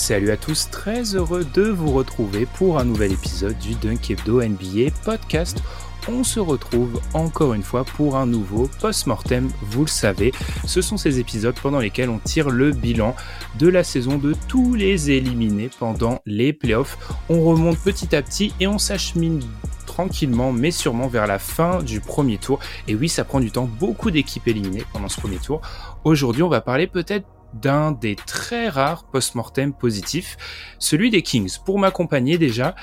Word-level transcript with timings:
Salut 0.00 0.30
à 0.30 0.38
tous, 0.38 0.70
très 0.70 1.14
heureux 1.14 1.44
de 1.52 1.64
vous 1.64 1.92
retrouver 1.92 2.46
pour 2.46 2.78
un 2.78 2.84
nouvel 2.84 3.12
épisode 3.12 3.58
du 3.58 3.74
Dunk 3.74 4.10
Hebdo 4.10 4.42
NBA 4.42 4.92
podcast. 5.04 5.62
On 6.08 6.24
se 6.24 6.40
retrouve 6.40 7.02
encore 7.12 7.52
une 7.52 7.62
fois 7.62 7.84
pour 7.84 8.16
un 8.16 8.24
nouveau 8.24 8.70
post-mortem, 8.80 9.50
vous 9.60 9.82
le 9.82 9.90
savez. 9.90 10.32
Ce 10.64 10.80
sont 10.80 10.96
ces 10.96 11.20
épisodes 11.20 11.54
pendant 11.62 11.80
lesquels 11.80 12.08
on 12.08 12.18
tire 12.18 12.48
le 12.48 12.72
bilan 12.72 13.14
de 13.58 13.68
la 13.68 13.84
saison 13.84 14.16
de 14.16 14.34
tous 14.48 14.74
les 14.74 15.10
éliminés 15.10 15.68
pendant 15.78 16.22
les 16.24 16.54
playoffs. 16.54 16.96
On 17.28 17.44
remonte 17.44 17.78
petit 17.78 18.16
à 18.16 18.22
petit 18.22 18.54
et 18.58 18.66
on 18.66 18.78
s'achemine 18.78 19.42
tranquillement 19.84 20.50
mais 20.50 20.70
sûrement 20.70 21.08
vers 21.08 21.26
la 21.26 21.38
fin 21.38 21.82
du 21.82 22.00
premier 22.00 22.38
tour. 22.38 22.58
Et 22.88 22.94
oui, 22.94 23.10
ça 23.10 23.24
prend 23.24 23.38
du 23.38 23.50
temps, 23.50 23.68
beaucoup 23.78 24.10
d'équipes 24.10 24.48
éliminées 24.48 24.84
pendant 24.94 25.10
ce 25.10 25.20
premier 25.20 25.38
tour. 25.38 25.60
Aujourd'hui, 26.04 26.42
on 26.42 26.48
va 26.48 26.62
parler 26.62 26.86
peut-être 26.86 27.26
d'un 27.54 27.92
des 27.92 28.16
très 28.16 28.68
rares 28.68 29.04
post-mortem 29.10 29.72
positifs, 29.72 30.36
celui 30.78 31.10
des 31.10 31.22
Kings. 31.22 31.58
Pour 31.64 31.78
m'accompagner 31.78 32.38
déjà, 32.38 32.74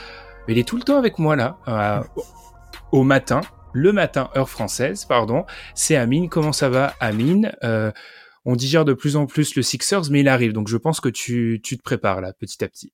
il 0.48 0.58
est 0.58 0.68
tout 0.68 0.78
le 0.78 0.84
temps 0.84 0.98
avec 0.98 1.20
moi 1.20 1.36
là, 1.36 1.58
euh, 1.68 2.02
au 2.92 3.04
matin, 3.04 3.42
le 3.74 3.92
matin 3.92 4.30
heure 4.36 4.50
française, 4.50 5.06
pardon. 5.06 5.46
C'est 5.76 5.96
Amine. 5.96 6.30
Comment 6.30 6.54
ça 6.54 6.70
va, 6.70 6.94
Amine? 7.00 7.52
Euh, 7.64 7.92
On 8.46 8.56
digère 8.56 8.86
de 8.86 8.94
plus 8.94 9.18
en 9.18 9.26
plus 9.26 9.56
le 9.56 9.62
Sixers, 9.62 10.10
mais 10.10 10.22
il 10.22 10.30
arrive, 10.30 10.54
donc 10.54 10.70
je 10.70 10.78
pense 10.78 11.02
que 11.02 11.10
tu, 11.10 11.60
tu 11.62 11.78
te 11.78 11.84
prépares 11.84 12.22
là, 12.22 12.32
petit 12.32 12.64
à 12.64 12.70
petit. 12.70 12.94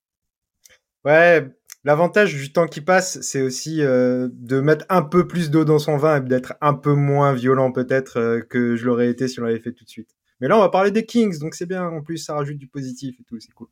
Ouais, 1.04 1.46
l'avantage 1.84 2.34
du 2.34 2.52
temps 2.52 2.66
qui 2.66 2.80
passe, 2.80 3.20
c'est 3.20 3.40
aussi 3.40 3.80
euh, 3.80 4.28
de 4.32 4.58
mettre 4.60 4.84
un 4.88 5.02
peu 5.02 5.28
plus 5.28 5.50
d'eau 5.50 5.64
dans 5.64 5.78
son 5.78 5.96
vin 5.96 6.16
et 6.16 6.20
d'être 6.28 6.54
un 6.60 6.74
peu 6.74 6.94
moins 6.94 7.34
violent 7.34 7.70
peut-être 7.70 8.18
euh, 8.18 8.40
que 8.40 8.74
je 8.74 8.84
l'aurais 8.84 9.08
été 9.08 9.28
si 9.28 9.38
on 9.38 9.44
l'avait 9.44 9.60
fait 9.60 9.72
tout 9.72 9.84
de 9.84 9.88
suite. 9.88 10.10
Mais 10.40 10.48
là, 10.48 10.56
on 10.56 10.60
va 10.60 10.68
parler 10.68 10.90
des 10.90 11.06
Kings, 11.06 11.38
donc 11.38 11.54
c'est 11.54 11.66
bien. 11.66 11.86
En 11.86 12.02
plus, 12.02 12.18
ça 12.18 12.34
rajoute 12.34 12.58
du 12.58 12.66
positif 12.66 13.18
et 13.20 13.24
tout, 13.24 13.38
c'est 13.40 13.52
cool. 13.52 13.68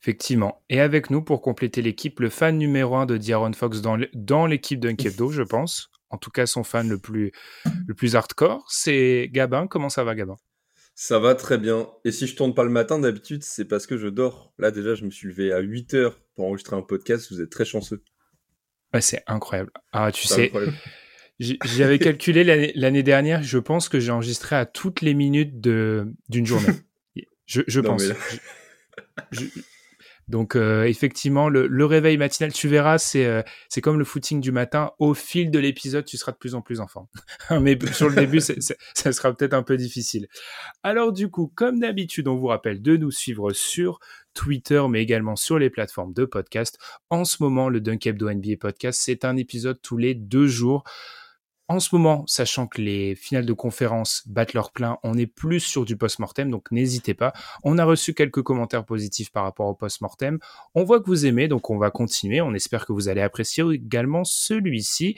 Effectivement. 0.00 0.62
Et 0.68 0.80
avec 0.80 1.10
nous, 1.10 1.22
pour 1.22 1.40
compléter 1.40 1.82
l'équipe, 1.82 2.20
le 2.20 2.28
fan 2.28 2.58
numéro 2.58 2.96
un 2.96 3.06
de 3.06 3.16
Diaron 3.16 3.52
Fox 3.52 3.80
dans, 3.80 4.46
l'équipe 4.46 4.80
d'Unkebdo, 4.80 5.30
je 5.30 5.42
pense. 5.42 5.90
En 6.10 6.18
tout 6.18 6.30
cas, 6.30 6.46
son 6.46 6.62
fan 6.62 6.88
le 6.88 6.98
plus, 6.98 7.32
le 7.86 7.94
plus 7.94 8.14
hardcore, 8.14 8.64
c'est 8.68 9.28
Gabin. 9.32 9.66
Comment 9.66 9.88
ça 9.88 10.04
va, 10.04 10.14
Gabin? 10.14 10.36
Ça 10.94 11.18
va 11.18 11.34
très 11.34 11.58
bien. 11.58 11.88
Et 12.04 12.12
si 12.12 12.26
je 12.26 12.36
tourne 12.36 12.54
pas 12.54 12.62
le 12.62 12.70
matin, 12.70 12.98
d'habitude, 12.98 13.42
c'est 13.42 13.64
parce 13.64 13.86
que 13.86 13.96
je 13.96 14.06
dors. 14.06 14.52
Là, 14.58 14.70
déjà, 14.70 14.94
je 14.94 15.04
me 15.04 15.10
suis 15.10 15.26
levé 15.26 15.52
à 15.52 15.58
8 15.58 15.94
heures 15.94 16.20
pour 16.36 16.46
enregistrer 16.46 16.76
un 16.76 16.82
podcast. 16.82 17.32
Vous 17.32 17.40
êtes 17.40 17.50
très 17.50 17.64
chanceux. 17.64 18.02
Ouais, 18.92 19.00
c'est 19.00 19.24
incroyable. 19.26 19.72
Ah, 19.92 20.12
tu 20.12 20.28
sais, 20.28 20.52
j'avais 21.40 21.98
calculé 21.98 22.72
l'année 22.74 23.02
dernière, 23.02 23.42
je 23.42 23.58
pense 23.58 23.88
que 23.88 24.00
j'ai 24.00 24.12
enregistré 24.12 24.56
à 24.56 24.66
toutes 24.66 25.00
les 25.00 25.14
minutes 25.14 25.60
d'une 25.60 26.46
journée. 26.46 26.68
Je, 27.46 27.60
je 27.66 27.80
non, 27.80 27.90
pense. 27.90 28.04
Je, 29.30 29.44
donc 30.28 30.56
euh, 30.56 30.84
effectivement, 30.84 31.48
le, 31.48 31.66
le, 31.66 31.84
réveil 31.84 32.16
matinal, 32.16 32.52
tu 32.52 32.68
verras, 32.68 32.98
c'est 32.98 33.26
euh, 33.26 33.42
c'est 33.68 33.80
comme 33.80 33.98
le 33.98 34.04
footing 34.04 34.40
du 34.40 34.52
matin. 34.52 34.92
Au 34.98 35.12
fil 35.12 35.50
de 35.50 35.58
l'épisode, 35.58 36.04
tu 36.04 36.16
seras 36.16 36.32
de 36.32 36.38
plus 36.38 36.54
en 36.54 36.62
plus 36.62 36.80
en 36.80 36.86
forme. 36.86 37.06
Mais 37.60 37.78
sur 37.92 38.08
le 38.08 38.14
début, 38.14 38.40
ça 38.40 39.12
sera 39.12 39.34
peut-être 39.34 39.52
un 39.52 39.62
peu 39.62 39.76
difficile. 39.76 40.28
Alors 40.82 41.12
du 41.12 41.28
coup, 41.28 41.52
comme 41.54 41.80
d'habitude, 41.80 42.28
on 42.28 42.36
vous 42.36 42.46
rappelle 42.46 42.80
de 42.80 42.96
nous 42.96 43.10
suivre 43.10 43.52
sur 43.52 43.98
Twitter, 44.32 44.82
mais 44.88 45.00
également 45.00 45.36
sur 45.36 45.60
les 45.60 45.70
plateformes 45.70 46.12
de 46.12 46.24
podcast. 46.24 46.78
En 47.08 47.24
ce 47.24 47.36
moment, 47.40 47.68
le 47.68 47.80
Dunk 47.80 48.04
Hebdo 48.06 48.28
NBA 48.28 48.56
Podcast, 48.58 49.00
c'est 49.04 49.24
un 49.24 49.36
épisode 49.36 49.80
tous 49.80 49.96
les 49.96 50.14
deux 50.14 50.48
jours. 50.48 50.82
En 51.66 51.80
ce 51.80 51.94
moment, 51.94 52.24
sachant 52.26 52.66
que 52.66 52.82
les 52.82 53.14
finales 53.14 53.46
de 53.46 53.52
conférence 53.54 54.22
battent 54.26 54.52
leur 54.52 54.70
plein, 54.70 54.98
on 55.02 55.16
est 55.16 55.26
plus 55.26 55.60
sur 55.60 55.86
du 55.86 55.96
post-mortem, 55.96 56.50
donc 56.50 56.70
n'hésitez 56.70 57.14
pas. 57.14 57.32
On 57.62 57.78
a 57.78 57.84
reçu 57.86 58.12
quelques 58.12 58.42
commentaires 58.42 58.84
positifs 58.84 59.32
par 59.32 59.44
rapport 59.44 59.68
au 59.68 59.74
post-mortem. 59.74 60.38
On 60.74 60.84
voit 60.84 61.00
que 61.00 61.06
vous 61.06 61.24
aimez, 61.24 61.48
donc 61.48 61.70
on 61.70 61.78
va 61.78 61.90
continuer. 61.90 62.42
On 62.42 62.52
espère 62.52 62.84
que 62.84 62.92
vous 62.92 63.08
allez 63.08 63.22
apprécier 63.22 63.64
également 63.72 64.24
celui-ci. 64.24 65.16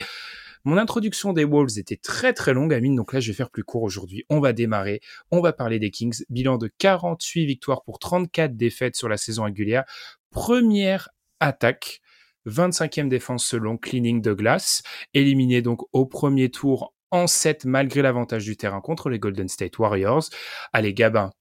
Mon 0.63 0.77
introduction 0.77 1.33
des 1.33 1.43
Wolves 1.43 1.77
était 1.77 1.97
très 1.97 2.31
très 2.31 2.53
longue, 2.53 2.73
Amine, 2.73 2.95
donc 2.95 3.11
là 3.11 3.19
je 3.19 3.29
vais 3.29 3.35
faire 3.35 3.49
plus 3.49 3.65
court 3.65 3.83
aujourd'hui. 3.83 4.25
On 4.29 4.39
va 4.39 4.53
démarrer, 4.53 5.01
on 5.31 5.41
va 5.41 5.51
parler 5.51 5.79
des 5.79 5.91
Kings. 5.91 6.23
Bilan 6.29 6.57
de 6.57 6.71
48 6.77 7.45
victoires 7.45 7.83
pour 7.83 7.99
34 7.99 8.55
défaites 8.55 8.95
sur 8.95 9.09
la 9.09 9.17
saison 9.17 9.43
régulière. 9.43 9.83
Première 10.31 11.09
attaque 11.41 11.99
25e 12.47 13.09
défense 13.09 13.45
selon 13.45 13.77
Cleaning 13.77 14.21
de 14.21 14.33
Glass, 14.33 14.83
éliminé 15.13 15.61
donc 15.61 15.81
au 15.93 16.05
premier 16.05 16.49
tour 16.49 16.93
en 17.11 17.27
7 17.27 17.65
malgré 17.65 18.01
l'avantage 18.01 18.43
du 18.43 18.57
terrain 18.57 18.81
contre 18.81 19.09
les 19.09 19.19
Golden 19.19 19.47
State 19.47 19.77
Warriors. 19.79 20.29
Allez 20.73 20.93
Gabin, 20.93 21.31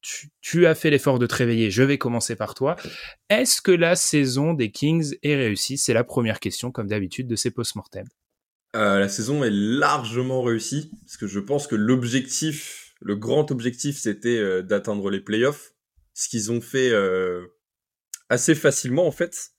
tu, 0.41 0.66
as 0.66 0.75
fait 0.75 0.91
l'effort 0.91 1.19
de 1.19 1.27
te 1.27 1.34
réveiller, 1.34 1.71
je 1.71 1.83
vais 1.83 1.99
commencer 1.99 2.37
par 2.37 2.55
toi. 2.55 2.77
Est-ce 3.31 3.61
que 3.61 3.72
la 3.72 3.97
saison 3.97 4.55
des 4.55 4.71
Kings 4.71 5.16
est 5.22 5.34
réussie? 5.34 5.78
C'est 5.78 5.95
la 5.95 6.05
première 6.05 6.41
question 6.41 6.71
comme 6.71 6.87
d'habitude 6.87 7.27
de 7.27 7.37
ces 7.37 7.50
post-mortem. 7.50 8.06
Euh, 8.75 8.99
la 8.99 9.09
saison 9.09 9.43
est 9.43 9.50
largement 9.50 10.43
réussie 10.43 10.91
parce 11.05 11.16
que 11.16 11.27
je 11.27 11.41
pense 11.41 11.66
que 11.66 11.77
l'objectif, 11.77 12.95
le 13.00 13.16
grand 13.16 13.50
objectif, 13.50 13.99
c'était 13.99 14.37
euh, 14.37 14.62
d'atteindre 14.62 15.11
les 15.11 15.21
playoffs, 15.21 15.72
ce 16.15 16.28
qu'ils 16.28 16.53
ont 16.53 16.61
fait 16.61 16.91
euh, 16.91 17.47
assez 18.28 18.55
facilement 18.55 19.06
en 19.06 19.12
fait. 19.12 19.53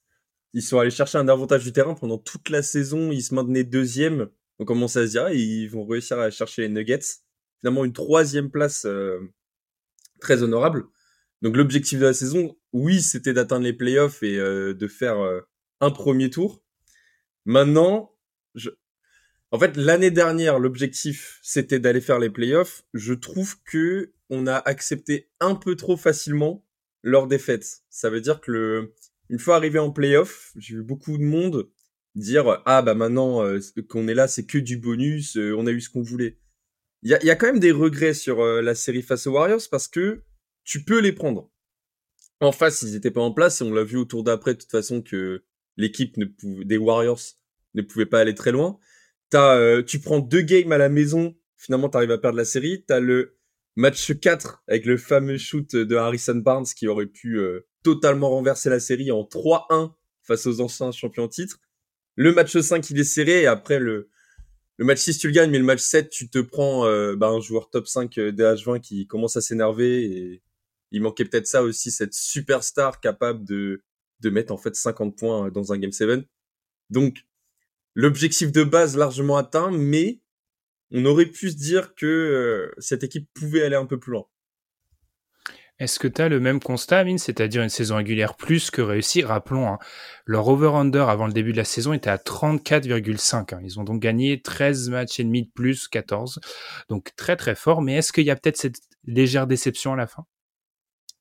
Ils 0.54 0.62
sont 0.62 0.78
allés 0.78 0.90
chercher 0.90 1.18
un 1.18 1.28
avantage 1.28 1.64
du 1.64 1.72
terrain 1.72 1.94
pendant 1.94 2.18
toute 2.18 2.48
la 2.48 2.62
saison. 2.62 3.10
Ils 3.12 3.22
se 3.22 3.34
maintenaient 3.34 3.64
deuxième. 3.64 4.28
On 4.58 4.64
commence 4.64 4.96
à 4.96 5.06
se 5.06 5.12
dire, 5.12 5.24
ah, 5.26 5.34
ils 5.34 5.68
vont 5.68 5.86
réussir 5.86 6.18
à 6.18 6.30
chercher 6.30 6.62
les 6.62 6.68
Nuggets. 6.68 7.20
Finalement, 7.60 7.84
une 7.84 7.92
troisième 7.92 8.50
place 8.50 8.84
euh, 8.86 9.18
très 10.20 10.42
honorable. 10.42 10.84
Donc 11.42 11.56
l'objectif 11.56 11.98
de 11.98 12.06
la 12.06 12.12
saison, 12.12 12.56
oui, 12.72 13.00
c'était 13.02 13.32
d'atteindre 13.32 13.64
les 13.64 13.72
playoffs 13.72 14.22
et 14.22 14.38
euh, 14.38 14.74
de 14.74 14.88
faire 14.88 15.18
euh, 15.20 15.40
un 15.80 15.90
premier 15.90 16.30
tour. 16.30 16.62
Maintenant, 17.44 18.14
en 19.50 19.58
fait, 19.58 19.76
l'année 19.76 20.10
dernière, 20.10 20.58
l'objectif, 20.58 21.38
c'était 21.42 21.78
d'aller 21.78 22.00
faire 22.00 22.18
les 22.18 22.30
playoffs. 22.30 22.82
Je 22.94 23.14
trouve 23.14 23.56
que 23.64 24.12
on 24.30 24.46
a 24.46 24.56
accepté 24.56 25.30
un 25.40 25.54
peu 25.54 25.76
trop 25.76 25.96
facilement 25.96 26.66
leur 27.02 27.28
défaite. 27.28 27.82
Ça 27.88 28.10
veut 28.10 28.20
dire 28.20 28.40
que 28.40 28.50
le, 28.50 28.94
une 29.28 29.38
fois 29.38 29.56
arrivé 29.56 29.78
en 29.78 29.90
playoff, 29.90 30.52
j'ai 30.56 30.76
vu 30.76 30.82
beaucoup 30.82 31.18
de 31.18 31.22
monde 31.22 31.70
dire 32.14 32.62
ah 32.66 32.82
bah 32.82 32.94
maintenant 32.94 33.44
euh, 33.44 33.60
qu'on 33.88 34.08
est 34.08 34.14
là, 34.14 34.28
c'est 34.28 34.46
que 34.46 34.58
du 34.58 34.76
bonus, 34.76 35.36
euh, 35.36 35.54
on 35.56 35.66
a 35.66 35.70
eu 35.70 35.80
ce 35.80 35.90
qu'on 35.90 36.02
voulait. 36.02 36.38
Il 37.02 37.10
y 37.10 37.14
a, 37.14 37.24
y 37.24 37.30
a, 37.30 37.36
quand 37.36 37.46
même 37.46 37.60
des 37.60 37.70
regrets 37.70 38.14
sur 38.14 38.40
euh, 38.40 38.60
la 38.60 38.74
série 38.74 39.02
face 39.02 39.26
aux 39.26 39.32
Warriors 39.32 39.62
parce 39.70 39.86
que 39.86 40.22
tu 40.64 40.84
peux 40.84 41.00
les 41.00 41.12
prendre. 41.12 41.50
En 42.40 42.52
face, 42.52 42.82
ils 42.82 42.96
étaient 42.96 43.10
pas 43.10 43.20
en 43.20 43.32
place 43.32 43.60
et 43.60 43.64
on 43.64 43.72
l'a 43.72 43.84
vu 43.84 43.96
autour 43.96 44.24
d'après 44.24 44.54
de 44.54 44.58
toute 44.58 44.70
façon 44.70 45.02
que 45.02 45.44
l'équipe 45.76 46.16
des 46.42 46.76
Warriors 46.76 47.20
ne 47.74 47.82
pouvait 47.82 48.06
pas 48.06 48.20
aller 48.20 48.34
très 48.34 48.52
loin. 48.52 48.78
T'as, 49.30 49.82
tu 49.82 50.00
prends 50.00 50.20
deux 50.20 50.40
games 50.40 50.72
à 50.72 50.78
la 50.78 50.88
maison, 50.88 51.36
finalement 51.56 51.88
t'arrives 51.88 52.12
à 52.12 52.18
perdre 52.18 52.38
la 52.38 52.44
série. 52.44 52.84
T'as 52.86 53.00
le 53.00 53.36
match 53.76 54.12
4 54.12 54.62
avec 54.68 54.86
le 54.86 54.96
fameux 54.96 55.36
shoot 55.36 55.74
de 55.74 55.96
Harrison 55.96 56.36
Barnes 56.36 56.66
qui 56.76 56.86
aurait 56.86 57.06
pu 57.06 57.40
totalement 57.94 58.28
renverser 58.28 58.68
la 58.68 58.80
série 58.80 59.10
en 59.10 59.22
3-1 59.22 59.92
face 60.22 60.46
aux 60.46 60.60
anciens 60.60 60.92
champions 60.92 61.26
titre. 61.26 61.58
Le 62.16 62.32
match 62.32 62.58
5, 62.58 62.90
il 62.90 63.00
est 63.00 63.04
serré 63.04 63.42
et 63.42 63.46
après 63.46 63.78
le, 63.78 64.10
le 64.76 64.84
match 64.84 64.98
6, 64.98 65.18
tu 65.18 65.28
le 65.28 65.32
gagnes, 65.32 65.50
mais 65.50 65.58
le 65.58 65.64
match 65.64 65.80
7, 65.80 66.10
tu 66.10 66.28
te 66.28 66.38
prends 66.38 66.86
euh, 66.86 67.16
bah, 67.16 67.28
un 67.28 67.40
joueur 67.40 67.70
top 67.70 67.86
5 67.86 68.14
DH20 68.14 68.80
qui 68.80 69.06
commence 69.06 69.36
à 69.36 69.40
s'énerver 69.40 70.04
et 70.04 70.42
il 70.90 71.00
manquait 71.00 71.24
peut-être 71.24 71.46
ça 71.46 71.62
aussi, 71.62 71.90
cette 71.90 72.12
superstar 72.12 73.00
capable 73.00 73.44
de, 73.44 73.82
de 74.20 74.30
mettre 74.30 74.52
en 74.52 74.58
fait 74.58 74.76
50 74.76 75.16
points 75.16 75.50
dans 75.50 75.72
un 75.72 75.78
Game 75.78 75.92
7. 75.92 76.26
Donc, 76.90 77.24
l'objectif 77.94 78.52
de 78.52 78.64
base 78.64 78.96
largement 78.98 79.38
atteint, 79.38 79.70
mais 79.70 80.20
on 80.90 81.06
aurait 81.06 81.26
pu 81.26 81.50
se 81.50 81.56
dire 81.56 81.94
que 81.94 82.70
cette 82.78 83.02
équipe 83.02 83.28
pouvait 83.32 83.62
aller 83.62 83.76
un 83.76 83.86
peu 83.86 83.98
plus 83.98 84.12
loin. 84.12 84.26
Est-ce 85.78 86.00
que 86.00 86.08
tu 86.08 86.20
as 86.20 86.28
le 86.28 86.40
même 86.40 86.58
constat, 86.58 86.98
Amine, 86.98 87.18
c'est-à-dire 87.18 87.62
une 87.62 87.68
saison 87.68 87.96
régulière 87.96 88.34
plus 88.34 88.70
que 88.70 88.82
réussie 88.82 89.22
Rappelons, 89.22 89.68
hein, 89.68 89.78
leur 90.26 90.48
over-under 90.48 91.08
avant 91.08 91.26
le 91.26 91.32
début 91.32 91.52
de 91.52 91.56
la 91.56 91.64
saison 91.64 91.92
était 91.92 92.10
à 92.10 92.16
34,5. 92.16 93.54
Hein. 93.54 93.60
Ils 93.62 93.78
ont 93.78 93.84
donc 93.84 94.00
gagné 94.00 94.42
13 94.42 94.90
matchs 94.90 95.20
et 95.20 95.24
demi 95.24 95.44
de 95.44 95.50
plus, 95.50 95.86
14. 95.86 96.40
Donc 96.88 97.10
très 97.16 97.36
très 97.36 97.54
fort. 97.54 97.80
Mais 97.80 97.94
est-ce 97.94 98.12
qu'il 98.12 98.24
y 98.24 98.30
a 98.30 98.36
peut-être 98.36 98.56
cette 98.56 98.80
légère 99.04 99.46
déception 99.46 99.92
à 99.92 99.96
la 99.96 100.08
fin? 100.08 100.24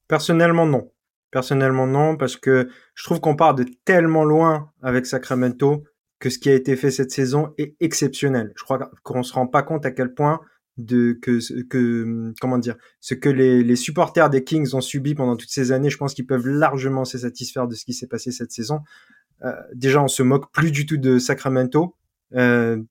Personnellement, 0.08 0.66
non. 0.66 0.92
Personnellement, 1.30 1.86
non, 1.86 2.18
parce 2.18 2.36
que 2.36 2.70
je 2.96 3.04
trouve 3.04 3.20
qu'on 3.20 3.36
part 3.36 3.54
de 3.54 3.66
tellement 3.86 4.24
loin 4.24 4.72
avec 4.82 5.06
Sacramento 5.06 5.84
que 6.20 6.32
ce 6.32 6.40
qui 6.40 6.50
a 6.50 6.56
été 6.56 6.76
fait 6.76 6.90
cette 6.90 7.12
saison 7.12 7.54
est 7.60 7.76
exceptionnel. 7.80 8.54
Je 8.56 8.64
crois 8.64 8.90
qu'on 9.04 9.22
se 9.22 9.34
rend 9.34 9.46
pas 9.46 9.62
compte 9.62 9.86
à 9.86 9.92
quel 9.92 10.16
point 10.16 10.40
de 10.78 11.18
que 11.22 11.40
que 11.64 12.34
comment 12.40 12.58
dire 12.58 12.76
ce 13.00 13.14
que 13.14 13.30
les, 13.30 13.64
les 13.64 13.76
supporters 13.76 14.30
des 14.30 14.44
Kings 14.44 14.74
ont 14.74 14.82
subi 14.82 15.16
pendant 15.16 15.36
toutes 15.36 15.50
ces 15.50 15.72
années 15.72 15.90
je 15.90 15.98
pense 15.98 16.14
qu'ils 16.14 16.28
peuvent 16.28 16.48
largement 16.48 17.06
se 17.06 17.18
satisfaire 17.18 17.68
de 17.68 17.76
ce 17.76 17.86
qui 17.86 17.94
s'est 17.94 18.08
passé 18.08 18.32
cette 18.32 18.52
saison. 18.52 18.82
Euh, 19.44 19.54
déjà 19.74 20.02
on 20.02 20.08
se 20.08 20.24
moque 20.24 20.52
plus 20.52 20.72
du 20.72 20.86
tout 20.86 20.98
de 20.98 21.20
Sacramento. 21.20 21.96
Euh, 22.36 22.82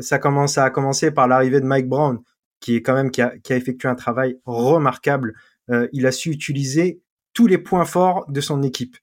ça 0.00 0.18
commence 0.18 0.54
ça 0.54 0.64
a 0.64 0.70
commencé 0.70 1.10
par 1.10 1.28
l'arrivée 1.28 1.60
de 1.60 1.66
Mike 1.66 1.88
Brown 1.88 2.18
qui 2.60 2.76
est 2.76 2.82
quand 2.82 2.94
même 2.94 3.10
qui 3.10 3.22
a, 3.22 3.36
qui 3.38 3.52
a 3.52 3.56
effectué 3.56 3.88
un 3.88 3.94
travail 3.94 4.38
remarquable. 4.44 5.34
Euh, 5.70 5.88
il 5.92 6.06
a 6.06 6.12
su 6.12 6.30
utiliser 6.30 7.00
tous 7.32 7.46
les 7.46 7.58
points 7.58 7.84
forts 7.84 8.30
de 8.30 8.40
son 8.40 8.62
équipe. 8.62 8.96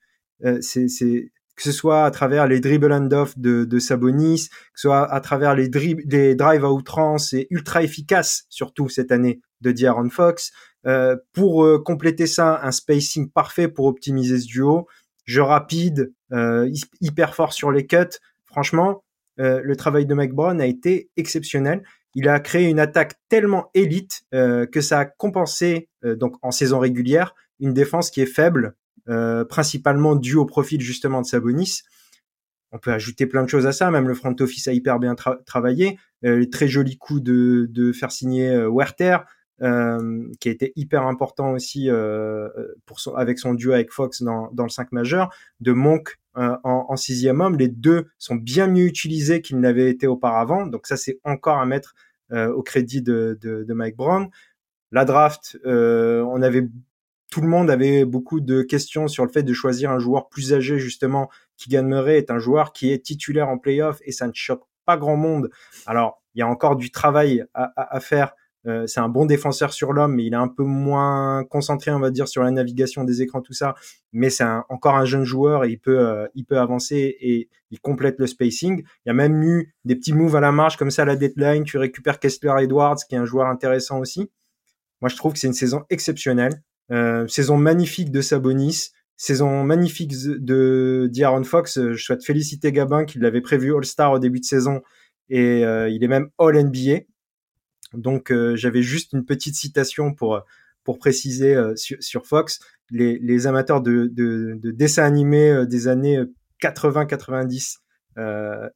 Euh, 0.43 0.59
c'est 0.61 1.31
que 1.55 1.63
ce 1.63 1.71
soit 1.71 2.05
à 2.05 2.11
travers 2.11 2.47
les 2.47 2.59
dribble 2.59 2.91
and 2.91 3.11
off 3.11 3.37
de, 3.37 3.65
de 3.65 3.79
Sabonis, 3.79 4.49
que 4.49 4.79
ce 4.79 4.87
soit 4.87 5.11
à 5.11 5.19
travers 5.21 5.55
les, 5.55 5.69
des 5.69 6.35
drives 6.35 6.65
à 6.65 6.71
outrance 6.71 7.33
et 7.33 7.47
ultra 7.49 7.83
efficaces, 7.83 8.45
surtout 8.49 8.89
cette 8.89 9.11
année, 9.11 9.41
de 9.61 9.71
D'Aaron 9.71 10.09
Fox. 10.09 10.51
Euh, 10.85 11.15
pour 11.31 11.63
euh, 11.63 11.81
compléter 11.81 12.27
ça, 12.27 12.59
un 12.63 12.71
spacing 12.71 13.29
parfait 13.29 13.67
pour 13.67 13.85
optimiser 13.85 14.39
ce 14.39 14.47
duo, 14.47 14.87
jeu 15.25 15.41
rapide, 15.41 16.13
euh, 16.31 16.69
hyper 17.01 17.35
fort 17.35 17.53
sur 17.53 17.71
les 17.71 17.85
cuts. 17.85 18.19
Franchement, 18.45 19.03
euh, 19.39 19.61
le 19.63 19.75
travail 19.75 20.05
de 20.05 20.13
Mike 20.13 20.33
Brown 20.33 20.59
a 20.59 20.65
été 20.65 21.09
exceptionnel. 21.17 21.83
Il 22.15 22.29
a 22.29 22.39
créé 22.39 22.69
une 22.69 22.79
attaque 22.79 23.15
tellement 23.29 23.69
élite 23.73 24.23
euh, 24.33 24.65
que 24.65 24.81
ça 24.81 24.99
a 24.99 25.05
compensé, 25.05 25.89
donc 26.03 26.35
en 26.41 26.51
saison 26.51 26.79
régulière, 26.79 27.33
une 27.59 27.73
défense 27.73 28.11
qui 28.11 28.21
est 28.21 28.27
faible 28.27 28.75
euh, 29.09 29.43
principalement 29.43 30.15
dû 30.15 30.35
au 30.35 30.45
profil 30.45 30.81
justement 30.81 31.21
de 31.21 31.25
Sabonis. 31.25 31.81
On 32.71 32.79
peut 32.79 32.91
ajouter 32.91 33.27
plein 33.27 33.43
de 33.43 33.49
choses 33.49 33.67
à 33.67 33.71
ça, 33.71 33.91
même 33.91 34.07
le 34.07 34.15
front 34.15 34.35
office 34.39 34.67
a 34.67 34.73
hyper 34.73 34.97
bien 34.97 35.15
travaillé. 35.45 35.99
Euh, 36.25 36.39
les 36.39 36.49
très 36.49 36.67
jolis 36.67 36.97
coups 36.97 37.21
de, 37.21 37.67
de 37.69 37.91
faire 37.91 38.11
signer 38.11 38.49
euh, 38.49 38.69
Werther, 38.69 39.17
euh, 39.61 40.27
qui 40.39 40.49
a 40.49 40.51
été 40.51 40.73
hyper 40.75 41.05
important 41.05 41.51
aussi 41.51 41.89
euh, 41.89 42.49
pour 42.85 42.99
son, 42.99 43.13
avec 43.13 43.37
son 43.37 43.53
duo 43.53 43.73
avec 43.73 43.91
Fox 43.91 44.23
dans, 44.23 44.49
dans 44.53 44.63
le 44.63 44.69
5 44.69 44.91
majeur, 44.91 45.33
de 45.59 45.71
Monk 45.71 46.17
en, 46.35 46.57
en, 46.63 46.95
sixième 46.95 47.41
homme. 47.41 47.57
Les 47.57 47.67
deux 47.67 48.07
sont 48.17 48.35
bien 48.35 48.65
mieux 48.65 48.85
utilisés 48.85 49.41
qu'ils 49.41 49.59
n'avaient 49.59 49.91
été 49.91 50.07
auparavant, 50.07 50.65
donc 50.65 50.87
ça 50.87 50.97
c'est 50.97 51.19
encore 51.23 51.59
à 51.59 51.65
mettre 51.67 51.93
au 52.31 52.63
crédit 52.63 53.03
de, 53.03 53.37
de, 53.39 53.63
de, 53.63 53.73
Mike 53.75 53.95
Brown. 53.95 54.27
La 54.91 55.05
draft, 55.05 55.59
on 55.63 56.41
avait 56.41 56.67
tout 57.33 57.41
le 57.41 57.47
monde 57.47 57.71
avait 57.71 58.05
beaucoup 58.05 58.41
de 58.41 58.61
questions 58.61 59.07
sur 59.07 59.25
le 59.25 59.31
fait 59.31 59.41
de 59.41 59.53
choisir 59.53 59.89
un 59.89 59.97
joueur 59.97 60.29
plus 60.29 60.53
âgé 60.53 60.77
justement. 60.77 61.31
Keegan 61.57 61.81
Murray 61.81 62.19
est 62.19 62.29
un 62.29 62.37
joueur 62.37 62.73
qui 62.73 62.91
est 62.91 63.03
titulaire 63.03 63.49
en 63.49 63.57
playoff 63.57 63.97
et 64.05 64.11
ça 64.11 64.27
ne 64.27 64.33
choque 64.35 64.61
pas 64.85 64.97
grand 64.97 65.17
monde. 65.17 65.49
Alors 65.87 66.21
il 66.35 66.39
y 66.39 66.41
a 66.43 66.47
encore 66.47 66.75
du 66.75 66.91
travail 66.91 67.43
à, 67.55 67.99
faire. 68.01 68.35
Euh, 68.67 68.85
c'est 68.85 68.99
un 68.99 69.09
bon 69.09 69.25
défenseur 69.25 69.73
sur 69.73 69.93
l'homme, 69.93 70.13
mais 70.13 70.25
il 70.25 70.33
est 70.33 70.37
un 70.37 70.47
peu 70.47 70.61
moins 70.61 71.43
concentré, 71.43 71.89
on 71.89 71.99
va 71.99 72.11
dire, 72.11 72.27
sur 72.27 72.43
la 72.43 72.51
navigation 72.51 73.03
des 73.03 73.23
écrans, 73.23 73.41
tout 73.41 73.53
ça. 73.53 73.73
Mais 74.11 74.29
c'est 74.29 74.45
encore 74.69 74.93
un 74.93 75.05
jeune 75.05 75.23
joueur 75.23 75.63
et 75.63 75.71
il 75.71 75.79
peut, 75.79 76.07
euh, 76.07 76.27
il 76.35 76.45
peut 76.45 76.59
avancer 76.59 77.17
et 77.19 77.49
il 77.71 77.79
complète 77.79 78.19
le 78.19 78.27
spacing. 78.27 78.83
Il 78.83 79.07
y 79.07 79.09
a 79.09 79.15
même 79.15 79.41
eu 79.41 79.73
des 79.85 79.95
petits 79.95 80.13
moves 80.13 80.35
à 80.35 80.39
la 80.39 80.51
marge 80.51 80.77
comme 80.77 80.91
ça 80.91 81.01
à 81.01 81.05
la 81.05 81.15
deadline. 81.15 81.63
Tu 81.63 81.79
récupères 81.79 82.19
Kessler 82.19 82.53
Edwards, 82.61 82.97
qui 83.09 83.15
est 83.15 83.17
un 83.17 83.25
joueur 83.25 83.47
intéressant 83.47 83.97
aussi. 83.97 84.29
Moi, 85.01 85.09
je 85.09 85.15
trouve 85.15 85.33
que 85.33 85.39
c'est 85.39 85.47
une 85.47 85.53
saison 85.53 85.83
exceptionnelle. 85.89 86.61
Euh, 86.91 87.27
saison 87.27 87.57
magnifique 87.57 88.11
de 88.11 88.21
Sabonis, 88.21 88.89
saison 89.15 89.63
magnifique 89.63 90.13
de 90.13 91.09
d'Aaron 91.13 91.43
Fox. 91.43 91.77
Euh, 91.77 91.93
je 91.93 92.03
souhaite 92.03 92.25
féliciter 92.25 92.71
Gabin 92.71 93.05
qui 93.05 93.19
l'avait 93.19 93.41
prévu 93.41 93.75
All-Star 93.75 94.11
au 94.11 94.19
début 94.19 94.39
de 94.39 94.45
saison 94.45 94.81
et 95.29 95.63
euh, 95.63 95.89
il 95.89 96.03
est 96.03 96.07
même 96.07 96.29
All-NBA. 96.37 97.05
Donc 97.93 98.33
j'avais 98.55 98.81
juste 98.81 99.13
une 99.13 99.23
petite 99.23 99.55
citation 99.55 100.13
pour 100.13 100.41
pour 100.83 100.97
préciser 100.97 101.55
sur, 101.75 102.25
Fox. 102.25 102.59
Les, 102.89 103.47
amateurs 103.47 103.81
de, 103.81 104.07
de, 104.11 104.71
dessins 104.71 105.03
animés 105.03 105.63
des 105.67 105.87
années 105.87 106.19
80-90 106.59 107.77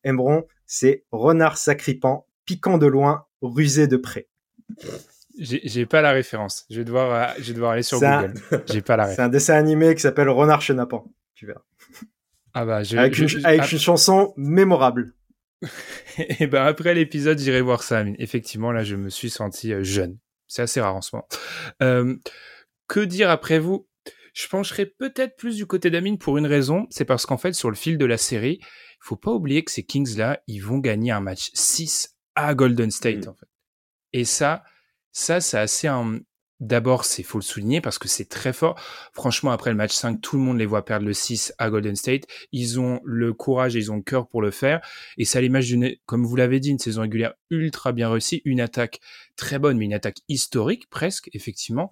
aimeront, 0.03 0.45
c'est 0.67 1.03
renard 1.11 1.57
sacripant, 1.57 2.27
piquant 2.45 2.77
de 2.77 2.85
loin, 2.85 3.25
rusé 3.41 3.87
de 3.87 3.97
près. 3.97 4.27
J'ai 5.39 5.85
pas 5.85 6.01
la 6.01 6.11
référence. 6.11 6.65
Je 6.69 6.77
vais 6.77 6.85
devoir, 6.85 7.13
euh, 7.13 7.33
je 7.39 7.47
vais 7.47 7.53
devoir 7.53 7.71
aller 7.71 7.83
sur 7.83 7.99
Google. 7.99 8.33
J'ai 8.71 8.81
pas 8.81 8.97
la 8.97 9.03
référence. 9.03 9.15
C'est 9.15 9.21
un 9.21 9.29
dessin 9.29 9.53
animé 9.55 9.93
qui 9.95 10.01
s'appelle 10.01 10.29
Renard 10.29 10.61
Chenapan. 10.61 11.05
Tu 11.35 11.45
verras. 11.45 11.61
Ah 12.53 12.65
bah, 12.65 12.81
je, 12.81 12.97
avec, 12.97 13.17
une, 13.19 13.45
avec 13.45 13.61
ah. 13.61 13.67
une, 13.71 13.79
chanson 13.79 14.33
mémorable. 14.35 15.13
Et 16.39 16.47
ben 16.47 16.65
après 16.65 16.95
l'épisode, 16.95 17.37
j'irai 17.37 17.61
voir 17.61 17.83
ça. 17.83 18.03
Effectivement, 18.17 18.71
là, 18.71 18.83
je 18.83 18.95
me 18.95 19.09
suis 19.09 19.29
senti 19.29 19.73
euh, 19.73 19.83
jeune. 19.83 20.17
C'est 20.47 20.63
assez 20.63 20.81
rare 20.81 20.95
en 20.95 21.01
ce 21.01 21.15
moment. 21.15 21.27
Euh, 21.83 22.15
que 22.87 22.99
dire 22.99 23.29
après 23.29 23.59
vous? 23.59 23.87
Je 24.33 24.47
pencherai 24.47 24.85
peut-être 24.85 25.35
plus 25.35 25.55
du 25.55 25.65
côté 25.65 25.89
d'Amine 25.89 26.17
pour 26.17 26.37
une 26.37 26.45
raison. 26.45 26.87
C'est 26.89 27.05
parce 27.05 27.25
qu'en 27.25 27.37
fait, 27.37 27.53
sur 27.53 27.69
le 27.69 27.75
fil 27.75 27.97
de 27.97 28.05
la 28.05 28.17
série, 28.17 28.59
il 28.61 29.01
faut 29.01 29.15
pas 29.15 29.31
oublier 29.31 29.63
que 29.63 29.71
ces 29.71 29.83
Kings-là, 29.83 30.41
ils 30.47 30.59
vont 30.59 30.77
gagner 30.77 31.11
un 31.11 31.21
match 31.21 31.49
6 31.53 32.15
à 32.35 32.53
Golden 32.53 32.91
State, 32.91 33.25
mm. 33.25 33.29
en 33.29 33.33
fait. 33.33 33.47
Et 34.13 34.25
ça, 34.25 34.63
ça, 35.17 35.41
c'est 35.41 35.57
assez 35.57 35.87
un... 35.87 36.19
D'abord, 36.59 37.05
c'est 37.05 37.21
faut 37.21 37.37
le 37.37 37.43
souligner 37.43 37.81
parce 37.81 37.99
que 37.99 38.07
c'est 38.07 38.29
très 38.29 38.51
fort. 38.51 38.79
Franchement, 39.13 39.51
après 39.51 39.69
le 39.69 39.75
match 39.75 39.93
5, 39.93 40.19
tout 40.21 40.37
le 40.37 40.41
monde 40.41 40.57
les 40.57 40.65
voit 40.65 40.85
perdre 40.85 41.05
le 41.05 41.13
6 41.13 41.53
à 41.59 41.69
Golden 41.69 41.95
State. 41.95 42.23
Ils 42.51 42.79
ont 42.79 42.99
le 43.03 43.31
courage 43.33 43.75
et 43.75 43.79
ils 43.79 43.91
ont 43.91 43.97
le 43.97 44.01
cœur 44.01 44.27
pour 44.27 44.41
le 44.41 44.49
faire. 44.49 44.81
Et 45.19 45.25
ça 45.25 45.39
l'image 45.39 45.67
d'une, 45.67 45.95
comme 46.07 46.25
vous 46.25 46.35
l'avez 46.35 46.59
dit, 46.59 46.69
une 46.69 46.79
saison 46.79 47.01
régulière 47.01 47.33
ultra 47.51 47.91
bien 47.91 48.09
réussie, 48.09 48.41
une 48.43 48.59
attaque 48.59 48.99
très 49.35 49.59
bonne, 49.59 49.77
mais 49.77 49.85
une 49.85 49.93
attaque 49.93 50.17
historique 50.29 50.89
presque, 50.89 51.29
effectivement. 51.33 51.91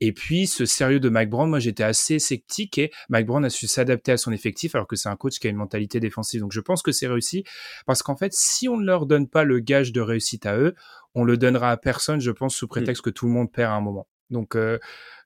Et 0.00 0.12
puis 0.12 0.46
ce 0.46 0.64
sérieux 0.64 1.00
de 1.00 1.08
Mike 1.08 1.30
Brown, 1.30 1.50
moi 1.50 1.58
j'étais 1.58 1.82
assez 1.82 2.20
sceptique 2.20 2.78
et 2.78 2.92
Mike 3.08 3.26
Brown 3.26 3.44
a 3.44 3.50
su 3.50 3.66
s'adapter 3.66 4.12
à 4.12 4.16
son 4.16 4.32
effectif 4.32 4.76
alors 4.76 4.86
que 4.86 4.94
c'est 4.94 5.08
un 5.08 5.16
coach 5.16 5.40
qui 5.40 5.48
a 5.48 5.50
une 5.50 5.56
mentalité 5.56 5.98
défensive. 5.98 6.40
Donc 6.40 6.52
je 6.52 6.60
pense 6.60 6.82
que 6.82 6.92
c'est 6.92 7.08
réussi 7.08 7.44
parce 7.84 8.02
qu'en 8.02 8.16
fait, 8.16 8.32
si 8.32 8.68
on 8.68 8.76
ne 8.76 8.86
leur 8.86 9.06
donne 9.06 9.28
pas 9.28 9.42
le 9.42 9.58
gage 9.58 9.92
de 9.92 10.00
réussite 10.00 10.46
à 10.46 10.56
eux, 10.56 10.74
on 11.14 11.24
le 11.24 11.36
donnera 11.36 11.70
à 11.70 11.76
personne, 11.76 12.20
je 12.20 12.30
pense, 12.30 12.54
sous 12.56 12.68
prétexte 12.68 13.02
mm. 13.02 13.04
que 13.04 13.10
tout 13.10 13.26
le 13.26 13.32
monde 13.32 13.52
perd 13.52 13.72
à 13.72 13.74
un 13.74 13.80
moment. 13.80 14.08
Donc, 14.30 14.56
euh, 14.56 14.78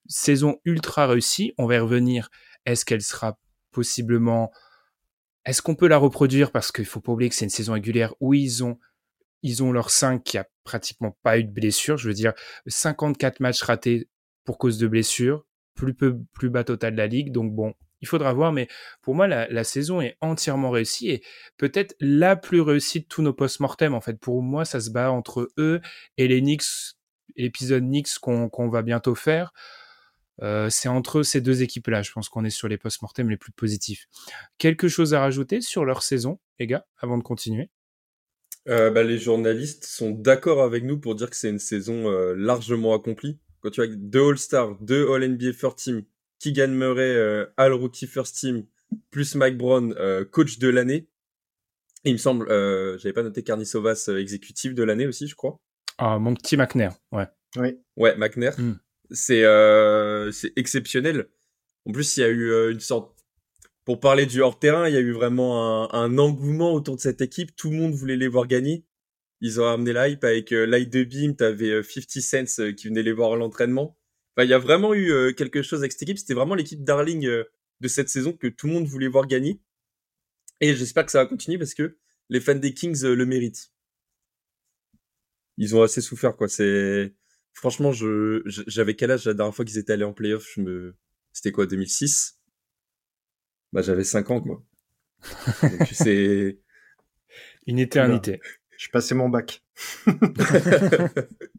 saison 0.07 0.59
ultra 0.65 1.07
réussie. 1.07 1.55
On 1.59 1.67
va 1.67 1.77
y 1.77 1.79
revenir. 1.79 2.31
Est-ce 2.67 2.85
qu'elle 2.85 3.03
sera 3.03 3.39
possiblement... 3.71 4.51
Est-ce 5.45 5.63
qu'on 5.63 5.75
peut 5.75 5.89
la 5.89 5.97
reproduire? 5.97 6.51
Parce 6.51 6.73
qu'il 6.73 6.85
faut 6.85 7.01
pas 7.01 7.13
oublier 7.13 7.31
que 7.31 7.35
c'est 7.35 7.47
une 7.47 7.51
saison 7.51 7.73
régulière 7.73 8.15
où 8.21 8.35
ils 8.35 8.63
ont, 8.65 8.79
ils 9.43 9.63
ont 9.63 9.73
leur 9.73 9.91
5 9.91 10.23
qui 10.23 10.37
a 10.37 10.47
pratiquement 10.65 11.17
pas 11.23 11.39
eu 11.39 11.45
de 11.45 11.51
blessure. 11.51 11.97
Je 11.97 12.09
veux 12.09 12.15
dire, 12.15 12.35
54 12.67 13.41
matchs 13.41 13.63
ratés 13.63 14.11
pour 14.45 14.59
cause 14.59 14.79
de 14.79 14.87
blessure. 14.87 15.47
Plus, 15.75 15.95
peu, 15.95 16.19
plus 16.33 16.51
bas 16.51 16.65
total 16.65 16.93
de 16.93 16.99
la 16.99 17.07
ligue. 17.07 17.33
Donc 17.33 17.55
bon, 17.55 17.73
il 18.01 18.09
faudra 18.09 18.33
voir, 18.33 18.53
mais 18.53 18.69
pour 19.03 19.15
moi, 19.15 19.27
la, 19.27 19.65
saison 19.65 20.01
est 20.01 20.17
entièrement 20.21 20.71
réussie 20.71 21.11
et 21.11 21.23
peut-être 21.57 21.97
la 22.01 22.37
plus 22.37 22.61
réussie 22.61 23.01
de 23.01 23.07
tous 23.07 23.23
nos 23.23 23.33
post-mortem. 23.33 23.95
En 23.95 24.01
fait, 24.01 24.19
pour 24.19 24.43
moi, 24.43 24.65
ça 24.65 24.81
se 24.81 24.91
bat 24.91 25.11
entre 25.11 25.51
eux 25.59 25.81
et 26.17 26.29
les 26.29 26.41
Knicks, 26.41 26.97
l'épisode 27.37 27.83
Knicks 27.83 28.19
qu'on 28.21 28.69
va 28.69 28.83
bientôt 28.83 29.15
faire. 29.15 29.53
Euh, 30.43 30.71
c'est 30.71 30.89
entre 30.89 31.23
ces 31.23 31.41
deux 31.41 31.63
équipes-là. 31.63 32.03
Je 32.03 32.13
pense 32.13 32.29
qu'on 32.29 32.45
est 32.45 32.51
sur 32.51 32.69
les 32.69 32.79
post-mortem 32.79 33.29
les 33.29 33.37
plus 33.37 33.53
positifs. 33.53 34.07
Quelque 34.59 34.89
chose 34.89 35.15
à 35.15 35.21
rajouter 35.21 35.61
sur 35.61 35.85
leur 35.85 36.03
saison, 36.03 36.39
les 36.59 36.67
gars, 36.67 36.87
avant 36.99 37.19
de 37.19 37.23
continuer? 37.23 37.71
Euh, 38.69 38.91
bah, 38.91 39.03
Les 39.03 39.19
journalistes 39.19 39.85
sont 39.85 40.11
d'accord 40.11 40.63
avec 40.63 40.85
nous 40.85 40.99
pour 40.99 41.15
dire 41.15 41.31
que 41.31 41.37
c'est 41.37 41.51
une 41.51 41.59
saison 41.59 42.09
euh, 42.09 42.35
largement 42.37 42.95
accomplie. 42.95 43.39
Quand 43.61 43.71
tu 43.71 43.83
as 43.83 43.87
deux 43.89 44.31
All-Stars, 44.31 44.77
deux 44.81 45.11
All-NBA 45.13 45.53
First 45.53 45.79
Team, 45.79 46.05
Keegan 46.39 46.69
Murray, 46.69 47.15
euh, 47.15 47.47
All 47.57 47.73
Rookie 47.73 48.07
First 48.07 48.37
Team, 48.37 48.65
plus 49.11 49.35
Mike 49.35 49.57
Brown, 49.57 49.95
euh, 49.99 50.25
coach 50.25 50.59
de 50.59 50.69
l'année. 50.69 51.09
Il 52.05 52.13
me 52.13 52.19
semble, 52.19 52.51
euh, 52.51 52.97
j'avais 52.99 53.13
pas 53.13 53.23
noté 53.23 53.43
Carny 53.43 53.67
Sovas, 53.67 54.07
euh, 54.09 54.19
exécutif 54.19 54.75
de 54.75 54.83
l'année 54.83 55.07
aussi, 55.07 55.27
je 55.27 55.35
crois. 55.35 55.61
Ah, 55.99 56.19
mon 56.19 56.35
petit 56.35 56.57
McNair, 56.57 56.95
ouais. 57.13 57.27
Oui. 57.57 57.79
Ouais, 57.97 58.17
McNair. 58.17 58.59
Hmm. 58.59 58.79
C'est 59.11 59.45
euh, 59.45 60.31
c'est 60.33 60.53
exceptionnel. 60.57 61.29
En 61.87 61.93
plus, 61.93 62.17
il 62.17 62.21
y 62.21 62.25
a 62.25 62.29
eu 62.29 62.71
une 62.71 62.81
sorte 62.81 63.17
pour 63.85 64.01
parler 64.01 64.27
du 64.27 64.43
hors-terrain, 64.43 64.87
il 64.87 64.95
y 64.95 64.99
a 64.99 65.01
eu 65.01 65.13
vraiment 65.13 65.91
un, 65.95 65.99
un, 65.99 66.19
engouement 66.19 66.75
autour 66.75 66.97
de 66.97 67.01
cette 67.01 67.23
équipe. 67.23 67.57
Tout 67.57 67.71
le 67.71 67.77
monde 67.77 67.95
voulait 67.95 68.17
les 68.17 68.29
voir 68.29 68.47
gagner. 68.47 68.85
Ils 69.41 69.61
ont 69.61 69.67
amené 69.67 69.93
la 69.93 70.09
hype 70.09 70.25
avec 70.25 70.53
euh, 70.53 70.67
Light 70.67 70.91
de 70.91 71.05
Beam, 71.05 71.37
t'avais 71.37 71.83
50 71.83 72.17
euh, 72.17 72.21
Cents 72.21 72.63
euh, 72.63 72.73
qui 72.73 72.89
venait 72.89 73.03
les 73.03 73.13
voir 73.13 73.33
à 73.33 73.37
l'entraînement. 73.37 73.97
Enfin, 74.39 74.45
il 74.47 74.51
y 74.51 74.55
a 74.55 74.59
vraiment 74.59 74.95
eu 74.95 75.35
quelque 75.35 75.63
chose 75.63 75.81
avec 75.81 75.91
cette 75.91 76.03
équipe. 76.03 76.17
C'était 76.17 76.35
vraiment 76.35 76.55
l'équipe 76.55 76.85
darling 76.85 77.29
de 77.81 77.89
cette 77.89 78.09
saison 78.09 78.33
que 78.33 78.47
tout 78.47 78.69
le 78.69 78.73
monde 78.73 78.87
voulait 78.87 79.09
voir 79.09 79.27
gagner. 79.27 79.61
Et 80.61 80.77
j'espère 80.77 81.05
que 81.05 81.11
ça 81.11 81.25
va 81.25 81.27
continuer 81.27 81.59
parce 81.59 81.75
que 81.75 81.99
les 82.29 82.41
fans 82.41 82.55
des 82.55 82.73
Kings 82.73 83.03
le 83.03 83.27
méritent. 83.27 83.73
Ils 85.57 85.75
ont 85.75 85.83
assez 85.83 86.01
souffert, 86.01 86.37
quoi. 86.37 86.47
C'est 86.47 87.17
franchement, 87.53 87.91
je 87.91 88.43
j'avais 88.47 88.95
quel 88.95 89.11
âge 89.11 89.25
la 89.25 89.35
dernière 89.35 89.53
fois 89.53 89.65
qu'ils 89.65 89.79
étaient 89.79 89.95
allés 89.95 90.05
en 90.05 90.13
playoff? 90.13 90.49
Je 90.55 90.61
me, 90.61 90.97
c'était 91.33 91.51
quoi, 91.51 91.67
2006 91.67 92.39
Bah, 93.73 93.83
j'avais 93.83 94.05
5 94.05 94.31
ans, 94.31 94.41
quoi. 94.41 94.65
c'est 95.93 96.61
une 97.67 97.81
éternité. 97.81 98.41
Je 98.77 98.89
passais 98.91 99.17
mon 99.17 99.29
bac. 99.29 99.65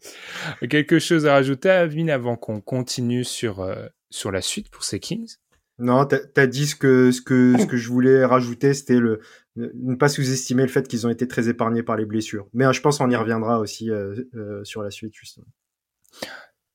Quelque 0.70 0.98
chose 0.98 1.26
à 1.26 1.32
rajouter, 1.32 1.70
Avin, 1.70 2.08
avant 2.08 2.36
qu'on 2.36 2.60
continue 2.60 3.24
sur, 3.24 3.60
euh, 3.60 3.86
sur 4.10 4.30
la 4.30 4.42
suite 4.42 4.70
pour 4.70 4.84
ces 4.84 5.00
Kings? 5.00 5.36
Non, 5.78 6.06
tu 6.06 6.16
as 6.36 6.46
dit 6.46 6.66
ce 6.66 6.74
que, 6.74 7.12
ce, 7.12 7.20
que, 7.20 7.54
ce 7.58 7.66
que 7.66 7.76
je 7.76 7.88
voulais 7.88 8.24
rajouter, 8.24 8.74
c'était 8.74 8.98
le, 8.98 9.20
ne 9.56 9.94
pas 9.94 10.08
sous-estimer 10.08 10.62
le 10.62 10.68
fait 10.68 10.88
qu'ils 10.88 11.06
ont 11.06 11.10
été 11.10 11.28
très 11.28 11.48
épargnés 11.48 11.84
par 11.84 11.96
les 11.96 12.04
blessures. 12.04 12.48
Mais 12.52 12.66
euh, 12.66 12.72
je 12.72 12.80
pense 12.80 12.98
qu'on 12.98 13.10
y 13.10 13.16
reviendra 13.16 13.60
aussi 13.60 13.90
euh, 13.90 14.16
sur 14.64 14.82
la 14.82 14.90
suite, 14.90 15.14
justement. 15.14 15.46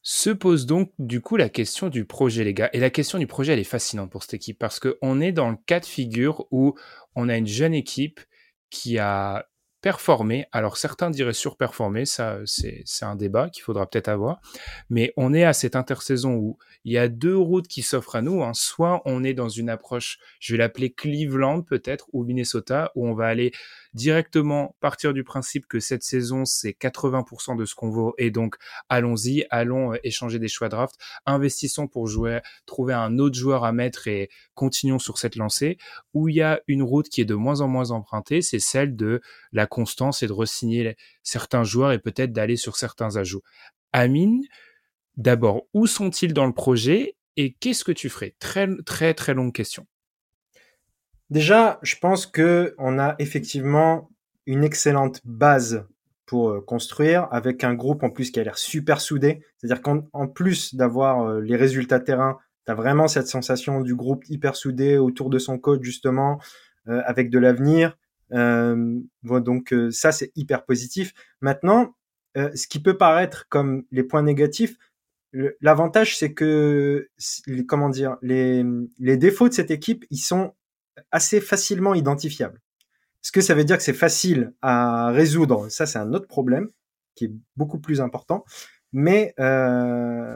Se 0.05 0.29
pose 0.29 0.65
donc 0.65 0.91
du 0.99 1.21
coup 1.21 1.37
la 1.37 1.47
question 1.47 1.87
du 1.87 2.03
projet, 2.03 2.43
les 2.43 2.53
gars. 2.53 2.69
Et 2.73 2.79
la 2.79 2.89
question 2.89 3.19
du 3.19 3.27
projet, 3.27 3.53
elle 3.53 3.59
est 3.59 3.63
fascinante 3.63 4.11
pour 4.11 4.23
cette 4.23 4.33
équipe 4.33 4.59
parce 4.59 4.79
qu'on 4.79 5.21
est 5.21 5.31
dans 5.31 5.49
le 5.49 5.57
cas 5.65 5.79
de 5.79 5.85
figure 5.85 6.45
où 6.51 6.75
on 7.15 7.29
a 7.29 7.37
une 7.37 7.47
jeune 7.47 7.73
équipe 7.73 8.19
qui 8.69 8.99
a 8.99 9.47
performer. 9.83 10.45
Alors 10.53 10.77
certains 10.77 11.11
diraient 11.11 11.33
surperformer, 11.33 12.05
ça 12.05 12.39
c'est 12.45 12.85
un 13.01 13.17
débat 13.17 13.49
qu'il 13.49 13.63
faudra 13.63 13.85
peut-être 13.85 14.07
avoir. 14.07 14.39
Mais 14.89 15.13
on 15.17 15.33
est 15.33 15.43
à 15.43 15.51
cette 15.51 15.75
intersaison 15.75 16.35
où 16.35 16.57
il 16.85 16.93
y 16.93 16.97
a 16.97 17.09
deux 17.09 17.37
routes 17.37 17.67
qui 17.67 17.81
s'offrent 17.83 18.15
à 18.15 18.21
nous. 18.21 18.43
Hein. 18.43 18.53
Soit 18.53 19.01
on 19.03 19.25
est 19.25 19.33
dans 19.33 19.49
une 19.49 19.69
approche, 19.69 20.19
je 20.39 20.53
vais 20.53 20.57
l'appeler 20.57 20.91
Cleveland 20.93 21.61
peut-être, 21.63 22.07
ou 22.13 22.23
Minnesota, 22.23 22.91
où 22.95 23.05
on 23.05 23.13
va 23.13 23.27
aller 23.27 23.51
directement 23.93 24.75
partir 24.79 25.13
du 25.13 25.23
principe 25.23 25.67
que 25.67 25.79
cette 25.79 26.03
saison, 26.03 26.45
c'est 26.45 26.71
80% 26.71 27.55
de 27.55 27.65
ce 27.65 27.75
qu'on 27.75 27.89
vaut. 27.89 28.13
Et 28.17 28.31
donc, 28.31 28.55
allons-y, 28.89 29.45
allons 29.49 29.93
euh, 29.93 29.97
échanger 30.03 30.39
des 30.39 30.47
choix 30.47 30.69
draft, 30.69 30.95
investissons 31.25 31.87
pour 31.87 32.07
jouer, 32.07 32.39
trouver 32.65 32.93
un 32.93 33.19
autre 33.19 33.35
joueur 33.35 33.63
à 33.63 33.71
mettre 33.71 34.07
et 34.07 34.29
continuons 34.55 34.99
sur 34.99 35.17
cette 35.17 35.35
lancée. 35.35 35.77
Où 36.13 36.29
il 36.29 36.35
y 36.35 36.41
a 36.41 36.61
une 36.67 36.83
route 36.83 37.09
qui 37.09 37.21
est 37.21 37.25
de 37.25 37.35
moins 37.35 37.61
en 37.61 37.67
moins 37.67 37.91
empruntée, 37.91 38.41
c'est 38.41 38.59
celle 38.59 38.95
de 38.95 39.21
la 39.51 39.67
constance 39.67 40.23
et 40.23 40.27
de 40.27 40.33
resigner 40.33 40.95
certains 41.23 41.63
joueurs 41.63 41.91
et 41.91 41.99
peut-être 41.99 42.33
d'aller 42.33 42.55
sur 42.55 42.75
certains 42.75 43.15
ajouts. 43.17 43.43
Amine, 43.91 44.43
d'abord, 45.17 45.63
où 45.73 45.87
sont-ils 45.87 46.33
dans 46.33 46.45
le 46.45 46.53
projet 46.53 47.15
et 47.37 47.53
qu'est-ce 47.53 47.83
que 47.83 47.91
tu 47.91 48.09
ferais? 48.09 48.35
Très, 48.39 48.67
très, 48.85 49.13
très 49.13 49.33
longue 49.33 49.53
question. 49.53 49.87
Déjà, 51.33 51.79
je 51.81 51.95
pense 51.99 52.27
que 52.27 52.75
on 52.77 52.99
a 52.99 53.15
effectivement 53.17 54.11
une 54.45 54.63
excellente 54.63 55.19
base 55.25 55.83
pour 56.27 56.51
euh, 56.51 56.61
construire 56.61 57.27
avec 57.31 57.63
un 57.63 57.73
groupe 57.73 58.03
en 58.03 58.11
plus 58.11 58.29
qui 58.29 58.39
a 58.39 58.43
l'air 58.43 58.59
super 58.59 59.01
soudé. 59.01 59.41
C'est-à-dire 59.57 59.81
qu'en 59.81 60.27
plus 60.27 60.75
d'avoir 60.75 61.23
euh, 61.23 61.41
les 61.41 61.55
résultats 61.55 61.99
terrain, 61.99 62.37
tu 62.67 62.71
as 62.71 62.75
vraiment 62.75 63.07
cette 63.07 63.25
sensation 63.25 63.81
du 63.81 63.95
groupe 63.95 64.23
hyper 64.29 64.55
soudé 64.55 64.99
autour 64.99 65.31
de 65.31 65.39
son 65.39 65.57
coach 65.57 65.81
justement, 65.81 66.39
euh, 66.87 67.01
avec 67.07 67.31
de 67.31 67.39
l'avenir. 67.39 67.97
donc 68.29 69.73
ça, 69.89 70.11
c'est 70.11 70.31
hyper 70.35 70.65
positif. 70.65 71.15
Maintenant, 71.41 71.95
ce 72.35 72.67
qui 72.67 72.79
peut 72.79 72.97
paraître 72.97 73.47
comme 73.49 73.85
les 73.89 74.03
points 74.03 74.21
négatifs, 74.21 74.77
l'avantage 75.61 76.15
c'est 76.15 76.33
que 76.35 77.09
comment 77.67 77.89
dire 77.89 78.17
les, 78.21 78.63
les 78.99 79.17
défauts 79.17 79.49
de 79.49 79.53
cette 79.53 79.71
équipe, 79.71 80.05
ils 80.11 80.17
sont 80.17 80.53
assez 81.11 81.41
facilement 81.41 81.93
identifiable. 81.93 82.61
Est-ce 83.23 83.31
que 83.31 83.41
ça 83.41 83.53
veut 83.53 83.63
dire 83.63 83.77
que 83.77 83.83
c'est 83.83 83.93
facile 83.93 84.53
à 84.61 85.09
résoudre? 85.11 85.69
Ça, 85.69 85.85
c'est 85.85 85.99
un 85.99 86.13
autre 86.13 86.27
problème 86.27 86.69
qui 87.15 87.25
est 87.25 87.31
beaucoup 87.55 87.79
plus 87.79 88.01
important. 88.01 88.43
Mais 88.91 89.33
euh, 89.39 90.35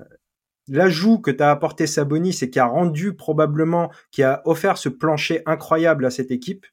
l'ajout 0.68 1.20
que 1.20 1.32
tu 1.32 1.44
as 1.44 1.52
apporté 1.52 1.86
Sabonis 1.86 2.40
et 2.42 2.50
qui 2.50 2.60
a 2.60 2.66
rendu 2.66 3.14
probablement, 3.14 3.92
qui 4.12 4.24
a 4.24 4.42
offert 4.46 4.78
ce 4.78 4.90
plancher 4.90 5.42
incroyable 5.46 6.06
à 6.06 6.12
cette 6.12 6.32
équipe, 6.32 6.66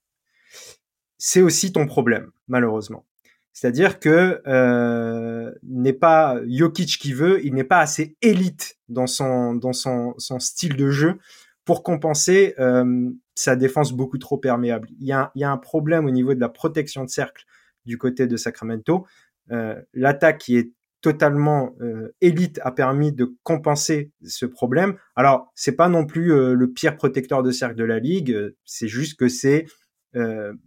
c'est 1.18 1.42
aussi 1.42 1.72
ton 1.72 1.86
problème, 1.86 2.30
malheureusement. 2.48 3.04
C'est-à-dire 3.52 4.00
que 4.00 4.42
euh, 4.46 5.52
n'est 5.62 5.92
pas 5.92 6.40
Jokic 6.46 6.98
qui 6.98 7.12
veut, 7.12 7.44
il 7.44 7.54
n'est 7.54 7.64
pas 7.64 7.78
assez 7.78 8.16
élite 8.20 8.78
dans 8.88 9.06
son 9.06 9.54
dans 9.54 9.72
son, 9.72 10.14
son 10.18 10.40
style 10.40 10.76
de 10.76 10.90
jeu 10.90 11.18
pour 11.64 11.84
compenser 11.84 12.54
euh, 12.58 13.10
sa 13.34 13.56
défense 13.56 13.92
beaucoup 13.92 14.18
trop 14.18 14.38
perméable. 14.38 14.88
Il 15.00 15.06
y, 15.06 15.12
a, 15.12 15.30
il 15.34 15.40
y, 15.40 15.44
a, 15.44 15.50
un 15.50 15.58
problème 15.58 16.06
au 16.06 16.10
niveau 16.10 16.34
de 16.34 16.40
la 16.40 16.48
protection 16.48 17.04
de 17.04 17.10
cercle 17.10 17.44
du 17.84 17.98
côté 17.98 18.26
de 18.26 18.36
Sacramento. 18.36 19.06
Euh, 19.50 19.80
L'attaque 19.92 20.38
qui 20.38 20.56
est 20.56 20.72
totalement 21.00 21.74
euh, 21.82 22.14
élite 22.20 22.60
a 22.62 22.72
permis 22.72 23.12
de 23.12 23.34
compenser 23.42 24.10
ce 24.24 24.46
problème. 24.46 24.96
Alors, 25.16 25.52
c'est 25.54 25.76
pas 25.76 25.88
non 25.88 26.06
plus 26.06 26.32
euh, 26.32 26.54
le 26.54 26.72
pire 26.72 26.96
protecteur 26.96 27.42
de 27.42 27.50
cercle 27.50 27.76
de 27.76 27.84
la 27.84 27.98
ligue, 27.98 28.54
c'est 28.64 28.88
juste 28.88 29.18
que 29.18 29.28
c'est 29.28 29.66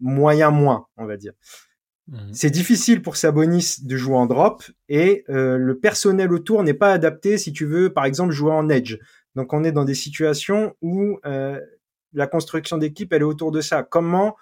moyen 0.01 0.51
moins, 0.51 0.87
on 0.97 1.05
va 1.05 1.15
dire. 1.15 1.31
Mhm. 2.09 2.33
C'est 2.33 2.49
difficile 2.49 3.01
pour 3.01 3.15
Sabonis 3.15 3.77
de 3.81 3.95
jouer 3.95 4.17
en 4.17 4.25
drop 4.25 4.61
et 4.89 5.23
le 5.29 5.71
personnel 5.75 6.33
autour 6.33 6.63
n'est 6.63 6.73
pas 6.73 6.91
adapté 6.91 7.37
si 7.37 7.53
tu 7.53 7.65
veux, 7.65 7.93
par 7.93 8.03
exemple, 8.03 8.33
jouer 8.33 8.51
en 8.51 8.67
edge. 8.67 8.97
Donc 9.37 9.53
on 9.53 9.63
est 9.63 9.71
dans 9.71 9.85
des 9.85 9.93
situations 9.93 10.75
où 10.81 11.19
euh, 11.23 11.61
la 12.13 12.27
construction 12.27 12.77
d'équipe 12.77 13.11
elle 13.13 13.21
est 13.21 13.25
autour 13.25 13.51
de 13.51 13.61
ça. 13.61 13.83
Comment 13.83 14.35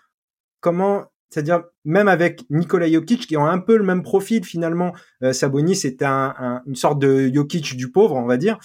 comment 0.59 1.05
c'est-à-dire 1.29 1.63
même 1.83 2.07
avec 2.07 2.43
Nikola 2.49 2.89
Jokic 2.89 3.27
qui 3.27 3.35
ont 3.37 3.45
un 3.45 3.59
peu 3.59 3.77
le 3.77 3.83
même 3.83 4.03
profil 4.03 4.43
finalement. 4.43 4.93
Euh, 5.23 5.33
Sabonis 5.33 5.75
c'est 5.75 6.01
un, 6.03 6.61
une 6.65 6.75
sorte 6.75 6.99
de 6.99 7.31
Jokic 7.33 7.75
du 7.75 7.91
pauvre 7.91 8.15
on 8.15 8.25
va 8.25 8.37
dire. 8.37 8.57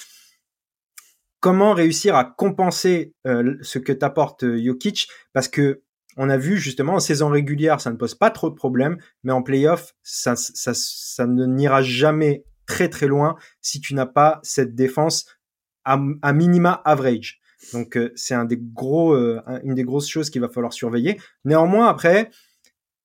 Comment 1.40 1.73
réussir 1.73 2.16
à 2.16 2.25
compenser 2.25 3.14
euh, 3.26 3.57
ce 3.62 3.78
que 3.78 3.92
t'apporte 3.92 4.45
euh, 4.45 4.62
Jokic? 4.62 5.09
Parce 5.33 5.49
que 5.49 5.83
on 6.16 6.28
a 6.28 6.37
vu 6.37 6.59
justement 6.59 6.95
en 6.95 7.00
saison 7.00 7.28
régulière 7.28 7.80
ça 7.80 7.90
ne 7.90 7.97
pose 7.97 8.14
pas 8.14 8.30
trop 8.30 8.50
de 8.50 8.54
problèmes 8.54 8.99
mais 9.23 9.33
en 9.33 9.42
playoff 9.42 9.95
ça 10.02 10.35
ça, 10.37 11.26
n'ira 11.26 11.83
jamais 11.83 12.45
très 12.66 12.88
très 12.88 13.07
loin 13.07 13.37
si 13.61 13.80
tu 13.80 13.95
n'as 13.95 14.07
pas 14.07 14.40
cette 14.42 14.75
défense 14.75 15.26
à, 15.85 16.33
minima 16.33 16.80
average. 16.85 17.40
Donc 17.72 17.96
euh, 17.96 18.12
c'est 18.14 18.34
un 18.34 18.44
des 18.44 18.56
gros, 18.56 19.12
euh, 19.12 19.40
une 19.64 19.74
des 19.74 19.84
grosses 19.84 20.08
choses 20.08 20.30
qu'il 20.30 20.40
va 20.40 20.48
falloir 20.48 20.72
surveiller. 20.72 21.20
Néanmoins, 21.44 21.88
après, 21.88 22.30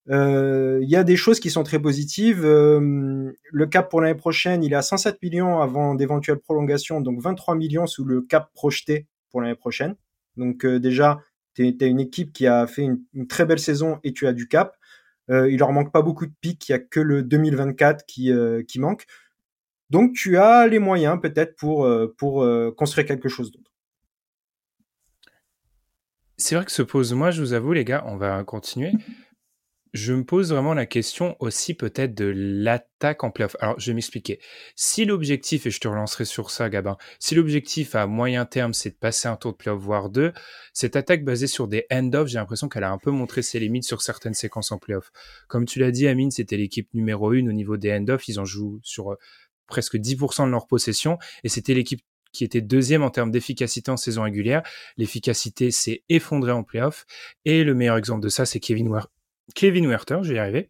euh, 0.09 0.79
il 0.81 0.89
y 0.89 0.95
a 0.95 1.03
des 1.03 1.15
choses 1.15 1.39
qui 1.39 1.49
sont 1.49 1.63
très 1.63 1.79
positives. 1.79 2.43
le 2.45 3.65
cap 3.65 3.89
pour 3.89 4.01
l'année 4.01 4.15
prochaine, 4.15 4.63
il 4.63 4.73
est 4.73 4.75
à 4.75 4.81
107 4.81 5.21
millions 5.21 5.61
avant 5.61 5.95
d'éventuelles 5.95 6.39
prolongations, 6.39 7.01
donc 7.01 7.21
23 7.21 7.55
millions 7.55 7.87
sous 7.87 8.05
le 8.05 8.21
cap 8.21 8.51
projeté 8.53 9.07
pour 9.31 9.41
l'année 9.41 9.55
prochaine. 9.55 9.95
Donc 10.37 10.65
déjà, 10.65 11.19
tu 11.55 11.75
as 11.81 11.85
une 11.85 11.99
équipe 11.99 12.33
qui 12.33 12.47
a 12.47 12.67
fait 12.67 12.83
une, 12.83 13.27
très 13.27 13.45
belle 13.45 13.59
saison 13.59 13.99
et 14.03 14.13
tu 14.13 14.27
as 14.27 14.33
du 14.33 14.47
cap. 14.47 14.75
il 15.29 15.57
leur 15.57 15.71
manque 15.71 15.91
pas 15.91 16.01
beaucoup 16.01 16.27
de 16.27 16.33
pics, 16.39 16.69
il 16.69 16.71
y 16.73 16.75
a 16.75 16.79
que 16.79 16.99
le 16.99 17.23
2024 17.23 18.05
qui, 18.05 18.31
qui 18.67 18.79
manque. 18.79 19.05
Donc 19.89 20.13
tu 20.13 20.37
as 20.37 20.67
les 20.67 20.79
moyens 20.79 21.19
peut-être 21.21 21.55
pour, 21.55 21.85
euh, 21.85 22.13
pour 22.17 22.43
euh, 22.43 22.71
construire 22.71 23.07
quelque 23.07 23.29
chose 23.29 23.51
d'autre. 23.51 23.71
C'est 26.37 26.55
vrai 26.55 26.65
que 26.65 26.71
se 26.71 26.81
pose, 26.81 27.13
moi 27.13 27.31
je 27.31 27.41
vous 27.41 27.53
avoue 27.53 27.73
les 27.73 27.85
gars, 27.85 28.03
on 28.07 28.17
va 28.17 28.43
continuer. 28.43 28.91
Je 29.93 30.11
me 30.11 30.25
pose 30.25 30.51
vraiment 30.51 30.73
la 30.73 30.85
question 30.85 31.37
aussi 31.39 31.73
peut-être 31.73 32.13
de 32.13 32.25
l'attaque 32.35 33.23
en 33.23 33.31
playoff. 33.31 33.55
Alors 33.61 33.79
je 33.79 33.91
vais 33.91 33.93
m'expliquer. 33.93 34.41
Si 34.75 35.05
l'objectif, 35.05 35.65
et 35.65 35.71
je 35.71 35.79
te 35.79 35.87
relancerai 35.87 36.25
sur 36.25 36.51
ça 36.51 36.69
Gabin, 36.69 36.97
si 37.17 37.33
l'objectif 37.33 37.95
à 37.95 38.05
moyen 38.05 38.45
terme 38.45 38.73
c'est 38.73 38.89
de 38.89 38.95
passer 38.95 39.29
un 39.29 39.37
tour 39.37 39.53
de 39.53 39.57
playoff 39.57 39.81
voire 39.81 40.09
deux, 40.09 40.33
cette 40.73 40.97
attaque 40.97 41.23
basée 41.23 41.47
sur 41.47 41.69
des 41.69 41.85
end-off, 41.89 42.27
j'ai 42.27 42.39
l'impression 42.39 42.67
qu'elle 42.67 42.83
a 42.83 42.91
un 42.91 42.97
peu 42.97 43.11
montré 43.11 43.41
ses 43.41 43.57
limites 43.57 43.85
sur 43.85 44.01
certaines 44.01 44.33
séquences 44.33 44.73
en 44.73 44.77
playoff. 44.77 45.13
Comme 45.47 45.63
tu 45.65 45.79
l'as 45.79 45.91
dit 45.91 46.09
Amine, 46.09 46.31
c'était 46.31 46.57
l'équipe 46.57 46.93
numéro 46.93 47.31
une 47.31 47.47
au 47.47 47.53
niveau 47.53 47.77
des 47.77 47.93
end-off, 47.93 48.27
ils 48.27 48.37
en 48.41 48.45
jouent 48.45 48.81
sur 48.83 49.13
euh, 49.13 49.15
presque 49.67 49.95
10% 49.95 50.47
de 50.47 50.51
leur 50.51 50.67
possession 50.67 51.17
et 51.45 51.49
c'était 51.49 51.73
l'équipe 51.73 52.01
qui 52.35 52.43
était 52.43 52.61
deuxième 52.61 53.03
en 53.03 53.09
termes 53.09 53.31
d'efficacité 53.31 53.89
en 53.89 53.97
saison 53.97 54.23
régulière. 54.23 54.61
L'efficacité 54.97 55.71
s'est 55.71 56.03
effondrée 56.09 56.51
en 56.51 56.63
playoff 56.63 57.05
et 57.45 57.63
le 57.63 57.73
meilleur 57.73 57.97
exemple 57.97 58.21
de 58.21 58.29
ça, 58.29 58.45
c'est 58.45 58.59
Kevin, 58.59 58.89
Kevin 59.53 59.87
Werther, 59.87 60.23
je 60.23 60.29
vais 60.29 60.35
y 60.35 60.39
arriver. 60.39 60.69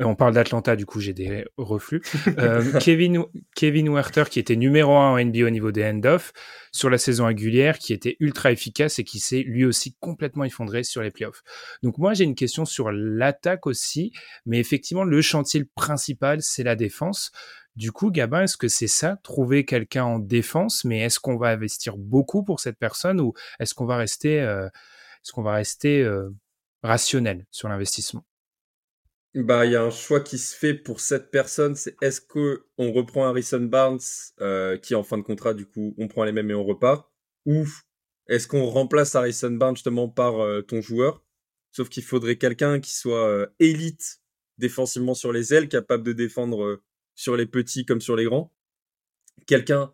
Euh, 0.00 0.04
on 0.04 0.14
parle 0.14 0.32
d'Atlanta, 0.32 0.76
du 0.76 0.86
coup 0.86 1.00
j'ai 1.00 1.12
des 1.12 1.44
reflux. 1.56 2.00
Euh, 2.38 2.80
Kevin, 2.80 3.24
Kevin 3.54 3.92
Werther 3.92 4.24
qui 4.28 4.38
était 4.40 4.56
numéro 4.56 4.96
1 4.96 5.12
en 5.12 5.24
NBA 5.24 5.44
au 5.44 5.50
niveau 5.50 5.70
des 5.70 5.84
end-off 5.84 6.32
sur 6.72 6.90
la 6.90 6.98
saison 6.98 7.26
régulière, 7.26 7.78
qui 7.78 7.92
était 7.92 8.16
ultra 8.18 8.50
efficace 8.50 8.98
et 8.98 9.04
qui 9.04 9.20
s'est 9.20 9.42
lui 9.42 9.64
aussi 9.64 9.94
complètement 10.00 10.44
effondré 10.44 10.82
sur 10.82 11.02
les 11.02 11.10
playoffs. 11.10 11.42
Donc 11.82 11.98
moi 11.98 12.14
j'ai 12.14 12.24
une 12.24 12.34
question 12.34 12.64
sur 12.64 12.90
l'attaque 12.90 13.66
aussi, 13.66 14.12
mais 14.46 14.58
effectivement 14.58 15.04
le 15.04 15.20
chantier 15.22 15.64
principal 15.76 16.42
c'est 16.42 16.64
la 16.64 16.76
défense. 16.76 17.30
Du 17.76 17.90
coup, 17.92 18.10
Gabin, 18.10 18.42
est-ce 18.42 18.56
que 18.56 18.68
c'est 18.68 18.86
ça, 18.86 19.18
trouver 19.22 19.64
quelqu'un 19.64 20.04
en 20.04 20.18
défense, 20.18 20.84
mais 20.84 21.00
est-ce 21.00 21.18
qu'on 21.18 21.36
va 21.36 21.48
investir 21.48 21.96
beaucoup 21.96 22.44
pour 22.44 22.60
cette 22.60 22.78
personne 22.78 23.20
ou 23.20 23.34
est-ce 23.58 23.74
qu'on 23.74 23.86
va 23.86 23.96
rester, 23.96 24.40
euh, 24.40 24.68
qu'on 25.32 25.42
rester 25.42 26.08
rationnel 26.82 27.46
sur 27.50 27.68
l'investissement? 27.68 28.24
Bah, 29.34 29.66
il 29.66 29.72
y 29.72 29.76
a 29.76 29.82
un 29.82 29.90
choix 29.90 30.20
qui 30.20 30.38
se 30.38 30.56
fait 30.56 30.74
pour 30.74 31.00
cette 31.00 31.32
personne, 31.32 31.74
c'est 31.74 31.96
est-ce 32.00 32.20
que 32.20 32.66
on 32.78 32.92
reprend 32.92 33.26
Harrison 33.26 33.60
Barnes, 33.60 33.98
euh, 34.40 34.78
qui 34.78 34.94
en 34.94 35.02
fin 35.02 35.18
de 35.18 35.24
contrat, 35.24 35.54
du 35.54 35.66
coup, 35.66 35.92
on 35.98 36.06
prend 36.06 36.22
les 36.22 36.30
mêmes 36.30 36.52
et 36.52 36.54
on 36.54 36.62
repart, 36.62 37.10
ou 37.44 37.66
est-ce 38.28 38.46
qu'on 38.46 38.64
remplace 38.66 39.16
Harrison 39.16 39.50
Barnes 39.50 39.74
justement 39.74 40.08
par 40.08 40.40
euh, 40.40 40.62
ton 40.62 40.80
joueur? 40.80 41.24
Sauf 41.72 41.88
qu'il 41.88 42.04
faudrait 42.04 42.36
quelqu'un 42.36 42.78
qui 42.78 42.94
soit 42.94 43.26
euh, 43.28 43.46
élite 43.58 44.20
défensivement 44.58 45.14
sur 45.14 45.32
les 45.32 45.52
ailes, 45.52 45.68
capable 45.68 46.04
de 46.04 46.12
défendre 46.12 46.80
sur 47.14 47.36
les 47.36 47.46
petits 47.46 47.84
comme 47.84 48.00
sur 48.00 48.16
les 48.16 48.24
grands. 48.24 48.52
Quelqu'un 49.46 49.92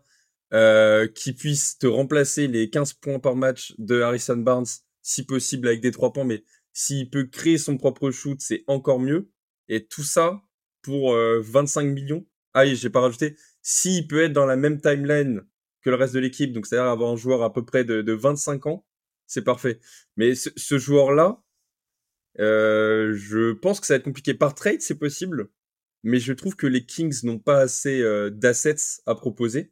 qui 1.15 1.31
puisse 1.33 1.77
te 1.77 1.87
remplacer 1.87 2.47
les 2.47 2.69
15 2.69 2.93
points 2.93 3.19
par 3.19 3.37
match 3.37 3.73
de 3.77 4.01
Harrison 4.01 4.35
Barnes, 4.35 4.65
si 5.01 5.25
possible 5.25 5.67
avec 5.67 5.79
des 5.79 5.91
3 5.91 6.11
points, 6.11 6.25
mais 6.25 6.43
s'il 6.73 7.09
peut 7.09 7.25
créer 7.25 7.57
son 7.57 7.77
propre 7.77 8.11
shoot, 8.11 8.39
c'est 8.41 8.63
encore 8.67 8.99
mieux. 8.99 9.29
Et 9.67 9.85
tout 9.85 10.03
ça 10.03 10.41
pour 10.81 11.13
25 11.13 11.81
euh, 11.81 11.91
millions. 11.91 12.25
Ah 12.53 12.63
oui, 12.63 12.75
j'ai 12.75 12.89
pas 12.89 13.01
rajouté. 13.01 13.35
S'il 13.61 14.07
peut 14.07 14.23
être 14.23 14.33
dans 14.33 14.45
la 14.45 14.55
même 14.55 14.81
timeline 14.81 15.41
que 15.81 15.89
le 15.89 15.95
reste 15.95 16.13
de 16.13 16.19
l'équipe, 16.19 16.53
donc 16.53 16.65
c'est-à-dire 16.65 16.89
avoir 16.89 17.11
un 17.11 17.15
joueur 17.15 17.43
à 17.43 17.53
peu 17.53 17.65
près 17.65 17.83
de, 17.83 18.01
de 18.01 18.13
25 18.13 18.65
ans, 18.67 18.85
c'est 19.27 19.43
parfait. 19.43 19.79
Mais 20.17 20.35
ce, 20.35 20.49
ce 20.55 20.77
joueur-là, 20.77 21.41
euh, 22.39 23.13
je 23.15 23.53
pense 23.53 23.79
que 23.79 23.87
ça 23.87 23.93
va 23.95 23.97
être 23.97 24.03
compliqué. 24.03 24.33
Par 24.33 24.53
trade, 24.55 24.81
c'est 24.81 24.99
possible, 24.99 25.49
mais 26.03 26.19
je 26.19 26.33
trouve 26.33 26.55
que 26.55 26.67
les 26.67 26.85
Kings 26.85 27.23
n'ont 27.23 27.39
pas 27.39 27.59
assez 27.59 28.01
euh, 28.01 28.29
d'assets 28.29 29.01
à 29.05 29.15
proposer. 29.15 29.71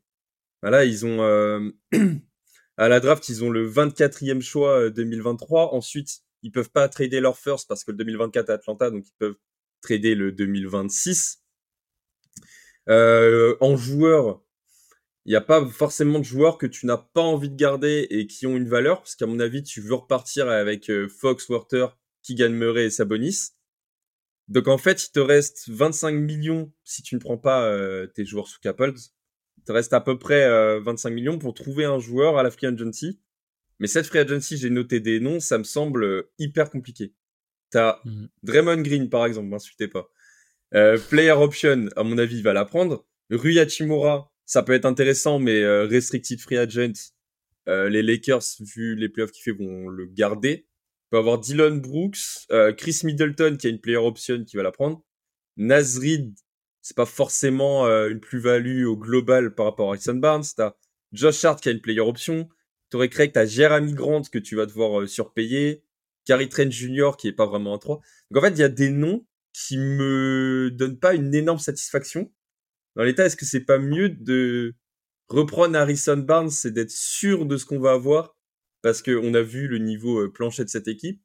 Voilà, 0.61 0.85
ils 0.85 1.05
ont 1.05 1.21
euh, 1.21 1.69
à 2.77 2.89
la 2.89 2.99
draft, 2.99 3.29
ils 3.29 3.43
ont 3.43 3.49
le 3.49 3.69
24e 3.69 4.41
choix 4.41 4.89
2023. 4.89 5.73
Ensuite, 5.73 6.21
ils 6.43 6.51
peuvent 6.51 6.71
pas 6.71 6.87
trader 6.89 7.19
leur 7.19 7.37
first 7.37 7.67
parce 7.67 7.83
que 7.83 7.91
le 7.91 7.97
2024 7.97 8.49
est 8.49 8.53
Atlanta, 8.53 8.91
donc 8.91 9.05
ils 9.07 9.17
peuvent 9.17 9.37
trader 9.81 10.15
le 10.15 10.31
2026. 10.31 11.43
Euh, 12.89 13.55
en 13.59 13.77
joueur, 13.77 14.41
il 15.25 15.31
n'y 15.31 15.35
a 15.35 15.41
pas 15.41 15.65
forcément 15.67 16.19
de 16.19 16.23
joueurs 16.23 16.57
que 16.57 16.65
tu 16.65 16.85
n'as 16.85 16.97
pas 16.97 17.21
envie 17.21 17.49
de 17.49 17.55
garder 17.55 18.07
et 18.09 18.25
qui 18.27 18.47
ont 18.47 18.57
une 18.57 18.67
valeur, 18.69 18.99
parce 18.99 19.15
qu'à 19.15 19.27
mon 19.27 19.39
avis, 19.39 19.63
tu 19.63 19.81
veux 19.81 19.93
repartir 19.93 20.49
avec 20.49 20.89
euh, 20.89 21.07
Fox, 21.07 21.49
Werther, 21.49 21.87
Keegan 22.23 22.49
Murray 22.49 22.85
et 22.85 22.89
Sabonis. 22.89 23.51
Donc 24.49 24.67
en 24.67 24.77
fait, 24.77 25.05
il 25.05 25.11
te 25.11 25.19
reste 25.19 25.69
25 25.69 26.11
millions 26.11 26.71
si 26.83 27.01
tu 27.01 27.15
ne 27.15 27.19
prends 27.19 27.37
pas 27.37 27.65
euh, 27.65 28.07
tes 28.07 28.25
joueurs 28.25 28.47
sous 28.47 28.59
Caples. 28.59 28.93
Il 29.57 29.63
te 29.63 29.71
reste 29.71 29.93
à 29.93 30.01
peu 30.01 30.17
près 30.17 30.79
25 30.79 31.09
millions 31.11 31.37
pour 31.37 31.53
trouver 31.53 31.85
un 31.85 31.99
joueur 31.99 32.37
à 32.37 32.43
la 32.43 32.51
free 32.51 32.67
agency 32.67 33.19
mais 33.79 33.87
cette 33.87 34.05
free 34.05 34.19
agency, 34.19 34.57
j'ai 34.57 34.69
noté 34.69 34.99
des 34.99 35.19
noms, 35.19 35.39
ça 35.39 35.57
me 35.57 35.63
semble 35.63 36.03
euh, 36.03 36.31
hyper 36.37 36.69
compliqué. 36.69 37.13
T'as 37.71 37.99
mmh. 38.03 38.25
Draymond 38.43 38.81
Green, 38.81 39.09
par 39.09 39.25
exemple, 39.25 39.47
m'insultez 39.47 39.87
pas. 39.87 40.11
Euh, 40.75 40.97
player 41.09 41.31
option, 41.31 41.87
à 41.95 42.03
mon 42.03 42.17
avis, 42.17 42.41
va 42.41 42.53
la 42.53 42.65
prendre. 42.65 43.07
Rui 43.31 43.57
Hachimura, 43.59 44.33
ça 44.45 44.63
peut 44.63 44.73
être 44.73 44.85
intéressant, 44.85 45.39
mais 45.39 45.61
euh, 45.61 45.85
restricted 45.85 46.39
free 46.39 46.57
agent, 46.57 47.13
euh, 47.67 47.89
les 47.89 48.03
Lakers, 48.03 48.43
vu 48.59 48.95
les 48.95 49.07
playoffs 49.07 49.31
qu'il 49.31 49.43
fait, 49.43 49.57
vont 49.57 49.87
le 49.87 50.05
garder. 50.07 50.67
Peut 51.09 51.17
avoir 51.17 51.39
Dylan 51.39 51.79
Brooks, 51.79 52.47
euh, 52.51 52.73
Chris 52.73 53.01
Middleton, 53.03 53.57
qui 53.57 53.67
a 53.67 53.69
une 53.69 53.79
player 53.79 53.97
option, 53.97 54.43
qui 54.43 54.57
va 54.57 54.63
la 54.63 54.71
prendre. 54.71 55.03
Nazrid, 55.57 56.37
c'est 56.81 56.95
pas 56.95 57.05
forcément 57.05 57.85
une 57.85 58.19
plus-value 58.19 58.85
au 58.85 58.95
global 58.95 59.53
par 59.53 59.65
rapport 59.65 59.87
à 59.87 59.93
Harrison 59.93 60.15
Barnes. 60.15 60.45
T'as 60.55 60.75
Josh 61.11 61.43
Hart, 61.43 61.61
qui 61.61 61.69
a 61.69 61.71
une 61.71 61.81
player 61.81 61.99
option. 61.99 62.49
T'aurais 62.89 63.09
créé 63.09 63.27
que 63.27 63.33
t'as 63.33 63.45
Jeremy 63.45 63.93
Grant 63.93 64.23
que 64.23 64.39
tu 64.39 64.55
vas 64.55 64.65
devoir 64.65 65.01
euh, 65.01 65.07
surpayer, 65.07 65.83
Gary 66.27 66.49
Trent 66.49 66.71
Jr. 66.71 67.11
qui 67.17 67.27
est 67.27 67.33
pas 67.33 67.45
vraiment 67.45 67.75
un 67.75 67.77
3. 67.77 67.99
Donc 68.31 68.43
en 68.43 68.47
fait, 68.47 68.53
il 68.53 68.59
y 68.59 68.63
a 68.63 68.69
des 68.69 68.89
noms 68.89 69.25
qui 69.53 69.77
me 69.77 70.71
donnent 70.71 70.99
pas 70.99 71.13
une 71.13 71.33
énorme 71.33 71.59
satisfaction. 71.59 72.31
Dans 72.95 73.03
l'état, 73.03 73.25
est-ce 73.25 73.35
que 73.35 73.45
c'est 73.45 73.65
pas 73.65 73.77
mieux 73.77 74.09
de 74.09 74.75
reprendre 75.27 75.77
Harrison 75.77 76.17
Barnes 76.17 76.49
et 76.65 76.71
d'être 76.71 76.91
sûr 76.91 77.45
de 77.45 77.57
ce 77.57 77.65
qu'on 77.65 77.79
va 77.79 77.91
avoir 77.91 78.35
parce 78.81 79.01
qu'on 79.01 79.33
a 79.33 79.41
vu 79.41 79.67
le 79.67 79.77
niveau 79.77 80.19
euh, 80.19 80.31
plancher 80.31 80.63
de 80.63 80.69
cette 80.69 80.87
équipe 80.87 81.21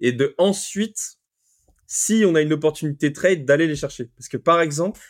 et 0.00 0.12
de 0.12 0.34
ensuite, 0.38 1.18
si 1.86 2.24
on 2.26 2.34
a 2.34 2.42
une 2.42 2.52
opportunité 2.52 3.12
trade, 3.12 3.44
d'aller 3.44 3.66
les 3.66 3.76
chercher. 3.76 4.06
Parce 4.16 4.28
que 4.28 4.36
par 4.36 4.60
exemple, 4.60 5.00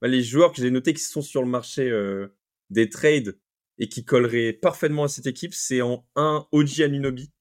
bah, 0.00 0.08
les 0.08 0.22
joueurs 0.22 0.52
que 0.52 0.60
j'ai 0.62 0.70
notés 0.70 0.94
qui 0.94 1.02
sont 1.02 1.22
sur 1.22 1.42
le 1.42 1.48
marché 1.48 1.88
euh, 1.90 2.28
des 2.70 2.88
trades 2.88 3.38
et 3.78 3.88
qui 3.88 4.04
collerait 4.04 4.52
parfaitement 4.52 5.04
à 5.04 5.08
cette 5.08 5.26
équipe, 5.26 5.54
c'est 5.54 5.82
en 5.82 6.06
un 6.16 6.46
OG 6.52 6.82
Anunobi. 6.82 7.32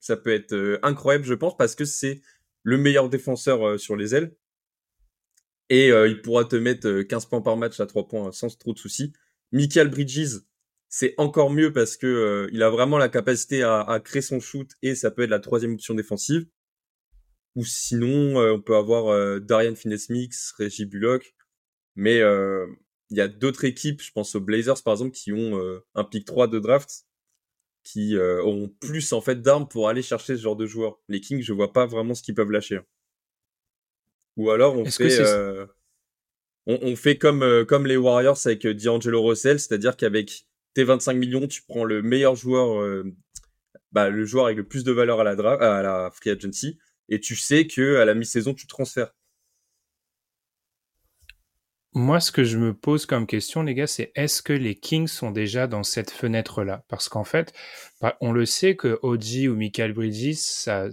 Ça 0.00 0.16
peut 0.16 0.32
être 0.32 0.52
euh, 0.54 0.78
incroyable, 0.82 1.24
je 1.24 1.34
pense, 1.34 1.56
parce 1.56 1.74
que 1.74 1.84
c'est 1.84 2.20
le 2.62 2.78
meilleur 2.78 3.08
défenseur 3.08 3.66
euh, 3.66 3.78
sur 3.78 3.96
les 3.96 4.14
ailes. 4.14 4.34
Et 5.70 5.90
euh, 5.92 6.08
il 6.08 6.22
pourra 6.22 6.44
te 6.44 6.56
mettre 6.56 7.02
15 7.02 7.26
points 7.26 7.42
par 7.42 7.56
match 7.56 7.78
à 7.80 7.86
3 7.86 8.08
points 8.08 8.32
sans 8.32 8.56
trop 8.56 8.72
de 8.72 8.78
soucis. 8.78 9.12
Michael 9.52 9.88
Bridges, 9.88 10.40
c'est 10.88 11.14
encore 11.18 11.50
mieux 11.50 11.72
parce 11.72 11.96
que 11.96 12.48
il 12.52 12.62
a 12.62 12.70
vraiment 12.70 12.98
la 12.98 13.08
capacité 13.08 13.62
à, 13.62 13.80
à, 13.80 14.00
créer 14.00 14.22
son 14.22 14.40
shoot 14.40 14.70
et 14.82 14.94
ça 14.94 15.10
peut 15.10 15.22
être 15.22 15.30
la 15.30 15.40
troisième 15.40 15.74
option 15.74 15.94
défensive. 15.94 16.46
Ou 17.56 17.64
sinon, 17.64 18.36
on 18.36 18.60
peut 18.60 18.76
avoir 18.76 19.40
Darian 19.40 19.74
Finney-Smith, 19.74 20.54
Reggie 20.58 20.86
Bullock. 20.86 21.34
Mais 21.96 22.22
il 23.10 23.16
y 23.16 23.20
a 23.20 23.28
d'autres 23.28 23.64
équipes, 23.64 24.02
je 24.02 24.12
pense 24.12 24.34
aux 24.34 24.40
Blazers 24.40 24.82
par 24.82 24.94
exemple, 24.94 25.12
qui 25.12 25.32
ont 25.32 25.58
euh, 25.58 25.84
un 25.94 26.04
pick 26.04 26.26
3 26.26 26.48
de 26.48 26.58
draft, 26.58 27.06
qui 27.82 28.16
euh, 28.16 28.42
ont 28.44 28.68
plus 28.68 29.12
en 29.12 29.20
fait 29.20 29.40
d'armes 29.40 29.66
pour 29.66 29.88
aller 29.88 30.02
chercher 30.02 30.36
ce 30.36 30.42
genre 30.42 30.56
de 30.56 30.66
joueurs. 30.66 31.00
Les 31.08 31.20
Kings, 31.20 31.42
je 31.42 31.52
vois 31.52 31.72
pas 31.72 31.86
vraiment 31.86 32.14
ce 32.14 32.22
qu'ils 32.22 32.34
peuvent 32.34 32.50
lâcher. 32.50 32.76
Hein. 32.76 32.84
Ou 34.36 34.50
alors 34.50 34.76
on 34.76 34.84
fait, 34.84 35.18
euh, 35.20 35.66
on, 36.66 36.78
on, 36.82 36.96
fait 36.96 37.18
comme 37.18 37.64
comme 37.66 37.86
les 37.86 37.96
Warriors 37.96 38.38
avec 38.44 38.64
D'Angelo 38.66 39.24
Russell, 39.24 39.58
c'est-à-dire 39.58 39.96
qu'avec 39.96 40.46
tes 40.78 40.84
25 40.84 41.14
millions, 41.14 41.48
tu 41.48 41.62
prends 41.66 41.82
le 41.82 42.02
meilleur 42.02 42.36
joueur, 42.36 43.02
bah, 43.90 44.10
le 44.10 44.24
joueur 44.24 44.44
avec 44.44 44.58
le 44.58 44.62
plus 44.62 44.84
de 44.84 44.92
valeur 44.92 45.18
à 45.18 45.24
la 45.24 45.34
draft, 45.34 45.60
à 45.60 45.82
la 45.82 46.08
free 46.12 46.30
agency, 46.30 46.78
et 47.08 47.18
tu 47.18 47.34
sais 47.34 47.66
que 47.66 47.96
à 47.96 48.04
la 48.04 48.14
mi-saison 48.14 48.54
tu 48.54 48.68
transfères. 48.68 49.12
Moi, 51.94 52.20
ce 52.20 52.30
que 52.30 52.44
je 52.44 52.58
me 52.58 52.74
pose 52.74 53.06
comme 53.06 53.26
question, 53.26 53.64
les 53.64 53.74
gars, 53.74 53.88
c'est 53.88 54.12
est-ce 54.14 54.40
que 54.40 54.52
les 54.52 54.76
Kings 54.76 55.08
sont 55.08 55.32
déjà 55.32 55.66
dans 55.66 55.82
cette 55.82 56.12
fenêtre-là? 56.12 56.84
Parce 56.86 57.08
qu'en 57.08 57.24
fait, 57.24 57.52
bah, 58.00 58.16
on 58.20 58.30
le 58.30 58.46
sait 58.46 58.76
que 58.76 59.00
OG 59.02 59.48
ou 59.50 59.56
Michael 59.56 59.94
Bridges, 59.94 60.36
ça, 60.36 60.86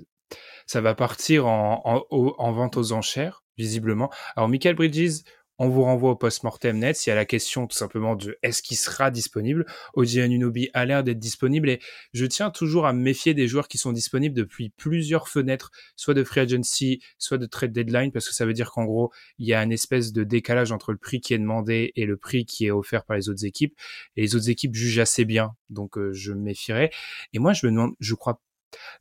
ça 0.66 0.82
va 0.82 0.96
partir 0.96 1.46
en, 1.46 2.08
en 2.10 2.52
vente 2.54 2.76
aux 2.76 2.92
enchères, 2.92 3.44
visiblement. 3.56 4.12
Alors, 4.36 4.50
Michael 4.50 4.78
Bridges, 4.78 5.22
on 5.58 5.70
vous 5.70 5.84
renvoie 5.84 6.12
au 6.12 6.16
post-mortem 6.16 6.78
net. 6.80 7.06
Il 7.06 7.10
y 7.10 7.12
a 7.12 7.16
la 7.16 7.26
question 7.26 7.68
tout 7.68 7.78
simplement 7.78 8.16
de 8.16 8.38
est-ce 8.44 8.62
qu'il 8.62 8.78
sera 8.78 9.12
disponible. 9.12 9.66
Oji 9.94 10.22
Anunobi 10.22 10.70
a 10.74 10.86
l'air 10.86 11.04
d'être 11.04 11.20
disponible 11.20 11.70
et 11.70 11.80
je 12.14 12.26
tiens 12.26 12.52
toujours 12.52 12.86
à 12.86 12.94
me 12.94 13.02
méfier 13.02 13.34
des 13.34 13.48
joueurs 13.48 13.68
qui 13.68 13.78
sont 13.78 13.94
disponibles 13.94 14.36
depuis 14.36 14.70
plusieurs 14.70 15.30
fenêtres, 15.30 15.72
soit 15.96 16.14
de 16.14 16.24
free 16.24 16.42
agency, 16.42 17.02
soit 17.18 17.38
de 17.38 17.46
trade 17.46 17.72
deadline, 17.72 18.12
parce 18.12 18.28
que 18.28 18.34
ça 18.34 18.46
veut 18.46 18.54
dire 18.54 18.72
qu'en 18.72 18.86
gros, 18.86 19.12
il 19.38 19.48
y 19.48 19.54
a 19.54 19.64
une 19.64 19.72
espèce 19.72 20.12
de 20.12 20.24
décalage 20.24 20.72
entre 20.72 20.92
le 20.92 20.98
prix 20.98 21.22
qui 21.22 21.34
est 21.34 21.40
demandé 21.40 21.92
et 21.96 22.06
le 22.06 22.18
prix 22.18 22.46
qui 22.46 22.66
est 22.66 22.72
offert 22.72 23.06
par 23.06 23.16
les 23.16 23.30
autres 23.30 23.46
équipes. 23.46 23.76
Et 24.18 24.22
les 24.22 24.36
autres 24.36 24.50
équipes 24.50 24.76
jugent 24.76 25.00
assez 25.00 25.26
bien, 25.26 25.52
donc 25.70 25.98
euh, 25.98 26.12
je 26.14 26.34
me 26.34 26.42
méfierai. 26.42 26.92
Et 27.34 27.40
moi, 27.40 27.54
je 27.54 27.66
me 27.66 27.72
demande, 27.72 27.94
je 28.00 28.14
crois 28.14 28.42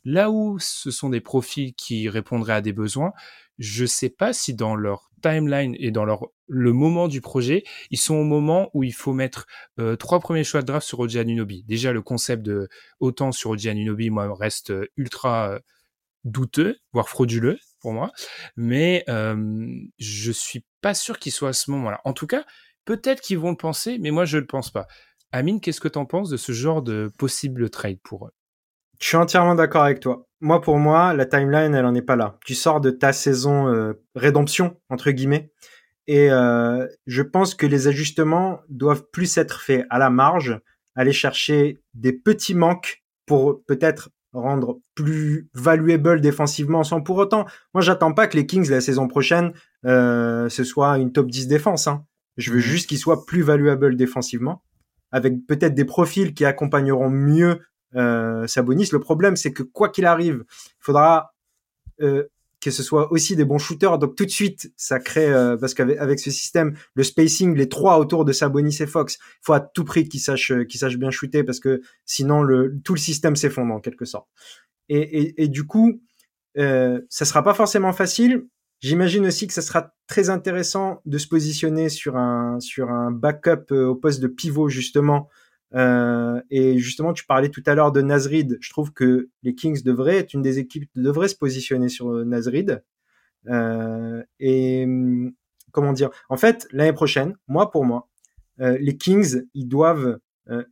Là 0.05 0.31
où 0.31 0.59
ce 0.59 0.91
sont 0.91 1.09
des 1.09 1.21
profils 1.21 1.75
qui 1.75 2.09
répondraient 2.09 2.55
à 2.55 2.61
des 2.61 2.73
besoins, 2.73 3.13
je 3.59 3.87
sais 3.87 4.11
pas 4.11 4.33
si 4.33 4.55
dans 4.55 4.75
leur 4.75 5.11
timeline 5.23 5.77
et 5.79 5.91
dans 5.91 6.05
leur 6.05 6.29
le 6.47 6.73
moment 6.73 7.09
du 7.09 7.21
projet, 7.21 7.65
ils 7.91 7.99
sont 7.99 8.17
au 8.17 8.25
moment 8.25 8.71
où 8.75 8.83
il 8.83 8.93
faut 8.93 9.15
mettre 9.15 9.47
euh, 9.79 9.97
trois 9.97 10.21
premiers 10.21 10.45
choix 10.45 10.61
de 10.61 10.67
draft 10.67 10.87
sur 10.87 11.01
Oji. 11.01 11.65
Déjà 11.67 11.93
le 11.93 12.03
concept 12.03 12.43
de 12.43 12.69
autant 13.01 13.33
sur 13.33 13.51
Oji 13.51 13.71
Anunobi 13.71 14.11
moi 14.11 14.33
reste 14.35 14.71
euh, 14.71 14.87
ultra 14.97 15.51
euh, 15.51 15.59
douteux, 16.25 16.77
voire 16.93 17.09
frauduleux 17.09 17.59
pour 17.81 17.93
moi, 17.93 18.13
mais 18.57 19.05
euh, 19.09 19.67
je 19.99 20.33
suis 20.33 20.65
pas 20.81 20.95
sûr 20.95 21.19
qu'ils 21.19 21.33
soient 21.33 21.51
à 21.51 21.53
ce 21.55 21.71
moment-là. 21.71 22.01
En 22.05 22.13
tout 22.13 22.27
cas, 22.27 22.45
peut-être 22.85 23.21
qu'ils 23.21 23.39
vont 23.39 23.51
le 23.51 23.57
penser, 23.57 23.99
mais 23.99 24.11
moi 24.11 24.25
je 24.25 24.39
le 24.39 24.47
pense 24.47 24.71
pas. 24.71 24.87
Amine, 25.33 25.61
qu'est-ce 25.61 25.81
que 25.81 25.89
tu 25.89 25.99
en 25.99 26.07
penses 26.07 26.31
de 26.31 26.37
ce 26.37 26.53
genre 26.53 26.83
de 26.83 27.11
possible 27.19 27.71
trade 27.71 27.99
pour 28.03 28.27
eux? 28.27 28.33
Je 29.01 29.07
suis 29.09 29.17
entièrement 29.17 29.55
d'accord 29.55 29.83
avec 29.83 30.01
toi 30.01 30.27
moi, 30.45 30.61
pour 30.61 30.79
moi, 30.79 31.15
la 31.15 31.25
timeline, 31.25 31.75
elle 31.75 31.87
en 31.87 31.95
est 31.95 32.03
pas 32.03 32.17
là. 32.17 32.37
Tu 32.45 32.55
sors 32.55 32.83
de 32.83 32.91
ta 32.91 33.15
saison 33.15 33.69
euh, 33.69 33.95
rédemption 34.15 34.77
entre 34.91 35.11
guillemets, 35.11 35.51
et 36.07 36.31
euh, 36.31 36.87
je 37.07 37.23
pense 37.23 37.55
que 37.55 37.65
les 37.65 37.89
ajustements 37.89 38.61
doivent 38.69 39.05
plus 39.11 39.39
être 39.39 39.63
faits 39.63 39.87
à 39.89 39.99
la 39.99 40.11
marge, 40.11 40.61
aller 40.97 41.15
chercher 41.15 41.81
des 41.95 42.13
petits 42.13 42.55
manques 42.55 43.03
pour 43.25 43.65
peut-être 43.65 44.11
rendre 44.35 44.81
plus 44.95 45.49
valuable 45.55 46.21
défensivement 46.21 46.85
sans 46.85 47.01
pour 47.01 47.17
autant. 47.17 47.47
Moi, 47.73 47.81
j'attends 47.81 48.13
pas 48.13 48.27
que 48.27 48.37
les 48.37 48.47
Kings 48.47 48.69
la 48.69 48.83
saison 48.83 49.09
prochaine 49.09 49.55
euh, 49.87 50.51
ce 50.51 50.63
soit 50.63 50.99
une 50.99 51.13
top 51.13 51.31
10 51.31 51.49
défense. 51.49 51.87
Hein. 51.87 52.05
Je 52.37 52.51
veux 52.51 52.59
mhm. 52.59 52.63
juste 52.63 52.89
qu'ils 52.89 52.99
soient 52.99 53.25
plus 53.25 53.41
valuable 53.41 53.97
défensivement, 53.97 54.63
avec 55.11 55.47
peut-être 55.47 55.75
des 55.75 55.87
profils 55.87 56.35
qui 56.35 56.45
accompagneront 56.45 57.09
mieux 57.09 57.61
Sabonis. 58.47 58.89
Le 58.93 59.01
problème, 59.01 59.37
c'est 59.37 59.53
que 59.53 59.63
quoi 59.63 59.89
qu'il 59.89 60.07
arrive, 60.07 60.45
il 60.49 60.85
faudra 60.85 61.35
euh, 62.01 62.25
que 62.65 62.71
ce 62.71 62.83
soit 62.83 63.13
aussi 63.13 63.37
des 63.37 63.45
bons 63.45 63.59
shooters. 63.59 63.99
Donc 63.99 64.17
tout 64.17 64.25
de 64.25 64.31
suite, 64.31 64.73
ça 64.79 64.99
crée 64.99 65.31
euh, 65.31 65.57
parce 65.59 65.75
qu'avec 65.75 65.99
avec 65.99 66.19
ce 66.19 66.31
système, 66.31 66.75
le 66.95 67.03
spacing, 67.03 67.55
les 67.55 67.69
trois 67.69 67.99
autour 67.99 68.25
de 68.25 68.33
Sabonis 68.33 68.79
et 68.81 68.87
Fox, 68.87 69.19
il 69.21 69.39
faut 69.43 69.53
à 69.53 69.61
tout 69.61 69.85
prix 69.85 70.09
qu'ils 70.09 70.21
sachent 70.21 70.53
sachent 70.75 70.97
bien 70.97 71.11
shooter 71.11 71.45
parce 71.45 71.61
que 71.61 71.83
sinon 72.07 72.43
tout 72.83 72.95
le 72.95 72.99
système 72.99 73.37
s'effondre 73.37 73.75
en 73.75 73.81
quelque 73.81 74.07
sorte. 74.07 74.29
Et, 74.89 75.49
du 75.49 75.67
coup, 75.67 76.01
euh, 76.57 77.01
ça 77.11 77.27
sera 77.27 77.43
pas 77.43 77.55
forcément 77.55 77.93
facile. 77.93 78.47
J'imagine 78.81 79.27
aussi 79.27 79.47
que 79.47 79.53
ça 79.53 79.63
sera 79.63 79.95
très 80.07 80.31
intéressant 80.31 81.01
de 81.05 81.19
se 81.19 81.29
positionner 81.29 81.91
sur 81.91 82.17
un 82.17 82.61
sur 82.61 82.91
un 82.91 83.11
backup 83.11 83.73
euh, 83.73 83.89
au 83.89 83.95
poste 83.95 84.21
de 84.21 84.27
pivot 84.27 84.69
justement 84.69 85.29
euh, 85.75 86.41
et 86.51 86.79
justement, 86.79 87.13
tu 87.13 87.27
parlais 87.27 87.49
tout 87.49 87.63
à 87.67 87.75
l'heure 87.75 87.93
de 87.93 88.01
Nazrid. 88.01 88.59
Je 88.61 88.71
trouve 88.71 88.93
que 88.93 89.29
les 89.43 89.55
Kings 89.55 89.83
devraient 89.83 90.19
être 90.19 90.35
une 90.35 90.43
des 90.43 90.59
équipes 90.59 90.89
devraient 90.95 91.29
se 91.29 91.37
positionner 91.37 91.89
sur 91.89 92.11
euh, 92.11 92.25
Nazrid. 92.25 92.83
Euh, 93.49 94.23
et 94.39 94.87
comment 95.73 95.93
dire? 95.93 96.11
En 96.29 96.37
fait, 96.37 96.67
l'année 96.71 96.93
prochaine, 96.93 97.37
moi 97.49 97.71
pour 97.71 97.85
moi, 97.85 98.09
euh, 98.61 98.79
les 98.81 98.97
Kings, 98.97 99.43
ils 99.55 99.69
doivent 99.69 100.19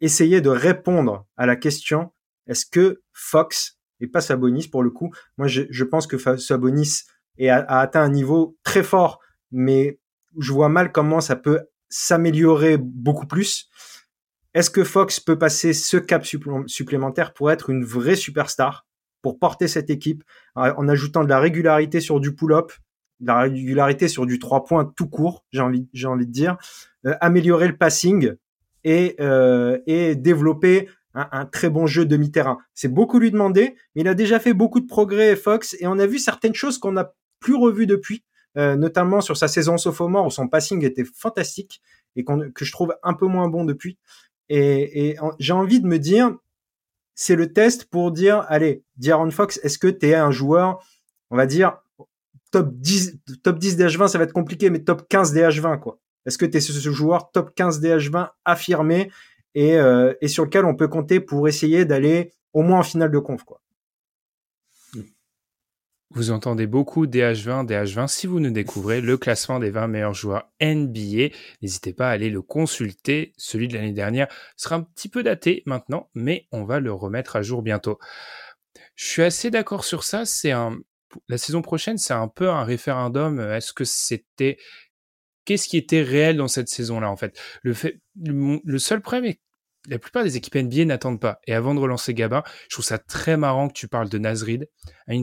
essayer 0.02 0.42
de 0.42 0.50
répondre 0.50 1.26
à 1.38 1.46
la 1.46 1.56
question 1.56 2.12
est-ce 2.46 2.66
que 2.66 3.00
Fox 3.14 3.78
et 4.00 4.06
pas 4.06 4.20
Sabonis 4.20 4.68
pour 4.68 4.82
le 4.82 4.90
coup? 4.90 5.10
Moi, 5.38 5.48
je, 5.48 5.84
pense 5.84 6.06
que 6.06 6.18
Sabonis 6.36 7.04
est, 7.38 7.48
a, 7.48 7.60
a 7.60 7.80
atteint 7.80 8.02
un 8.02 8.10
niveau 8.10 8.58
très 8.64 8.82
fort, 8.82 9.18
mais 9.50 9.98
je 10.38 10.52
vois 10.52 10.68
mal 10.68 10.92
comment 10.92 11.22
ça 11.22 11.36
peut 11.36 11.60
s'améliorer 11.88 12.76
beaucoup 12.76 13.26
plus. 13.26 13.70
Est-ce 14.54 14.70
que 14.70 14.84
Fox 14.84 15.18
peut 15.18 15.38
passer 15.38 15.72
ce 15.72 15.96
cap 15.96 16.26
supplémentaire 16.66 17.32
pour 17.32 17.50
être 17.50 17.70
une 17.70 17.84
vraie 17.84 18.16
superstar, 18.16 18.86
pour 19.22 19.38
porter 19.38 19.66
cette 19.66 19.88
équipe, 19.88 20.24
euh, 20.58 20.74
en 20.76 20.88
ajoutant 20.88 21.24
de 21.24 21.28
la 21.28 21.38
régularité 21.38 22.00
sur 22.00 22.20
du 22.20 22.34
pull-up, 22.34 22.72
de 23.20 23.28
la 23.28 23.40
régularité 23.40 24.08
sur 24.08 24.26
du 24.26 24.38
trois 24.38 24.64
points 24.64 24.92
tout 24.96 25.08
court, 25.08 25.44
j'ai 25.52 25.60
envie, 25.60 25.88
envie 26.04 26.26
de 26.26 26.32
dire, 26.32 26.58
euh, 27.06 27.14
améliorer 27.20 27.68
le 27.68 27.76
passing 27.76 28.32
et, 28.84 29.16
euh, 29.20 29.78
développer 30.16 30.88
un, 31.14 31.46
très 31.46 31.70
bon 31.70 31.86
jeu 31.86 32.04
demi-terrain? 32.04 32.58
C'est 32.74 32.92
beaucoup 32.92 33.18
lui 33.18 33.30
demander, 33.30 33.76
mais 33.94 34.02
il 34.02 34.08
a 34.08 34.14
déjà 34.14 34.38
fait 34.38 34.54
beaucoup 34.54 34.80
de 34.80 34.86
progrès, 34.86 35.36
Fox, 35.36 35.76
et 35.78 35.86
on 35.86 35.98
a 35.98 36.06
vu 36.06 36.18
certaines 36.18 36.54
choses 36.54 36.78
qu'on 36.78 36.92
n'a 36.92 37.14
plus 37.40 37.54
revues 37.54 37.86
depuis. 37.86 38.24
Notamment 38.54 39.22
sur 39.22 39.34
sa 39.34 39.48
saison 39.48 39.78
sophomore 39.78 40.26
où 40.26 40.30
son 40.30 40.46
passing 40.46 40.84
était 40.84 41.06
fantastique 41.06 41.80
et 42.16 42.22
que 42.22 42.66
je 42.66 42.72
trouve 42.72 42.94
un 43.02 43.14
peu 43.14 43.26
moins 43.26 43.48
bon 43.48 43.64
depuis. 43.64 43.96
Et, 44.54 45.16
j'ai 45.38 45.52
envie 45.54 45.80
de 45.80 45.86
me 45.86 45.98
dire, 45.98 46.36
c'est 47.14 47.36
le 47.36 47.52
test 47.54 47.86
pour 47.86 48.12
dire, 48.12 48.44
allez, 48.48 48.84
D'Aaron 48.96 49.30
Fox, 49.30 49.58
est-ce 49.62 49.78
que 49.78 49.88
tu 49.88 50.08
es 50.08 50.14
un 50.14 50.30
joueur, 50.30 50.84
on 51.30 51.36
va 51.36 51.46
dire, 51.46 51.78
top 52.50 52.68
10, 52.74 53.18
top 53.42 53.58
10 53.58 53.78
DH20, 53.78 54.08
ça 54.08 54.18
va 54.18 54.24
être 54.24 54.34
compliqué, 54.34 54.68
mais 54.68 54.80
top 54.80 55.08
15 55.08 55.34
DH20, 55.34 55.80
quoi. 55.80 55.98
Est-ce 56.26 56.36
que 56.36 56.44
tu 56.44 56.58
es 56.58 56.60
ce, 56.60 56.90
joueur 56.90 57.30
top 57.32 57.54
15 57.54 57.80
DH20 57.80 58.28
affirmé 58.44 59.10
et, 59.54 59.76
euh, 59.78 60.12
et 60.20 60.28
sur 60.28 60.44
lequel 60.44 60.66
on 60.66 60.76
peut 60.76 60.88
compter 60.88 61.18
pour 61.18 61.48
essayer 61.48 61.86
d'aller 61.86 62.32
au 62.52 62.62
moins 62.62 62.80
en 62.80 62.82
finale 62.82 63.10
de 63.10 63.18
conf, 63.18 63.44
quoi. 63.44 63.60
Vous 66.14 66.30
entendez 66.30 66.66
beaucoup 66.66 67.06
DH20, 67.06 67.66
DH20. 67.66 68.06
Si 68.06 68.26
vous 68.26 68.38
nous 68.38 68.50
découvrez 68.50 69.00
le 69.00 69.16
classement 69.16 69.58
des 69.58 69.70
20 69.70 69.88
meilleurs 69.88 70.12
joueurs 70.12 70.50
NBA, 70.60 71.34
n'hésitez 71.62 71.94
pas 71.94 72.08
à 72.08 72.12
aller 72.12 72.28
le 72.28 72.42
consulter. 72.42 73.32
Celui 73.38 73.66
de 73.66 73.74
l'année 73.74 73.94
dernière 73.94 74.28
sera 74.58 74.76
un 74.76 74.82
petit 74.82 75.08
peu 75.08 75.22
daté 75.22 75.62
maintenant, 75.64 76.10
mais 76.14 76.48
on 76.52 76.64
va 76.64 76.80
le 76.80 76.92
remettre 76.92 77.36
à 77.36 77.42
jour 77.42 77.62
bientôt. 77.62 77.98
Je 78.94 79.06
suis 79.06 79.22
assez 79.22 79.50
d'accord 79.50 79.84
sur 79.84 80.04
ça. 80.04 80.26
C'est 80.26 80.50
un, 80.50 80.76
la 81.28 81.38
saison 81.38 81.62
prochaine, 81.62 81.96
c'est 81.96 82.12
un 82.12 82.28
peu 82.28 82.50
un 82.50 82.64
référendum. 82.64 83.40
Est-ce 83.40 83.72
que 83.72 83.84
c'était, 83.84 84.58
qu'est-ce 85.46 85.66
qui 85.66 85.78
était 85.78 86.02
réel 86.02 86.36
dans 86.36 86.48
cette 86.48 86.68
saison-là, 86.68 87.10
en 87.10 87.16
fait? 87.16 87.40
Le 87.62 87.72
fait, 87.72 88.00
le, 88.22 88.78
seul 88.78 89.00
problème 89.00 89.24
est 89.24 89.40
la 89.88 89.98
plupart 89.98 90.24
des 90.24 90.36
équipes 90.36 90.56
NBA 90.56 90.84
n'attendent 90.84 91.20
pas. 91.20 91.40
Et 91.46 91.54
avant 91.54 91.74
de 91.74 91.80
relancer 91.80 92.12
Gabin, 92.12 92.42
je 92.68 92.74
trouve 92.74 92.84
ça 92.84 92.98
très 92.98 93.38
marrant 93.38 93.68
que 93.68 93.72
tu 93.72 93.88
parles 93.88 94.10
de 94.10 94.18
Nasrid, 94.18 94.68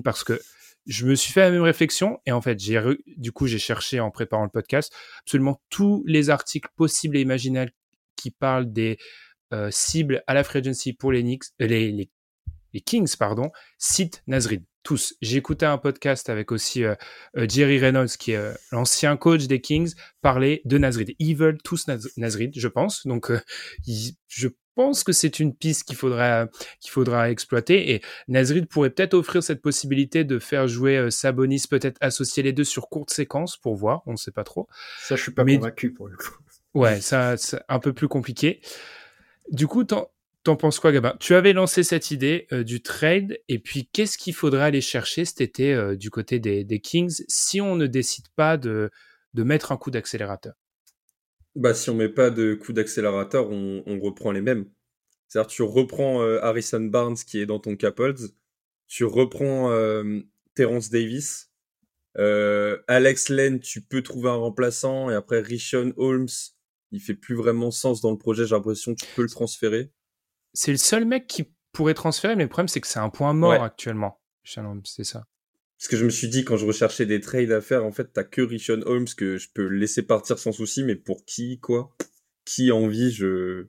parce 0.03 0.23
que 0.23 0.41
je 0.89 1.05
me 1.05 1.13
suis 1.13 1.31
fait 1.31 1.41
la 1.41 1.51
même 1.51 1.61
réflexion 1.61 2.19
et 2.25 2.31
en 2.31 2.41
fait, 2.41 2.59
j'ai 2.59 2.81
du 3.15 3.31
coup, 3.31 3.45
j'ai 3.45 3.59
cherché 3.59 3.99
en 3.99 4.09
préparant 4.09 4.43
le 4.43 4.49
podcast 4.49 4.91
absolument 5.21 5.61
tous 5.69 6.03
les 6.07 6.31
articles 6.31 6.69
possibles 6.75 7.15
et 7.15 7.21
imaginables 7.21 7.71
qui 8.15 8.31
parlent 8.31 8.73
des 8.73 8.97
euh, 9.53 9.69
cibles 9.71 10.23
à 10.25 10.33
la 10.33 10.43
free 10.43 10.59
agency 10.59 10.93
pour 10.93 11.11
les, 11.11 11.21
Knicks, 11.21 11.45
euh, 11.61 11.67
les, 11.67 12.09
les, 12.73 12.81
Kings, 12.81 13.15
pardon, 13.17 13.51
citent 13.77 14.23
Nasrid. 14.27 14.63
Tous. 14.81 15.13
J'ai 15.21 15.35
écouté 15.35 15.65
un 15.65 15.77
podcast 15.77 16.29
avec 16.29 16.53
aussi 16.53 16.85
euh, 16.85 16.95
Jerry 17.35 17.79
Reynolds, 17.79 18.11
qui 18.17 18.31
est 18.31 18.53
l'ancien 18.71 19.17
coach 19.17 19.45
des 19.45 19.59
Kings, 19.59 19.93
parler 20.21 20.61
de 20.63 20.77
Nasrid. 20.77 21.15
Ils 21.19 21.35
veulent 21.35 21.61
tous 21.61 21.87
Nasrid, 22.15 22.53
je 22.55 22.67
pense. 22.69 23.05
Donc, 23.05 23.29
je 23.85 24.47
pense 24.79 25.03
que 25.03 25.11
c'est 25.11 25.41
une 25.41 25.53
piste 25.53 25.83
qu'il 25.83 25.97
faudra 25.97 26.47
qu'il 26.79 26.89
faudra 26.91 27.29
exploiter 27.29 27.91
et 27.91 28.01
Nazrid 28.29 28.65
pourrait 28.65 28.91
peut-être 28.91 29.13
offrir 29.13 29.43
cette 29.43 29.61
possibilité 29.61 30.23
de 30.23 30.39
faire 30.39 30.69
jouer 30.69 30.95
euh, 30.95 31.09
Sabonis 31.09 31.65
peut-être 31.69 31.97
associer 31.99 32.43
les 32.43 32.53
deux 32.53 32.63
sur 32.63 32.87
courte 32.87 33.09
séquence 33.09 33.57
pour 33.57 33.75
voir 33.75 34.03
on 34.05 34.13
ne 34.13 34.17
sait 34.17 34.31
pas 34.31 34.45
trop 34.45 34.69
ça 35.01 35.17
je 35.17 35.23
suis 35.23 35.33
pas 35.33 35.43
convaincu 35.43 35.91
pour 35.91 36.07
le 36.07 36.15
coup 36.15 36.37
ouais 36.75 37.01
ça 37.01 37.35
c'est 37.35 37.61
un 37.67 37.79
peu 37.79 37.91
plus 37.91 38.07
compliqué 38.07 38.61
du 39.51 39.67
coup 39.67 39.83
t'en 40.49 40.55
penses 40.55 40.79
quoi, 40.79 40.91
Gabin? 40.91 41.15
Tu 41.19 41.35
avais 41.35 41.53
lancé 41.53 41.83
cette 41.83 42.09
idée 42.09 42.47
euh, 42.51 42.63
du 42.63 42.81
trade, 42.81 43.37
et 43.47 43.59
puis 43.59 43.87
qu'est-ce 43.93 44.17
qu'il 44.17 44.33
faudrait 44.33 44.63
aller 44.63 44.81
chercher 44.81 45.23
cet 45.23 45.41
été 45.41 45.75
euh, 45.75 45.95
du 45.95 46.09
côté 46.09 46.39
des, 46.39 46.79
Kings 46.79 47.23
si 47.27 47.61
on 47.61 47.75
ne 47.75 47.85
décide 47.85 48.27
pas 48.35 48.57
de, 48.57 48.89
mettre 49.35 49.71
un 49.71 49.77
coup 49.77 49.91
d'accélérateur? 49.91 50.55
Bah, 51.55 51.75
si 51.75 51.91
on 51.91 51.93
met 51.93 52.09
pas 52.09 52.31
de 52.31 52.55
coup 52.55 52.73
d'accélérateur, 52.73 53.51
on, 53.51 53.99
reprend 53.99 54.31
les 54.31 54.41
mêmes. 54.41 54.65
C'est-à-dire, 55.27 55.51
tu 55.51 55.61
reprends 55.61 56.23
euh, 56.23 56.39
Harrison 56.41 56.81
Barnes 56.81 57.17
qui 57.17 57.39
est 57.39 57.45
dans 57.45 57.59
ton 57.59 57.75
Caples, 57.75 58.15
tu 58.87 59.03
reprends 59.03 59.69
Terence 60.55 60.89
Davis, 60.89 61.51
Alex 62.15 63.29
Len, 63.29 63.59
tu 63.59 63.81
peux 63.81 64.01
trouver 64.01 64.29
un 64.29 64.35
remplaçant, 64.35 65.11
et 65.11 65.13
après 65.13 65.41
Rishon 65.41 65.93
Holmes, 65.95 66.27
il 66.91 67.01
fait 67.01 67.13
plus 67.13 67.35
vraiment 67.35 67.69
sens 67.69 68.01
dans 68.01 68.09
le 68.09 68.17
projet, 68.17 68.47
j'ai 68.47 68.55
l'impression 68.55 68.95
que 68.95 69.05
tu 69.05 69.13
peux 69.15 69.21
le 69.21 69.29
transférer. 69.29 69.91
C'est 70.53 70.71
le 70.71 70.77
seul 70.77 71.05
mec 71.05 71.27
qui 71.27 71.51
pourrait 71.71 71.93
transférer, 71.93 72.35
mais 72.35 72.43
le 72.43 72.49
problème 72.49 72.67
c'est 72.67 72.81
que 72.81 72.87
c'est 72.87 72.99
un 72.99 73.09
point 73.09 73.33
mort 73.33 73.63
actuellement. 73.63 74.19
C'est 74.43 75.03
ça. 75.03 75.25
Parce 75.77 75.87
que 75.87 75.95
je 75.95 76.03
me 76.03 76.09
suis 76.09 76.27
dit, 76.27 76.43
quand 76.43 76.57
je 76.57 76.65
recherchais 76.65 77.05
des 77.05 77.21
trades 77.21 77.51
à 77.51 77.61
faire, 77.61 77.85
en 77.85 77.91
fait, 77.91 78.11
t'as 78.11 78.25
que 78.25 78.41
Richon 78.41 78.81
Holmes 78.85 79.07
que 79.15 79.37
je 79.37 79.47
peux 79.53 79.65
laisser 79.65 80.01
partir 80.01 80.37
sans 80.37 80.51
souci, 80.51 80.83
mais 80.83 80.95
pour 80.95 81.23
qui, 81.23 81.59
quoi? 81.59 81.95
Qui 82.43 82.69
a 82.69 82.75
envie, 82.75 83.11
je... 83.11 83.67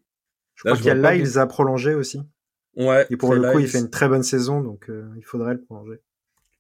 Je 0.56 0.64
crois 0.64 0.76
qu'il 0.76 0.86
y 0.86 0.90
a 0.90 1.14
Lyles 1.14 1.38
a 1.38 1.46
prolongé 1.46 1.94
aussi. 1.94 2.20
Ouais. 2.76 3.06
Et 3.10 3.16
pour 3.16 3.32
le 3.34 3.52
coup, 3.52 3.60
il 3.60 3.68
fait 3.68 3.78
une 3.78 3.90
très 3.90 4.08
bonne 4.08 4.24
saison, 4.24 4.60
donc 4.60 4.90
euh, 4.90 5.08
il 5.16 5.24
faudrait 5.24 5.54
le 5.54 5.62
prolonger. 5.62 6.00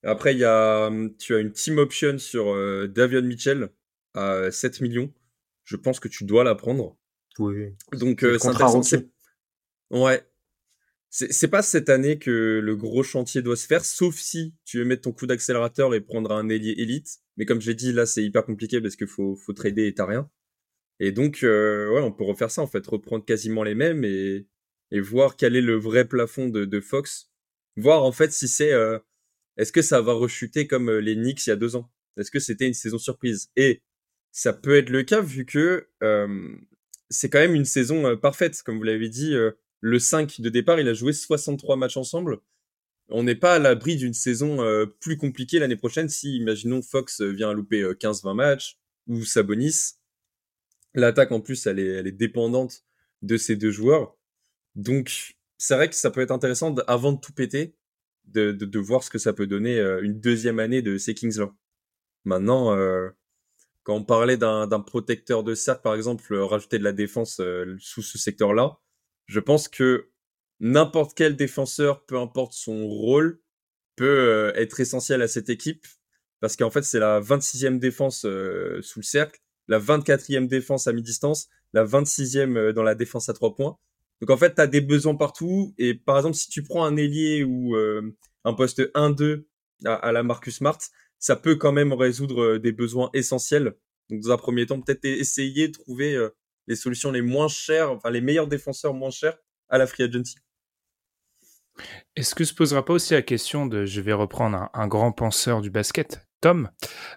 Après, 0.04 0.34
il 0.34 0.38
y 0.38 0.44
a, 0.44 0.86
hum, 0.86 1.14
tu 1.16 1.34
as 1.34 1.38
une 1.38 1.52
team 1.52 1.78
option 1.78 2.18
sur 2.18 2.54
euh, 2.54 2.86
Davion 2.86 3.22
Mitchell 3.22 3.70
à 4.14 4.50
7 4.52 4.80
millions. 4.80 5.12
Je 5.64 5.76
pense 5.76 5.98
que 5.98 6.08
tu 6.08 6.24
dois 6.24 6.44
la 6.44 6.54
prendre. 6.54 6.96
Oui. 7.40 7.74
Donc, 7.92 8.22
euh, 8.22 8.38
c'est 8.82 9.08
Ouais, 9.90 10.24
c'est 11.08 11.48
pas 11.48 11.62
cette 11.62 11.88
année 11.88 12.20
que 12.20 12.60
le 12.62 12.76
gros 12.76 13.02
chantier 13.02 13.42
doit 13.42 13.56
se 13.56 13.66
faire, 13.66 13.84
sauf 13.84 14.14
si 14.14 14.54
tu 14.64 14.78
veux 14.78 14.84
mettre 14.84 15.02
ton 15.02 15.12
coup 15.12 15.26
d'accélérateur 15.26 15.92
et 15.92 16.00
prendre 16.00 16.30
un 16.30 16.48
ailier 16.48 16.74
élite. 16.78 17.18
Mais 17.36 17.46
comme 17.46 17.60
j'ai 17.60 17.74
dit, 17.74 17.92
là, 17.92 18.06
c'est 18.06 18.22
hyper 18.22 18.44
compliqué 18.44 18.80
parce 18.80 18.94
qu'il 18.94 19.08
faut, 19.08 19.34
faut 19.34 19.52
trader 19.52 19.88
et 19.88 19.94
t'as 19.94 20.06
rien. 20.06 20.30
Et 21.00 21.10
donc, 21.10 21.42
euh, 21.42 21.90
ouais, 21.90 22.00
on 22.02 22.12
peut 22.12 22.22
refaire 22.22 22.50
ça, 22.50 22.62
en 22.62 22.68
fait, 22.68 22.86
reprendre 22.86 23.24
quasiment 23.24 23.64
les 23.64 23.74
mêmes 23.74 24.04
et, 24.04 24.46
et 24.92 25.00
voir 25.00 25.34
quel 25.34 25.56
est 25.56 25.62
le 25.62 25.76
vrai 25.76 26.06
plafond 26.06 26.48
de, 26.48 26.64
de 26.64 26.80
Fox. 26.80 27.32
Voir, 27.76 28.04
en 28.04 28.12
fait, 28.12 28.32
si 28.32 28.46
c'est... 28.46 28.72
Euh, 28.72 28.98
est-ce 29.56 29.72
que 29.72 29.82
ça 29.82 30.00
va 30.00 30.12
rechuter 30.12 30.68
comme 30.68 30.90
euh, 30.90 31.00
les 31.00 31.16
Knicks 31.16 31.44
il 31.46 31.50
y 31.50 31.52
a 31.52 31.56
deux 31.56 31.74
ans? 31.74 31.90
Est-ce 32.16 32.30
que 32.30 32.38
c'était 32.38 32.68
une 32.68 32.74
saison 32.74 32.98
surprise? 32.98 33.50
Et 33.56 33.82
ça 34.30 34.52
peut 34.52 34.76
être 34.76 34.90
le 34.90 35.02
cas 35.02 35.22
vu 35.22 35.44
que 35.46 35.88
euh, 36.04 36.56
c'est 37.08 37.30
quand 37.30 37.40
même 37.40 37.56
une 37.56 37.64
saison 37.64 38.16
parfaite, 38.16 38.62
comme 38.62 38.76
vous 38.76 38.84
l'avez 38.84 39.08
dit 39.08 39.34
le 39.80 39.98
5 39.98 40.40
de 40.40 40.48
départ, 40.48 40.80
il 40.80 40.88
a 40.88 40.94
joué 40.94 41.12
63 41.12 41.76
matchs 41.76 41.96
ensemble. 41.96 42.38
on 43.08 43.22
n'est 43.22 43.34
pas 43.34 43.54
à 43.54 43.58
l'abri 43.58 43.96
d'une 43.96 44.14
saison 44.14 44.62
euh, 44.62 44.86
plus 44.86 45.16
compliquée 45.16 45.58
l'année 45.58 45.76
prochaine 45.76 46.08
si, 46.08 46.36
imaginons, 46.36 46.82
Fox 46.82 47.20
vient 47.20 47.50
à 47.50 47.54
louper 47.54 47.82
15-20 47.82 48.34
matchs 48.34 48.78
ou 49.08 49.24
Sabonis. 49.24 49.94
L'attaque, 50.94 51.32
en 51.32 51.40
plus, 51.40 51.66
elle 51.66 51.78
est, 51.78 51.86
elle 51.86 52.06
est 52.06 52.12
dépendante 52.12 52.84
de 53.22 53.36
ces 53.36 53.56
deux 53.56 53.70
joueurs. 53.70 54.16
Donc, 54.74 55.36
c'est 55.58 55.74
vrai 55.74 55.88
que 55.88 55.94
ça 55.94 56.10
peut 56.10 56.20
être 56.20 56.30
intéressant, 56.30 56.74
avant 56.86 57.12
de 57.12 57.20
tout 57.20 57.32
péter, 57.32 57.74
de, 58.26 58.52
de, 58.52 58.78
voir 58.78 59.02
ce 59.02 59.10
que 59.10 59.18
ça 59.18 59.32
peut 59.32 59.46
donner 59.46 59.78
une 60.02 60.20
deuxième 60.20 60.58
année 60.58 60.82
de 60.82 60.98
ces 60.98 61.14
Kings-là. 61.14 61.52
Maintenant, 62.24 62.76
quand 63.82 63.94
on 63.96 64.04
parlait 64.04 64.36
d'un 64.36 64.80
protecteur 64.80 65.42
de 65.42 65.54
cercle, 65.54 65.82
par 65.82 65.94
exemple, 65.94 66.34
rajouter 66.34 66.78
de 66.78 66.84
la 66.84 66.92
défense 66.92 67.40
sous 67.78 68.02
ce 68.02 68.18
secteur-là, 68.18 68.78
je 69.30 69.38
pense 69.38 69.68
que 69.68 70.08
n'importe 70.58 71.16
quel 71.16 71.36
défenseur, 71.36 72.04
peu 72.04 72.18
importe 72.18 72.52
son 72.52 72.88
rôle, 72.88 73.40
peut 73.94 74.52
être 74.56 74.80
essentiel 74.80 75.22
à 75.22 75.28
cette 75.28 75.48
équipe 75.48 75.86
parce 76.40 76.56
qu'en 76.56 76.70
fait, 76.70 76.82
c'est 76.82 76.98
la 76.98 77.20
26e 77.20 77.78
défense 77.78 78.20
sous 78.22 78.98
le 78.98 79.04
cercle, 79.04 79.40
la 79.68 79.78
24e 79.78 80.48
défense 80.48 80.88
à 80.88 80.92
mi-distance, 80.92 81.48
la 81.74 81.84
26e 81.84 82.72
dans 82.72 82.82
la 82.82 82.96
défense 82.96 83.28
à 83.28 83.32
trois 83.32 83.54
points. 83.54 83.78
Donc 84.20 84.30
en 84.30 84.36
fait, 84.36 84.54
tu 84.56 84.60
as 84.60 84.66
des 84.66 84.80
besoins 84.80 85.14
partout. 85.14 85.74
Et 85.78 85.94
par 85.94 86.16
exemple, 86.16 86.36
si 86.36 86.48
tu 86.48 86.64
prends 86.64 86.84
un 86.84 86.96
ailier 86.96 87.44
ou 87.44 87.76
un 88.44 88.54
poste 88.54 88.80
1-2 88.94 89.44
à, 89.84 89.94
à, 89.94 90.12
la 90.12 90.24
Marcus 90.24 90.56
Smart, 90.56 90.78
ça 91.18 91.36
peut 91.36 91.54
quand 91.54 91.72
même 91.72 91.92
résoudre 91.92 92.56
des 92.56 92.72
besoins 92.72 93.10
essentiels. 93.12 93.76
Donc 94.08 94.22
dans 94.22 94.32
un 94.32 94.38
premier 94.38 94.66
temps, 94.66 94.80
peut-être 94.80 95.04
essayer 95.04 95.68
de 95.68 95.72
trouver 95.72 96.30
les 96.66 96.76
solutions 96.76 97.10
les 97.10 97.22
moins 97.22 97.48
chères, 97.48 97.90
enfin 97.90 98.10
les 98.10 98.20
meilleurs 98.20 98.46
défenseurs 98.46 98.94
moins 98.94 99.10
chers 99.10 99.36
à 99.68 99.78
la 99.78 99.86
free 99.86 100.04
agency. 100.04 100.36
Est-ce 102.16 102.34
que 102.34 102.44
se 102.44 102.54
posera 102.54 102.84
pas 102.84 102.92
aussi 102.92 103.14
la 103.14 103.22
question 103.22 103.66
de, 103.66 103.86
je 103.86 104.00
vais 104.00 104.12
reprendre 104.12 104.68
un, 104.72 104.88
grand 104.88 105.12
penseur 105.12 105.60
du 105.60 105.70
basket, 105.70 106.26
Tom, 106.40 106.70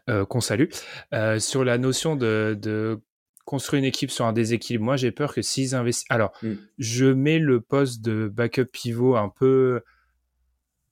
euh, 0.10 0.26
qu'on 0.26 0.42
salue, 0.42 0.70
euh, 1.14 1.40
sur 1.40 1.64
la 1.64 1.78
notion 1.78 2.16
de, 2.16 2.58
de, 2.60 3.02
construire 3.46 3.80
une 3.80 3.86
équipe 3.86 4.12
sur 4.12 4.26
un 4.26 4.34
déséquilibre? 4.34 4.86
Moi, 4.86 4.96
j'ai 4.96 5.12
peur 5.12 5.34
que 5.34 5.42
s'ils 5.42 5.76
investissent... 5.76 6.06
Alors, 6.10 6.32
mmh. 6.42 6.54
je 6.78 7.06
mets 7.06 7.40
le 7.40 7.62
poste 7.62 8.02
de 8.02 8.28
backup 8.28 8.66
pivot 8.66 9.16
un 9.16 9.30
peu... 9.30 9.82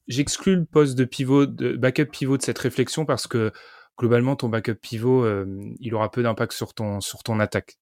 J'exclus 0.08 0.56
le 0.56 0.66
poste 0.66 0.98
de 0.98 1.06
pivot, 1.06 1.46
de 1.46 1.78
backup 1.78 2.08
pivot 2.12 2.38
de 2.38 2.42
cette 2.42 2.60
réflexion 2.60 3.06
parce 3.06 3.28
que 3.28 3.52
globalement, 3.98 4.36
ton 4.36 4.50
backup 4.50 4.76
pivot, 4.76 5.24
euh, 5.24 5.46
il 5.80 5.94
aura 5.94 6.12
peu 6.12 6.24
d'impact 6.24 6.52
sur 6.52 6.74
ton, 6.74 7.00
sur 7.00 7.24
ton 7.24 7.40
attaque 7.40 7.78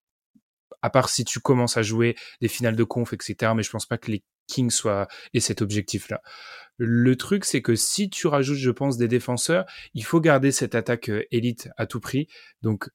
à 0.82 0.90
part 0.90 1.10
si 1.10 1.26
tu 1.26 1.40
commences 1.40 1.78
à 1.78 1.82
jouer 1.82 2.16
des 2.42 2.48
finales 2.48 2.76
de 2.76 2.84
conf, 2.84 3.14
etc. 3.14 3.54
Mais 3.56 3.64
je 3.64 3.70
pense 3.70 3.86
pas 3.86 3.98
que 3.98 4.12
les 4.12 4.24
Kings 4.48 4.72
soient 4.72 5.08
et 5.34 5.40
cet 5.40 5.62
objectif-là. 5.62 6.22
Le 6.78 7.16
truc, 7.16 7.46
c'est 7.46 7.62
que 7.62 7.76
si 7.76 8.10
tu 8.10 8.28
rajoutes, 8.28 8.58
je 8.58 8.72
pense, 8.72 8.98
des 8.98 9.08
défenseurs, 9.08 9.66
il 9.94 10.04
faut 10.04 10.22
garder 10.22 10.52
cette 10.52 10.76
attaque 10.76 11.10
euh, 11.10 11.24
élite 11.32 11.70
à 11.78 11.86
tout 11.86 12.00
prix. 12.00 12.28
Donc, 12.62 12.90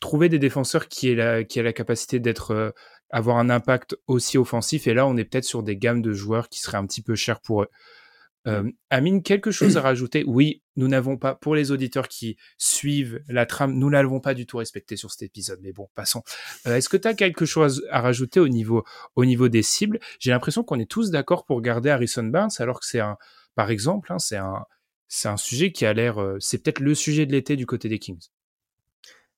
trouver 0.00 0.28
des 0.28 0.40
défenseurs 0.40 0.88
qui 0.88 1.08
aient 1.10 1.14
la, 1.14 1.44
qui 1.44 1.60
aient 1.60 1.62
la 1.62 1.72
capacité 1.72 2.18
d'être, 2.18 2.50
euh, 2.50 2.70
avoir 3.10 3.38
un 3.38 3.48
impact 3.48 3.96
aussi 4.08 4.38
offensif. 4.38 4.86
Et 4.86 4.94
là, 4.94 5.06
on 5.06 5.16
est 5.16 5.24
peut-être 5.24 5.44
sur 5.44 5.62
des 5.62 5.76
gammes 5.76 6.02
de 6.02 6.12
joueurs 6.12 6.48
qui 6.48 6.60
seraient 6.60 6.78
un 6.78 6.86
petit 6.86 7.02
peu 7.02 7.14
chers 7.14 7.40
pour 7.40 7.62
eux. 7.62 7.68
Euh, 8.48 8.70
Amine, 8.90 9.22
quelque 9.22 9.50
chose 9.50 9.76
à 9.76 9.80
rajouter? 9.80 10.24
Oui, 10.26 10.62
nous 10.76 10.88
n'avons 10.88 11.16
pas, 11.16 11.34
pour 11.36 11.54
les 11.54 11.70
auditeurs 11.70 12.08
qui 12.08 12.36
suivent 12.58 13.22
la 13.28 13.46
trame, 13.46 13.74
nous 13.74 13.88
n'avons 13.88 14.20
pas 14.20 14.34
du 14.34 14.46
tout 14.46 14.56
respecté 14.56 14.96
sur 14.96 15.12
cet 15.12 15.22
épisode, 15.22 15.60
mais 15.62 15.72
bon, 15.72 15.88
passons. 15.94 16.22
Euh, 16.66 16.76
est-ce 16.76 16.88
que 16.88 16.96
tu 16.96 17.06
as 17.06 17.14
quelque 17.14 17.44
chose 17.44 17.86
à 17.90 18.00
rajouter 18.00 18.40
au 18.40 18.48
niveau, 18.48 18.84
au 19.14 19.24
niveau 19.24 19.48
des 19.48 19.62
cibles? 19.62 20.00
J'ai 20.18 20.32
l'impression 20.32 20.64
qu'on 20.64 20.80
est 20.80 20.90
tous 20.90 21.10
d'accord 21.10 21.44
pour 21.44 21.60
garder 21.60 21.90
Harrison 21.90 22.24
Barnes, 22.24 22.50
alors 22.58 22.80
que 22.80 22.86
c'est 22.86 23.00
un, 23.00 23.16
par 23.54 23.70
exemple, 23.70 24.12
hein, 24.12 24.18
c'est 24.18 24.38
un, 24.38 24.64
un 25.24 25.36
sujet 25.36 25.70
qui 25.70 25.86
a 25.86 25.92
l'air, 25.92 26.20
euh, 26.20 26.36
c'est 26.40 26.58
peut-être 26.58 26.80
le 26.80 26.94
sujet 26.94 27.26
de 27.26 27.32
l'été 27.32 27.56
du 27.56 27.66
côté 27.66 27.88
des 27.88 27.98
Kings. 27.98 28.28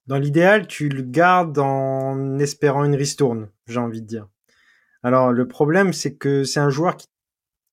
Dans 0.07 0.19
l'idéal, 0.19 0.67
tu 0.67 0.89
le 0.89 1.03
gardes 1.03 1.59
en 1.59 2.39
espérant 2.39 2.85
une 2.85 2.95
ristourne, 2.95 3.51
j'ai 3.67 3.81
envie 3.81 4.03
de 4.03 4.07
dire. 4.07 4.29
Alors 5.03 5.33
le 5.33 5.47
problème, 5.47 5.93
c'est 5.93 6.15
que 6.15 6.45
c'est 6.45 6.61
un 6.61 6.71
joueur 6.71 6.97
qui 6.97 7.07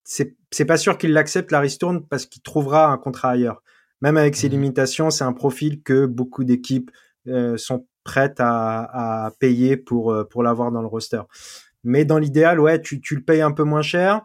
c'est 0.04 0.66
pas 0.66 0.78
sûr 0.78 0.98
qu'il 0.98 1.14
l'accepte 1.14 1.52
la 1.52 1.60
ristourne 1.60 2.06
parce 2.08 2.26
qu'il 2.26 2.42
trouvera 2.42 2.92
un 2.92 2.98
contrat 2.98 3.32
ailleurs. 3.32 3.64
Même 4.02 4.18
avec 4.18 4.36
ses 4.36 4.50
mmh 4.50 4.52
limitations, 4.52 5.10
c'est 5.10 5.24
un 5.24 5.34
profil 5.34 5.82
que 5.84 6.06
beaucoup 6.06 6.44
d'équipes 6.44 6.92
euh, 7.28 7.56
sont 7.58 7.86
prêtes 8.04 8.40
à, 8.40 9.26
à 9.26 9.32
payer 9.40 9.78
pour 9.78 10.12
euh, 10.12 10.24
pour 10.24 10.44
l'avoir 10.44 10.72
dans 10.72 10.82
le 10.82 10.88
roster. 10.88 11.22
Mais 11.84 12.06
dans 12.06 12.18
l'idéal, 12.18 12.60
ouais, 12.60 12.82
tu, 12.82 13.00
tu 13.02 13.16
le 13.16 13.22
payes 13.22 13.42
un 13.42 13.52
peu 13.52 13.64
moins 13.64 13.82
cher. 13.82 14.22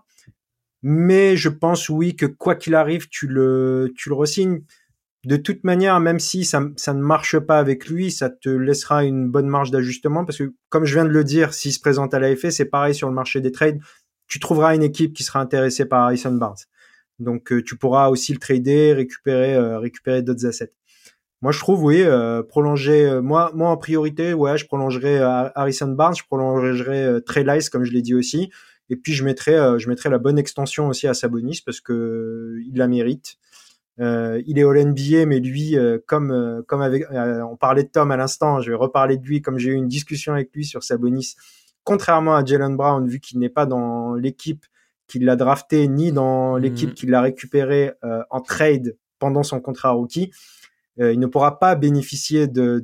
Mais 0.83 1.37
je 1.37 1.49
pense 1.49 1.89
oui 1.89 2.17
que 2.17 2.27
quoi 2.27 2.55
qu'il 2.55 2.75
arrive, 2.75 3.09
tu 3.09 3.27
le 3.27 3.93
tu 3.97 4.09
le 4.09 4.15
resignes. 4.15 4.63
De 5.25 5.37
toute 5.37 5.65
manière, 5.65 5.99
même 5.99 6.21
si 6.21 6.45
ça, 6.45 6.63
ça 6.77 6.95
ne 6.95 7.03
marche 7.03 7.39
pas 7.41 7.59
avec 7.59 7.89
lui, 7.89 8.13
ça 8.13 8.31
te 8.31 8.49
laissera 8.49 9.03
une 9.03 9.29
bonne 9.29 9.49
marge 9.49 9.73
d'ajustement 9.73 10.25
parce 10.25 10.39
que, 10.39 10.55
comme 10.69 10.85
je 10.85 10.95
viens 10.95 11.05
de 11.05 11.11
le 11.11 11.25
dire, 11.25 11.53
s'il 11.53 11.73
se 11.73 11.81
présente 11.81 12.15
à 12.15 12.21
l'AFA, 12.21 12.53
c'est 12.53 12.67
pareil 12.67 12.95
sur 12.95 13.09
le 13.09 13.15
marché 13.15 13.41
des 13.41 13.51
trades 13.51 13.81
tu 14.29 14.41
trouveras 14.41 14.75
une 14.75 14.83
équipe 14.83 15.13
qui 15.15 15.23
sera 15.23 15.41
intéressée 15.41 15.85
par 15.87 16.05
Harrison 16.05 16.33
Barnes. 16.33 16.57
Donc 17.19 17.53
euh, 17.53 17.63
tu 17.63 17.77
pourras 17.77 18.09
aussi 18.09 18.33
le 18.33 18.39
trader, 18.39 18.93
récupérer 18.93 19.55
euh, 19.55 19.79
récupérer 19.79 20.23
d'autres 20.23 20.47
assets. 20.47 20.73
Moi 21.43 21.53
je 21.53 21.59
trouve 21.59 21.83
oui 21.85 22.03
euh, 22.03 22.43
prolonger 22.43 23.21
moi 23.23 23.51
moi 23.55 23.71
en 23.71 23.77
priorité 23.77 24.35
ouais 24.35 24.59
je 24.59 24.67
prolongerai 24.67 25.19
Harrison 25.55 25.89
Barnes, 25.89 26.17
je 26.17 26.25
prolongerai 26.25 27.21
Trey 27.25 27.45
Lyles 27.45 27.71
comme 27.71 27.85
je 27.85 27.93
l'ai 27.93 28.03
dit 28.03 28.15
aussi 28.15 28.51
et 28.89 28.97
puis 28.97 29.13
je 29.13 29.25
mettrai 29.25 29.79
je 29.79 29.89
mettrai 29.89 30.09
la 30.11 30.19
bonne 30.19 30.39
extension 30.39 30.89
aussi 30.89 31.07
à 31.07 31.15
Sabonis 31.15 31.63
parce 31.65 31.81
que 31.81 32.59
il 32.67 32.77
la 32.77 32.89
mérite. 32.89 33.37
il 33.99 34.59
est 34.59 34.65
All 34.65 34.87
NBA, 34.87 35.27
mais 35.27 35.41
lui, 35.41 35.77
comme 36.07 36.65
comme 36.67 36.81
avec, 36.81 37.05
on 37.13 37.57
parlait 37.57 37.85
de 37.85 37.89
Tom 37.89 38.11
à 38.11 38.17
l'instant, 38.17 38.61
je 38.61 38.71
vais 38.71 38.77
reparler 38.77 39.19
de 39.19 39.27
lui 39.27 39.43
comme 39.43 39.59
j'ai 39.59 39.71
eu 39.71 39.75
une 39.75 39.89
discussion 39.89 40.33
avec 40.33 40.55
lui 40.55 40.65
sur 40.65 40.83
Sabonis 40.83 41.37
contrairement 41.87 42.35
à 42.35 42.45
Jalen 42.45 42.77
Brown, 42.77 43.09
vu 43.09 43.21
qu'il 43.21 43.39
n'est 43.39 43.49
pas 43.49 43.65
dans 43.65 44.15
l'équipe 44.15 44.67
qui 45.07 45.21
l'a 45.21 45.37
drafté, 45.37 45.87
ni 45.87 46.11
dans 46.11 46.57
l'équipe 46.57 46.91
mhm. 46.91 46.95
qui 46.95 47.07
l'a 47.07 47.21
récupéré 47.21 47.93
euh, 48.05 48.23
en 48.29 48.41
trade 48.41 48.99
pendant 49.21 49.45
son 49.45 49.61
contrat 49.61 49.93
rookie, 49.93 50.33
euh, 50.99 51.13
il 51.13 51.21
ne 51.21 51.27
pourra 51.27 51.61
pas 51.61 51.77
bénéficier 51.77 52.49
de, 52.49 52.83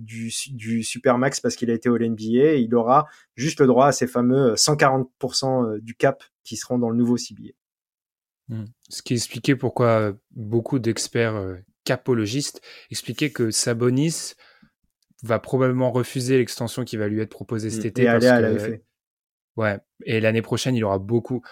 du, 0.00 0.32
du 0.50 0.82
Supermax 0.82 1.38
parce 1.40 1.54
qu'il 1.54 1.70
a 1.70 1.74
été 1.74 1.88
au 1.88 1.96
NBA. 1.96 2.54
Il 2.54 2.74
aura 2.74 3.06
juste 3.36 3.60
le 3.60 3.68
droit 3.68 3.86
à 3.86 3.92
ces 3.92 4.08
fameux 4.08 4.54
140% 4.54 5.04
euh, 5.76 5.80
du 5.80 5.94
cap 5.94 6.24
qui 6.42 6.56
seront 6.56 6.78
dans 6.78 6.90
le 6.90 6.96
nouveau 6.96 7.16
CBA. 7.16 7.52
Hmm. 8.48 8.64
Ce 8.88 9.02
qui 9.02 9.14
expliquait 9.14 9.54
pourquoi 9.54 10.14
beaucoup 10.32 10.80
d'experts 10.80 11.58
capologistes 11.84 12.60
expliquaient 12.90 13.30
que 13.30 13.52
Sabonis 13.52 14.34
va 15.22 15.38
probablement 15.38 15.90
refuser 15.90 16.38
l'extension 16.38 16.84
qui 16.84 16.96
va 16.96 17.08
lui 17.08 17.20
être 17.20 17.30
proposée 17.30 17.70
cet 17.70 17.84
mm. 17.84 17.88
été. 17.88 18.02
Et 18.02 18.08
à 18.08 18.40
l'AFA. 18.40 18.68
Ouais. 19.56 19.78
Et 20.04 20.20
l'année 20.20 20.42
prochaine, 20.42 20.74
il 20.74 20.84
aura 20.84 20.98
beaucoup. 20.98 21.42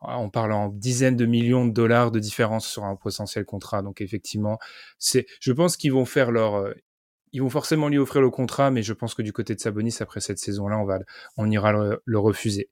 On 0.00 0.28
parle 0.28 0.52
en 0.52 0.68
dizaines 0.68 1.16
de 1.16 1.24
millions 1.24 1.66
de 1.66 1.72
dollars 1.72 2.10
de 2.10 2.18
différence 2.18 2.66
sur 2.66 2.84
un 2.84 2.94
potentiel 2.94 3.46
contrat. 3.46 3.82
Donc 3.82 4.00
effectivement, 4.00 4.58
c'est. 4.98 5.26
Je 5.40 5.52
pense 5.52 5.76
qu'ils 5.76 5.92
vont 5.92 6.04
faire 6.04 6.30
leur. 6.30 6.56
Euh, 6.56 6.74
ils 7.32 7.42
vont 7.42 7.50
forcément 7.50 7.88
lui 7.88 7.98
offrir 7.98 8.20
le 8.22 8.30
contrat, 8.30 8.70
mais 8.70 8.82
je 8.82 8.92
pense 8.92 9.14
que 9.14 9.22
du 9.22 9.32
côté 9.32 9.56
de 9.56 9.60
Sabonis, 9.60 9.96
après 9.98 10.20
cette 10.20 10.38
saison-là, 10.38 10.78
on 10.78 10.84
va, 10.84 11.00
on 11.36 11.50
ira 11.50 11.72
le 11.72 12.18
refuser 12.18 12.70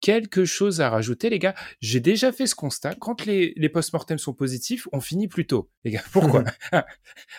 quelque 0.00 0.44
chose 0.44 0.80
à 0.80 0.90
rajouter, 0.90 1.30
les 1.30 1.38
gars 1.38 1.54
J'ai 1.80 2.00
déjà 2.00 2.32
fait 2.32 2.46
ce 2.46 2.54
constat. 2.54 2.94
Quand 2.94 3.26
les, 3.26 3.52
les 3.56 3.68
post-mortem 3.68 4.18
sont 4.18 4.32
positifs, 4.32 4.88
on 4.92 5.00
finit 5.00 5.28
plus 5.28 5.46
tôt. 5.46 5.70
Les 5.84 5.92
gars, 5.92 6.02
pourquoi? 6.12 6.44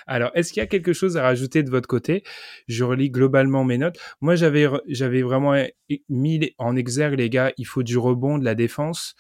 Alors, 0.08 0.32
est-ce 0.36 0.54
qu'il 0.54 0.62
y 0.62 0.64
a 0.64 0.68
quelque 0.68 0.94
chose 0.94 1.18
à 1.18 1.24
rajouter 1.24 1.64
de 1.64 1.70
votre 1.70 1.88
côté? 1.88 2.24
Je 2.68 2.84
relis 2.84 3.10
globalement 3.10 3.64
mes 3.64 3.78
notes. 3.78 4.00
Moi, 4.22 4.36
j'avais, 4.36 4.68
j'avais 4.88 5.22
vraiment 5.22 5.54
mis 6.10 6.54
en 6.58 6.76
exergue, 6.76 7.18
les 7.20 7.30
gars, 7.30 7.52
il 7.58 7.66
faut 7.66 7.84
du 7.84 7.98
rebond, 7.98 8.38
de 8.38 8.46
la 8.46 8.56
défense. 8.56 9.16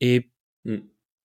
Et 0.00 0.30
mm. 0.64 0.76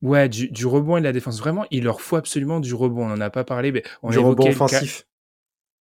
ouais, 0.01 0.29
du, 0.29 0.65
rebond 0.65 0.97
et 0.97 1.01
de 1.01 1.05
la 1.05 1.13
défense. 1.13 1.39
Vraiment, 1.39 1.65
il 1.71 1.83
leur 1.83 2.01
faut 2.01 2.15
absolument 2.15 2.59
du 2.59 2.73
rebond. 2.73 3.05
On 3.05 3.09
n'en 3.09 3.21
a 3.21 3.29
pas 3.29 3.43
parlé, 3.43 3.71
mais 3.71 3.83
on 4.03 4.11
du 4.11 4.19
rebond 4.19 4.47
offensif. 4.47 5.07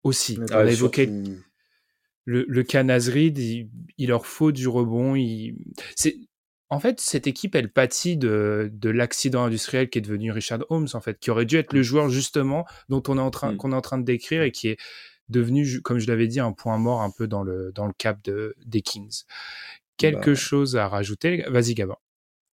Aussi, 0.04 0.40
on 0.40 0.56
a 0.56 0.72
évoqué 0.72 1.10
le, 2.26 2.46
le 2.48 2.66
il, 3.98 4.08
leur 4.08 4.26
faut 4.26 4.52
du 4.52 4.68
rebond. 4.68 5.16
Il... 5.16 5.56
C'est, 5.96 6.16
en 6.70 6.80
fait, 6.80 7.00
cette 7.00 7.26
équipe, 7.26 7.56
elle 7.56 7.72
pâtit 7.72 8.18
de, 8.18 8.70
de 8.72 8.90
l'accident 8.90 9.44
industriel 9.44 9.90
qui 9.90 9.98
est 9.98 10.02
devenu 10.02 10.32
Richard 10.32 10.60
Holmes, 10.70 10.88
en 10.94 11.02
fait, 11.02 11.20
qui 11.20 11.32
aurait 11.32 11.46
dû 11.46 11.58
être 11.58 11.74
le 11.74 11.82
joueur 11.82 12.10
justement 12.10 12.66
dont 12.90 13.02
on 13.08 13.18
est 13.18 13.22
en 13.22 13.32
train, 13.32 13.54
mm. 13.54 13.58
qu'on 13.58 13.72
est 13.72 13.76
en 13.76 13.82
train 13.82 13.98
de 13.98 14.06
décrire 14.06 14.44
et 14.44 14.52
qui 14.52 14.70
est 14.70 14.78
devenu, 15.30 15.82
comme 15.82 16.00
je 16.00 16.08
l'avais 16.08 16.28
dit, 16.28 16.40
un 16.40 16.52
point 16.52 16.78
mort 16.78 17.02
un 17.02 17.12
peu 17.12 17.28
dans 17.28 17.44
le, 17.44 17.72
dans 17.74 17.88
le 17.88 17.94
cap 17.98 18.24
de, 18.24 18.56
des 18.66 18.82
Kings. 18.82 19.24
Quelque 19.98 20.32
bah. 20.32 20.36
chose 20.36 20.76
à 20.76 20.88
rajouter 20.88 21.44
Vas-y, 21.50 21.74
Gabin. 21.74 21.98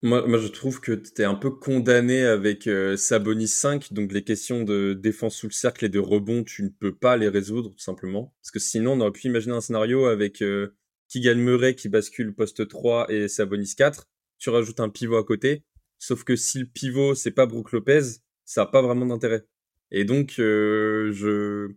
Moi, 0.03 0.39
je 0.39 0.49
trouve 0.49 0.81
que 0.81 0.93
tu 0.93 1.21
es 1.21 1.25
un 1.25 1.35
peu 1.35 1.51
condamné 1.51 2.25
avec 2.25 2.67
euh, 2.67 2.97
Sabonis 2.97 3.49
5, 3.49 3.93
donc 3.93 4.13
les 4.13 4.25
questions 4.25 4.63
de 4.63 4.95
défense 4.95 5.37
sous 5.37 5.47
le 5.47 5.53
cercle 5.53 5.85
et 5.85 5.91
de 5.91 5.99
rebond, 5.99 6.43
tu 6.43 6.63
ne 6.63 6.71
peux 6.71 6.95
pas 6.95 7.19
les 7.19 7.29
résoudre, 7.29 7.71
tout 7.71 7.79
simplement. 7.79 8.35
Parce 8.41 8.51
que 8.51 8.59
sinon, 8.59 8.93
on 8.93 9.01
aurait 9.01 9.13
pu 9.13 9.27
imaginer 9.27 9.55
un 9.55 9.61
scénario 9.61 10.07
avec 10.07 10.41
euh, 10.41 10.75
Keegan 11.09 11.37
Murray 11.37 11.75
qui 11.75 11.91
bascule 11.91 12.35
poste 12.35 12.67
3 12.67 13.13
et 13.13 13.29
Sabonis 13.29 13.75
4. 13.77 14.09
Tu 14.39 14.49
rajoutes 14.49 14.81
un 14.81 14.89
pivot 14.89 15.19
à 15.19 15.25
côté. 15.25 15.65
Sauf 15.99 16.25
que 16.25 16.35
si 16.35 16.61
le 16.61 16.67
pivot 16.67 17.15
c'est 17.15 17.33
pas 17.33 17.47
Brook 17.47 17.73
Lopez, 17.73 18.01
ça 18.47 18.63
a 18.63 18.67
pas 18.67 18.81
vraiment 18.81 19.05
d'intérêt. 19.07 19.45
Et 19.91 20.05
donc 20.05 20.37
euh, 20.39 21.13
je, 21.13 21.73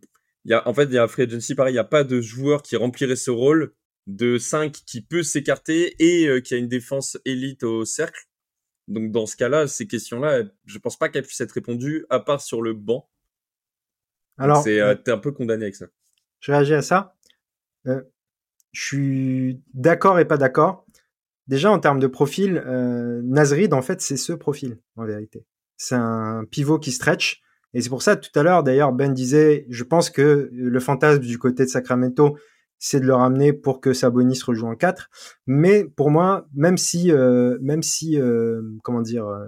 y 0.45 0.53
a 0.53 0.67
en 0.67 0.73
fait 0.73 0.85
il 0.85 0.93
y 0.93 0.97
a 0.97 1.07
Free 1.07 1.23
Agency 1.23 1.55
pareil, 1.55 1.73
il 1.73 1.77
y 1.77 1.79
a 1.79 1.83
pas 1.83 2.03
de 2.05 2.21
joueur 2.21 2.61
qui 2.61 2.77
remplirait 2.77 3.17
ce 3.17 3.31
rôle 3.31 3.73
de 4.07 4.37
5 4.37 4.71
qui 4.71 5.01
peut 5.01 5.23
s'écarter 5.23 5.95
et 5.99 6.27
euh, 6.27 6.41
qui 6.41 6.53
a 6.53 6.57
une 6.57 6.67
défense 6.67 7.17
élite 7.25 7.63
au 7.63 7.85
cercle. 7.85 8.27
Donc 8.87 9.11
dans 9.11 9.25
ce 9.25 9.35
cas-là, 9.35 9.67
ces 9.67 9.87
questions-là, 9.87 10.43
je 10.65 10.77
pense 10.77 10.97
pas 10.97 11.09
qu'elles 11.09 11.23
puissent 11.23 11.41
être 11.41 11.53
répondues 11.53 12.05
à 12.09 12.19
part 12.19 12.41
sur 12.41 12.61
le 12.61 12.73
banc. 12.73 13.09
Alors, 14.37 14.63
c'est 14.63 14.79
euh, 14.79 14.95
t'es 14.95 15.11
un 15.11 15.17
peu 15.17 15.31
condamné 15.31 15.63
avec 15.63 15.75
ça. 15.75 15.85
Je 16.39 16.51
réagis 16.51 16.73
à 16.73 16.81
ça. 16.81 17.15
Euh, 17.87 18.01
je 18.71 18.83
suis 18.83 19.61
d'accord 19.73 20.19
et 20.19 20.25
pas 20.25 20.37
d'accord. 20.37 20.85
Déjà 21.47 21.71
en 21.71 21.79
termes 21.79 21.99
de 21.99 22.07
profil, 22.07 22.63
euh, 22.65 23.21
Nazrid 23.23 23.73
en 23.73 23.81
fait 23.81 24.01
c'est 24.01 24.17
ce 24.17 24.33
profil 24.33 24.79
en 24.95 25.05
vérité. 25.05 25.45
C'est 25.77 25.95
un 25.95 26.45
pivot 26.49 26.79
qui 26.79 26.91
stretch 26.91 27.41
et 27.73 27.81
c'est 27.81 27.89
pour 27.89 28.01
ça 28.01 28.15
tout 28.15 28.37
à 28.37 28.43
l'heure 28.43 28.63
d'ailleurs 28.63 28.93
Ben 28.93 29.13
disait, 29.13 29.65
je 29.69 29.83
pense 29.83 30.09
que 30.09 30.49
le 30.51 30.79
fantasme 30.79 31.19
du 31.19 31.37
côté 31.37 31.65
de 31.65 31.69
Sacramento 31.69 32.37
c'est 32.85 32.99
de 32.99 33.05
le 33.05 33.15
ramener 33.15 33.53
pour 33.53 33.79
que 33.79 33.93
Sabonis 33.93 34.41
rejoue 34.45 34.67
en 34.67 34.75
4. 34.75 35.09
Mais 35.47 35.85
pour 35.85 36.11
moi, 36.11 36.49
même 36.53 36.77
si, 36.77 37.13
euh, 37.13 37.57
même 37.61 37.81
si, 37.81 38.19
euh, 38.19 38.61
comment 38.83 39.01
dire, 39.01 39.25
euh, 39.25 39.47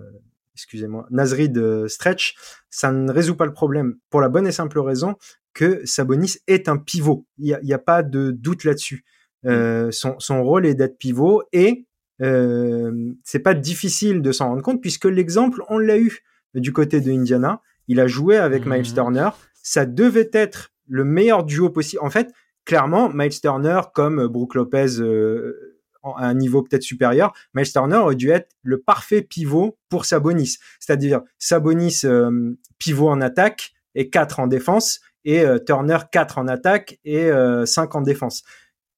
excusez-moi, 0.53 1.05
Nazrid 1.11 1.85
stretch, 1.89 2.37
ça 2.69 2.93
ne 2.93 3.11
résout 3.11 3.35
pas 3.35 3.45
le 3.45 3.51
problème 3.51 3.97
pour 4.09 4.21
la 4.21 4.29
bonne 4.29 4.47
et 4.47 4.53
simple 4.53 4.79
raison 4.79 5.15
que 5.53 5.85
Sabonis 5.85 6.37
est 6.47 6.69
un 6.69 6.77
pivot. 6.77 7.25
Il 7.37 7.59
n'y 7.61 7.73
a, 7.73 7.75
a, 7.75 7.79
pas 7.79 8.03
de 8.03 8.31
doute 8.31 8.63
là-dessus. 8.63 9.03
Mm. 9.43 9.91
son, 9.91 10.17
son 10.17 10.41
rôle 10.41 10.65
est 10.65 10.73
d'être 10.73 10.97
pivot 10.97 11.43
et 11.51 11.85
c'est 12.19 13.39
pas 13.43 13.53
difficile 13.53 14.21
de 14.21 14.31
s'en 14.31 14.47
rendre 14.47 14.63
compte 14.63 14.81
puisque 14.81 15.05
l'exemple 15.05 15.61
on 15.67 15.77
l'a 15.77 15.99
eu 15.99 16.19
du 16.53 16.71
côté 16.71 17.01
de 17.01 17.11
Indiana. 17.11 17.61
Il 17.89 17.99
a 17.99 18.07
joué 18.07 18.37
avec 18.37 18.65
Miles 18.65 18.89
mm. 18.91 18.95
Turner. 18.95 19.29
Ça 19.61 19.85
devait 19.85 20.29
être 20.31 20.71
le 20.87 21.03
meilleur 21.03 21.43
duo 21.43 21.69
possible. 21.69 22.01
En 22.01 22.09
fait, 22.09 22.31
clairement, 22.65 23.09
Miles 23.13 23.39
Turner 23.39 23.81
comme 23.93 24.27
Brook 24.27 24.55
Lopez 24.55 24.99
euh, 24.99 25.79
à 26.03 26.27
un 26.27 26.33
niveau 26.33 26.61
peut-être 26.61 26.83
supérieur, 26.83 27.33
Miles 27.53 27.71
Turner 27.71 27.97
aurait 27.97 28.15
dû 28.15 28.29
être 28.29 28.51
le 28.61 28.79
parfait 28.79 29.21
pivot 29.21 29.77
pour 29.89 30.05
Sabonis. 30.05 30.57
C'est-à-dire 30.79 31.21
Sabonis 31.39 32.01
euh, 32.03 32.51
pivot 32.77 33.09
en 33.09 33.21
attaque 33.21 33.73
et 33.95 34.09
4 34.09 34.39
en 34.39 34.47
défense 34.47 34.99
et 35.23 35.41
euh, 35.41 35.57
Turner 35.57 35.97
4 36.11 36.37
en 36.37 36.47
attaque 36.47 36.99
et 37.05 37.31
5 37.65 37.95
en 37.95 38.01
défense. 38.01 38.43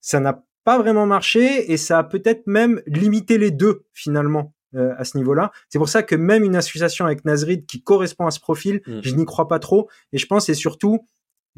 Ça 0.02 0.20
n'a 0.20 0.44
pas 0.66 0.78
vraiment 0.78 1.06
marché 1.06 1.72
et 1.72 1.78
ça 1.78 2.00
a 2.00 2.04
peut-être 2.04 2.46
même 2.48 2.82
limité 2.88 3.38
les 3.38 3.52
deux 3.52 3.86
finalement 3.94 4.54
à 4.76 5.06
ce 5.06 5.18
niveau-là. 5.18 5.52
C'est 5.70 5.80
pour 5.80 5.88
ça 5.90 6.04
que 6.04 6.14
même 6.14 6.44
une 6.44 6.56
association 6.56 7.06
avec 7.06 7.24
Nazrid 7.24 7.66
qui 7.66 7.82
correspond 7.82 8.28
à 8.28 8.32
ce 8.32 8.40
profil, 8.40 8.82
mm. 8.86 9.00
je 9.02 9.16
n'y 9.16 9.26
crois 9.26 9.48
pas 9.48 9.60
trop. 9.60 9.90
Et 10.12 10.18
je 10.18 10.26
pense 10.28 10.48
c'est 10.48 10.54
surtout 10.54 11.08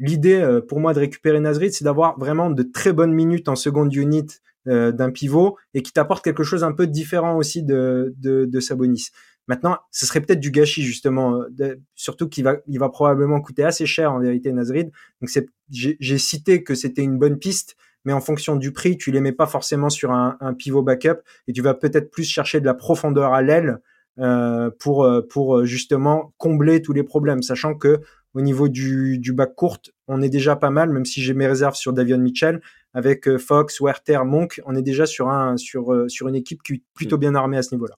l'idée 0.00 0.40
euh, 0.40 0.60
pour 0.60 0.80
moi 0.80 0.92
de 0.94 0.98
récupérer 0.98 1.38
Nazrid, 1.38 1.72
c'est 1.72 1.84
d'avoir 1.84 2.18
vraiment 2.18 2.50
de 2.50 2.62
très 2.64 2.92
bonnes 2.92 3.12
minutes 3.12 3.48
en 3.48 3.54
seconde 3.54 3.94
unit 3.94 4.26
euh, 4.66 4.90
d'un 4.90 5.10
pivot 5.10 5.56
et 5.74 5.82
qui 5.82 5.92
t'apporte 5.92 6.24
quelque 6.24 6.42
chose 6.42 6.64
un 6.64 6.72
peu 6.72 6.86
différent 6.86 7.36
aussi 7.36 7.62
de, 7.62 8.14
de, 8.18 8.46
de 8.46 8.60
Sabonis. 8.60 9.10
Maintenant, 9.46 9.78
ce 9.90 10.06
serait 10.06 10.20
peut-être 10.20 10.40
du 10.40 10.50
gâchis 10.50 10.82
justement, 10.82 11.42
euh, 11.60 11.76
surtout 11.94 12.28
qu'il 12.28 12.44
va, 12.44 12.56
il 12.66 12.78
va 12.78 12.88
probablement 12.88 13.40
coûter 13.40 13.64
assez 13.64 13.86
cher 13.86 14.12
en 14.12 14.20
vérité 14.20 14.52
Nazrid. 14.52 14.90
Donc 15.20 15.30
j'ai 15.70 16.18
cité 16.18 16.62
que 16.62 16.74
c'était 16.74 17.02
une 17.02 17.18
bonne 17.18 17.38
piste, 17.38 17.76
mais 18.04 18.12
en 18.12 18.20
fonction 18.20 18.56
du 18.56 18.72
prix, 18.72 18.96
tu 18.96 19.10
les 19.12 19.20
mets 19.20 19.32
pas 19.32 19.46
forcément 19.46 19.90
sur 19.90 20.12
un, 20.12 20.36
un 20.40 20.54
pivot 20.54 20.82
backup 20.82 21.20
et 21.46 21.52
tu 21.52 21.62
vas 21.62 21.74
peut-être 21.74 22.10
plus 22.10 22.24
chercher 22.24 22.60
de 22.60 22.66
la 22.66 22.74
profondeur 22.74 23.34
à 23.34 23.42
l'aile 23.42 23.80
euh, 24.18 24.70
pour 24.78 25.08
pour 25.30 25.64
justement 25.64 26.34
combler 26.36 26.82
tous 26.82 26.92
les 26.92 27.02
problèmes, 27.02 27.42
sachant 27.42 27.74
que 27.74 28.00
au 28.34 28.40
niveau 28.40 28.68
du, 28.68 29.18
du 29.18 29.32
bac 29.32 29.54
court, 29.54 29.78
on 30.06 30.22
est 30.22 30.28
déjà 30.28 30.56
pas 30.56 30.70
mal, 30.70 30.90
même 30.90 31.04
si 31.04 31.20
j'ai 31.22 31.34
mes 31.34 31.46
réserves 31.46 31.74
sur 31.74 31.92
Davion 31.92 32.18
Mitchell. 32.18 32.60
Avec 32.92 33.28
euh, 33.28 33.38
Fox, 33.38 33.80
Werther, 33.80 34.24
Monk, 34.24 34.60
on 34.66 34.74
est 34.74 34.82
déjà 34.82 35.06
sur, 35.06 35.28
un, 35.28 35.56
sur, 35.56 35.92
euh, 35.92 36.08
sur 36.08 36.26
une 36.26 36.34
équipe 36.34 36.62
qui 36.62 36.74
est 36.74 36.82
plutôt 36.94 37.16
mm. 37.16 37.20
bien 37.20 37.34
armée 37.36 37.56
à 37.56 37.62
ce 37.62 37.74
niveau-là. 37.74 37.96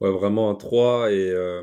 Ouais, 0.00 0.10
vraiment 0.10 0.50
un 0.50 0.54
3 0.54 1.12
et 1.12 1.30
euh, 1.30 1.62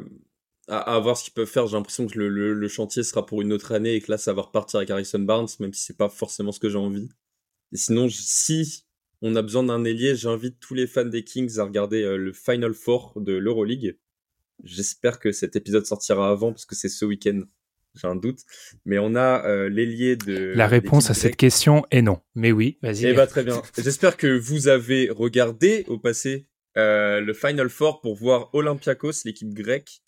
à, 0.67 0.97
voir 0.99 1.17
ce 1.17 1.25
qu'ils 1.25 1.33
peuvent 1.33 1.47
faire. 1.47 1.67
J'ai 1.67 1.75
l'impression 1.75 2.07
que 2.07 2.17
le, 2.17 2.53
le, 2.53 2.67
chantier 2.67 3.03
sera 3.03 3.25
pour 3.25 3.41
une 3.41 3.53
autre 3.53 3.73
année 3.73 3.93
et 3.93 4.01
que 4.01 4.11
là, 4.11 4.17
ça 4.17 4.33
va 4.33 4.41
repartir 4.43 4.77
avec 4.77 4.89
Harrison 4.89 5.19
Barnes, 5.19 5.49
même 5.59 5.73
si 5.73 5.83
c'est 5.83 5.97
pas 5.97 6.09
forcément 6.09 6.51
ce 6.51 6.59
que 6.59 6.69
j'ai 6.69 6.77
envie. 6.77 7.09
Et 7.71 7.77
sinon, 7.77 8.07
si 8.09 8.85
on 9.21 9.35
a 9.35 9.41
besoin 9.43 9.63
d'un 9.63 9.83
ailier, 9.83 10.15
j'invite 10.15 10.59
tous 10.59 10.73
les 10.73 10.87
fans 10.87 11.05
des 11.05 11.23
Kings 11.23 11.59
à 11.59 11.63
regarder 11.63 12.17
le 12.17 12.33
Final 12.33 12.73
Four 12.73 13.13
de 13.17 13.33
l'Euroleague 13.33 13.97
J'espère 14.63 15.19
que 15.19 15.31
cet 15.31 15.55
épisode 15.55 15.85
sortira 15.85 16.29
avant 16.29 16.51
parce 16.51 16.65
que 16.65 16.75
c'est 16.75 16.89
ce 16.89 17.05
week-end. 17.05 17.41
J'ai 17.95 18.07
un 18.07 18.15
doute. 18.15 18.41
Mais 18.85 18.99
on 18.99 19.15
a 19.15 19.45
euh, 19.45 19.67
l'ailier 19.67 20.15
de. 20.15 20.53
La 20.55 20.67
réponse 20.67 21.09
à 21.09 21.13
cette 21.13 21.35
question 21.35 21.85
est 21.91 22.01
non. 22.01 22.21
Mais 22.35 22.51
oui, 22.51 22.77
vas-y. 22.81 23.07
Eh 23.07 23.13
bah, 23.13 23.27
très 23.27 23.43
bien. 23.43 23.61
J'espère 23.77 24.15
que 24.15 24.27
vous 24.27 24.67
avez 24.67 25.09
regardé 25.09 25.85
au 25.87 25.97
passé 25.97 26.47
euh, 26.77 27.19
le 27.19 27.33
Final 27.33 27.69
Four 27.69 28.01
pour 28.01 28.15
voir 28.15 28.53
Olympiakos, 28.53 29.23
l'équipe 29.25 29.53
grecque. 29.53 30.01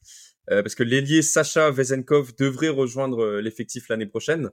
Euh, 0.50 0.64
parce 0.64 0.76
que 0.76 0.84
l'ailier 0.84 1.22
Sacha 1.22 1.70
Vezenkov 1.70 2.36
devrait 2.36 2.70
rejoindre 2.70 3.24
euh, 3.24 3.42
l'effectif 3.42 3.90
l'année 3.90 4.08
prochaine. 4.08 4.50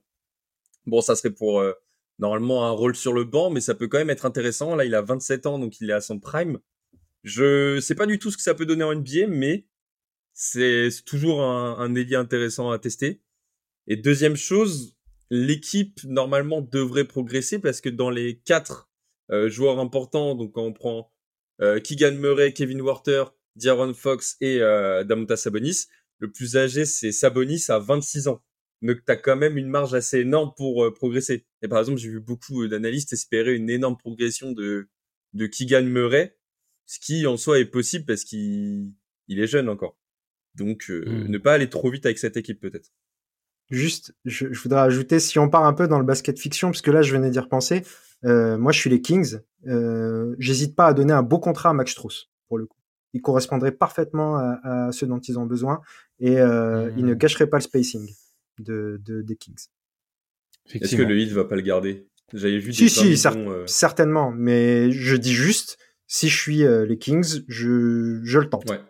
Bon, 0.86 1.00
ça 1.00 1.16
serait 1.16 1.32
pour 1.32 1.60
euh, 1.60 1.72
normalement 2.18 2.66
un 2.66 2.70
rôle 2.70 2.94
sur 2.94 3.12
le 3.12 3.24
banc, 3.24 3.50
mais 3.50 3.60
ça 3.60 3.74
peut 3.74 3.88
quand 3.88 3.98
même 3.98 4.10
être 4.10 4.26
intéressant. 4.26 4.76
Là, 4.76 4.84
il 4.84 4.94
a 4.94 5.02
27 5.02 5.46
ans, 5.46 5.58
donc 5.58 5.80
il 5.80 5.90
est 5.90 5.94
à 5.94 6.00
son 6.00 6.20
prime. 6.20 6.58
Je 7.24 7.80
sais 7.80 7.94
pas 7.94 8.06
du 8.06 8.18
tout 8.18 8.30
ce 8.30 8.36
que 8.36 8.42
ça 8.42 8.54
peut 8.54 8.66
donner 8.66 8.84
en 8.84 8.94
NBA, 8.94 9.26
mais 9.28 9.66
c'est 10.40 10.90
toujours 11.04 11.42
un, 11.42 11.76
un 11.80 11.96
intéressant 12.14 12.70
à 12.70 12.78
tester. 12.78 13.20
Et 13.88 13.96
deuxième 13.96 14.36
chose, 14.36 14.96
l'équipe 15.30 15.98
normalement 16.04 16.60
devrait 16.60 17.08
progresser 17.08 17.58
parce 17.58 17.80
que 17.80 17.88
dans 17.88 18.08
les 18.08 18.38
quatre 18.38 18.88
euh, 19.32 19.48
joueurs 19.48 19.80
importants, 19.80 20.36
donc 20.36 20.52
quand 20.52 20.62
on 20.62 20.72
prend 20.72 21.12
euh, 21.60 21.80
Keegan 21.80 22.12
Murray, 22.12 22.52
Kevin 22.52 22.80
Warter, 22.82 23.24
Diaron 23.56 23.92
Fox 23.94 24.36
et 24.40 24.60
euh, 24.62 25.02
Damonta 25.02 25.36
Sabonis, 25.36 25.86
le 26.18 26.30
plus 26.30 26.56
âgé 26.56 26.84
c'est 26.84 27.10
Sabonis 27.10 27.64
à 27.68 27.80
26 27.80 28.28
ans. 28.28 28.40
Donc 28.80 28.98
tu 29.04 29.10
as 29.10 29.16
quand 29.16 29.36
même 29.36 29.58
une 29.58 29.68
marge 29.68 29.94
assez 29.94 30.20
énorme 30.20 30.52
pour 30.56 30.84
euh, 30.84 30.94
progresser. 30.94 31.46
Et 31.62 31.68
par 31.68 31.80
exemple, 31.80 31.98
j'ai 31.98 32.10
vu 32.10 32.20
beaucoup 32.20 32.68
d'analystes 32.68 33.12
espérer 33.12 33.56
une 33.56 33.70
énorme 33.70 33.96
progression 33.96 34.52
de 34.52 34.88
de 35.32 35.46
Keegan 35.48 35.82
Murray, 35.82 36.38
ce 36.86 37.00
qui 37.00 37.26
en 37.26 37.36
soi 37.36 37.58
est 37.58 37.64
possible 37.64 38.04
parce 38.06 38.22
qu'il 38.22 38.92
il 39.26 39.40
est 39.40 39.48
jeune 39.48 39.68
encore. 39.68 39.98
Donc, 40.58 40.90
euh, 40.90 41.04
hmm. 41.06 41.28
ne 41.28 41.38
pas 41.38 41.54
aller 41.54 41.70
trop 41.70 41.90
vite 41.90 42.04
avec 42.04 42.18
cette 42.18 42.36
équipe, 42.36 42.60
peut-être. 42.60 42.90
Juste, 43.70 44.14
je, 44.24 44.46
voudrais 44.46 44.80
ajouter, 44.80 45.20
si 45.20 45.38
on 45.38 45.50
part 45.50 45.64
un 45.64 45.74
peu 45.74 45.88
dans 45.88 45.98
le 45.98 46.04
basket 46.04 46.38
fiction, 46.38 46.68
parce 46.68 46.80
que 46.80 46.90
là, 46.90 47.02
je 47.02 47.12
venais 47.12 47.30
d'y 47.30 47.38
repenser, 47.38 47.84
euh, 48.24 48.56
moi, 48.56 48.72
je 48.72 48.78
suis 48.78 48.90
les 48.90 49.02
Kings. 49.02 49.38
Euh, 49.66 50.34
J'hésite 50.38 50.74
pas 50.74 50.86
à 50.86 50.94
donner 50.94 51.12
un 51.12 51.22
beau 51.22 51.38
contrat 51.38 51.70
à 51.70 51.72
Max 51.74 51.92
Strauss, 51.92 52.30
pour 52.48 52.58
le 52.58 52.66
coup. 52.66 52.78
Il 53.12 53.20
correspondrait 53.20 53.72
parfaitement 53.72 54.36
à, 54.36 54.90
ceux 54.92 55.06
dont 55.06 55.18
ils 55.18 55.38
ont 55.38 55.46
besoin 55.46 55.80
et 56.20 56.38
euh, 56.38 56.90
il 56.96 57.06
ne 57.06 57.14
hmm. 57.14 57.18
gâcherait 57.18 57.46
pas 57.46 57.56
le 57.56 57.62
spacing 57.62 58.06
de, 58.58 59.00
de 59.02 59.22
des 59.22 59.36
Kings. 59.36 59.68
Est-ce 60.74 60.94
que 60.94 61.02
le 61.02 61.18
Heat 61.18 61.32
va 61.32 61.44
pas 61.44 61.56
le 61.56 61.62
garder? 61.62 62.06
J'avais 62.34 62.58
vu 62.58 62.74
si, 62.74 62.90
si, 62.90 63.16
certainement. 63.16 64.30
Mais 64.30 64.90
je 64.90 65.16
dis 65.16 65.32
juste, 65.32 65.78
si 66.06 66.28
je 66.28 66.38
suis 66.38 66.58
les 66.58 66.98
Kings, 66.98 67.44
je, 67.48 68.20
je 68.22 68.38
le 68.38 68.50
tente. 68.50 68.68
Ouais. 68.68 68.80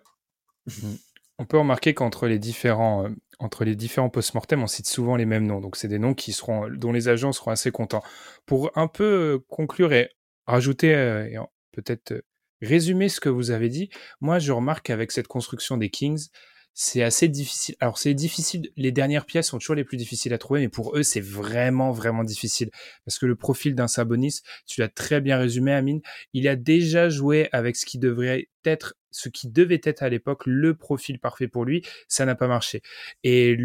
On 1.38 1.46
peut 1.46 1.59
remarquer 1.59 1.94
qu'entre 1.94 2.27
les 2.27 2.38
différents 2.38 3.07
euh, 3.07 3.74
différents 3.74 4.11
post-mortem, 4.11 4.62
on 4.62 4.66
cite 4.66 4.88
souvent 4.88 5.16
les 5.16 5.27
mêmes 5.27 5.46
noms. 5.46 5.61
Donc 5.61 5.77
c'est 5.77 5.88
des 5.88 5.98
noms 5.98 6.14
qui 6.14 6.33
seront 6.33 6.68
dont 6.68 6.92
les 6.92 7.09
agents 7.09 7.33
seront 7.33 7.53
assez 7.53 7.70
contents. 7.70 8.03
Pour 8.46 8.70
un 8.77 8.88
peu 8.88 9.05
euh, 9.05 9.38
conclure 9.48 9.92
et 9.92 10.11
rajouter 10.46 10.94
euh, 10.94 11.27
et 11.27 11.37
peut-être 11.72 12.24
résumer 12.61 13.09
ce 13.09 13.20
que 13.20 13.29
vous 13.29 13.51
avez 13.53 13.68
dit, 13.68 13.88
moi 14.20 14.38
je 14.40 14.51
remarque 14.53 14.87
qu'avec 14.87 15.12
cette 15.12 15.29
construction 15.29 15.77
des 15.77 15.90
Kings, 15.90 16.29
c'est 16.74 17.03
assez 17.03 17.29
difficile. 17.29 17.77
Alors 17.81 17.98
c'est 17.98 18.14
difficile, 18.14 18.70
les 18.77 18.92
dernières 18.92 19.27
pièces 19.27 19.48
sont 19.48 19.59
toujours 19.59 19.77
les 19.77 19.85
plus 19.85 19.96
difficiles 19.96 20.33
à 20.33 20.38
trouver, 20.38 20.61
mais 20.61 20.68
pour 20.68 20.96
eux 20.96 21.03
c'est 21.03 21.20
vraiment 21.20 21.92
vraiment 21.92 22.24
difficile 22.24 22.70
parce 23.05 23.18
que 23.18 23.27
le 23.27 23.37
profil 23.37 23.74
d'un 23.74 23.88
Sabonis, 23.88 24.42
tu 24.66 24.81
l'as 24.81 24.88
très 24.88 25.20
bien 25.20 25.38
résumé, 25.38 25.72
Amine, 25.72 26.01
il 26.33 26.48
a 26.48 26.57
déjà 26.57 27.09
joué 27.09 27.48
avec 27.53 27.77
ce 27.77 27.87
qui 27.87 27.98
devrait 27.98 28.48
être, 28.64 28.94
ce 29.11 29.29
qui 29.29 29.49
devait 29.49 29.81
être 29.83 30.03
à 30.03 30.09
l'époque 30.09 30.42
le 30.47 30.75
profil 30.75 31.18
parfait 31.18 31.49
pour 31.49 31.64
lui, 31.64 31.85
ça 32.09 32.24
n'a 32.24 32.35
pas 32.35 32.49
marché. 32.49 32.82
Et 33.24 33.57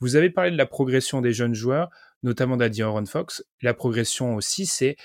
vous 0.00 0.16
avez 0.16 0.30
parlé 0.30 0.50
de 0.50 0.56
la 0.56 0.66
progression 0.66 1.20
des 1.20 1.32
jeunes 1.32 1.54
joueurs, 1.54 1.90
notamment 2.22 2.56
d'Adion 2.56 3.04
Fox. 3.06 3.44
La 3.62 3.74
progression 3.74 4.34
aussi, 4.34 4.66
c'est 4.66 4.96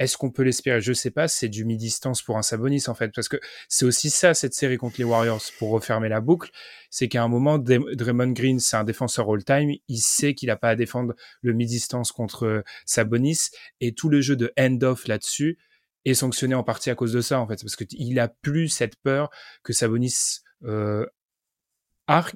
est-ce 0.00 0.16
qu'on 0.16 0.30
peut 0.30 0.42
l'espérer? 0.42 0.80
Je 0.80 0.94
sais 0.94 1.10
pas. 1.10 1.28
C'est 1.28 1.50
du 1.50 1.66
mi-distance 1.66 2.22
pour 2.22 2.38
un 2.38 2.42
Sabonis 2.42 2.84
en 2.88 2.94
fait, 2.94 3.12
parce 3.14 3.28
que 3.28 3.36
c'est 3.68 3.84
aussi 3.84 4.08
ça 4.08 4.32
cette 4.32 4.54
série 4.54 4.78
contre 4.78 4.94
les 4.96 5.04
Warriors 5.04 5.42
pour 5.58 5.70
refermer 5.70 6.08
la 6.08 6.22
boucle. 6.22 6.50
C'est 6.88 7.08
qu'à 7.08 7.22
un 7.22 7.28
moment, 7.28 7.58
Draymond 7.58 8.32
Green, 8.32 8.60
c'est 8.60 8.78
un 8.78 8.84
défenseur 8.84 9.30
all-time. 9.30 9.74
Il 9.88 9.98
sait 9.98 10.32
qu'il 10.32 10.46
n'a 10.46 10.56
pas 10.56 10.70
à 10.70 10.74
défendre 10.74 11.14
le 11.42 11.52
mi-distance 11.52 12.12
contre 12.12 12.64
Sabonis 12.86 13.50
et 13.82 13.92
tout 13.92 14.08
le 14.08 14.22
jeu 14.22 14.36
de 14.36 14.50
end-off 14.58 15.06
là-dessus. 15.06 15.58
Est 16.04 16.14
sanctionné 16.14 16.54
en 16.54 16.62
partie 16.62 16.90
à 16.90 16.94
cause 16.94 17.12
de 17.12 17.20
ça 17.20 17.40
en 17.40 17.46
fait, 17.46 17.60
parce 17.60 17.76
que 17.76 17.84
il 17.92 18.18
a 18.18 18.28
plus 18.28 18.68
cette 18.68 18.96
peur 18.96 19.30
que 19.62 19.72
Sabonis 19.72 20.40
euh, 20.64 21.06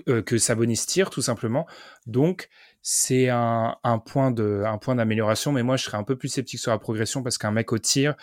euh, 0.09 0.23
que 0.23 0.39
Sabonis 0.39 0.85
tire 0.87 1.11
tout 1.11 1.23
simplement. 1.23 1.67
Donc 2.07 2.49
c'est 2.81 3.29
un, 3.29 3.77
un, 3.83 3.99
point 3.99 4.31
de 4.31 4.63
un 4.65 4.79
point 4.79 4.95
d'amélioration, 4.95 5.51
mais 5.51 5.63
moi 5.63 5.77
je 5.77 5.85
serais 5.85 5.97
un 5.97 6.05
peu 6.05 6.17
plus 6.17 6.29
sceptique 6.29 6.61
sur 6.61 6.71
la 6.71 6.79
progression 6.79 7.23
parce 7.23 7.39
qu'un 7.39 7.51
mec 7.51 7.73
au 7.73 7.79
tir 7.79 8.15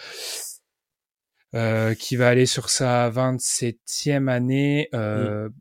euh, 1.53 1.93
qui 1.93 2.15
va 2.15 2.29
aller 2.29 2.45
sur 2.45 2.69
sa 2.69 3.09
27e 3.09 4.29
année, 4.29 4.87
euh, 4.93 5.49
mm. 5.49 5.53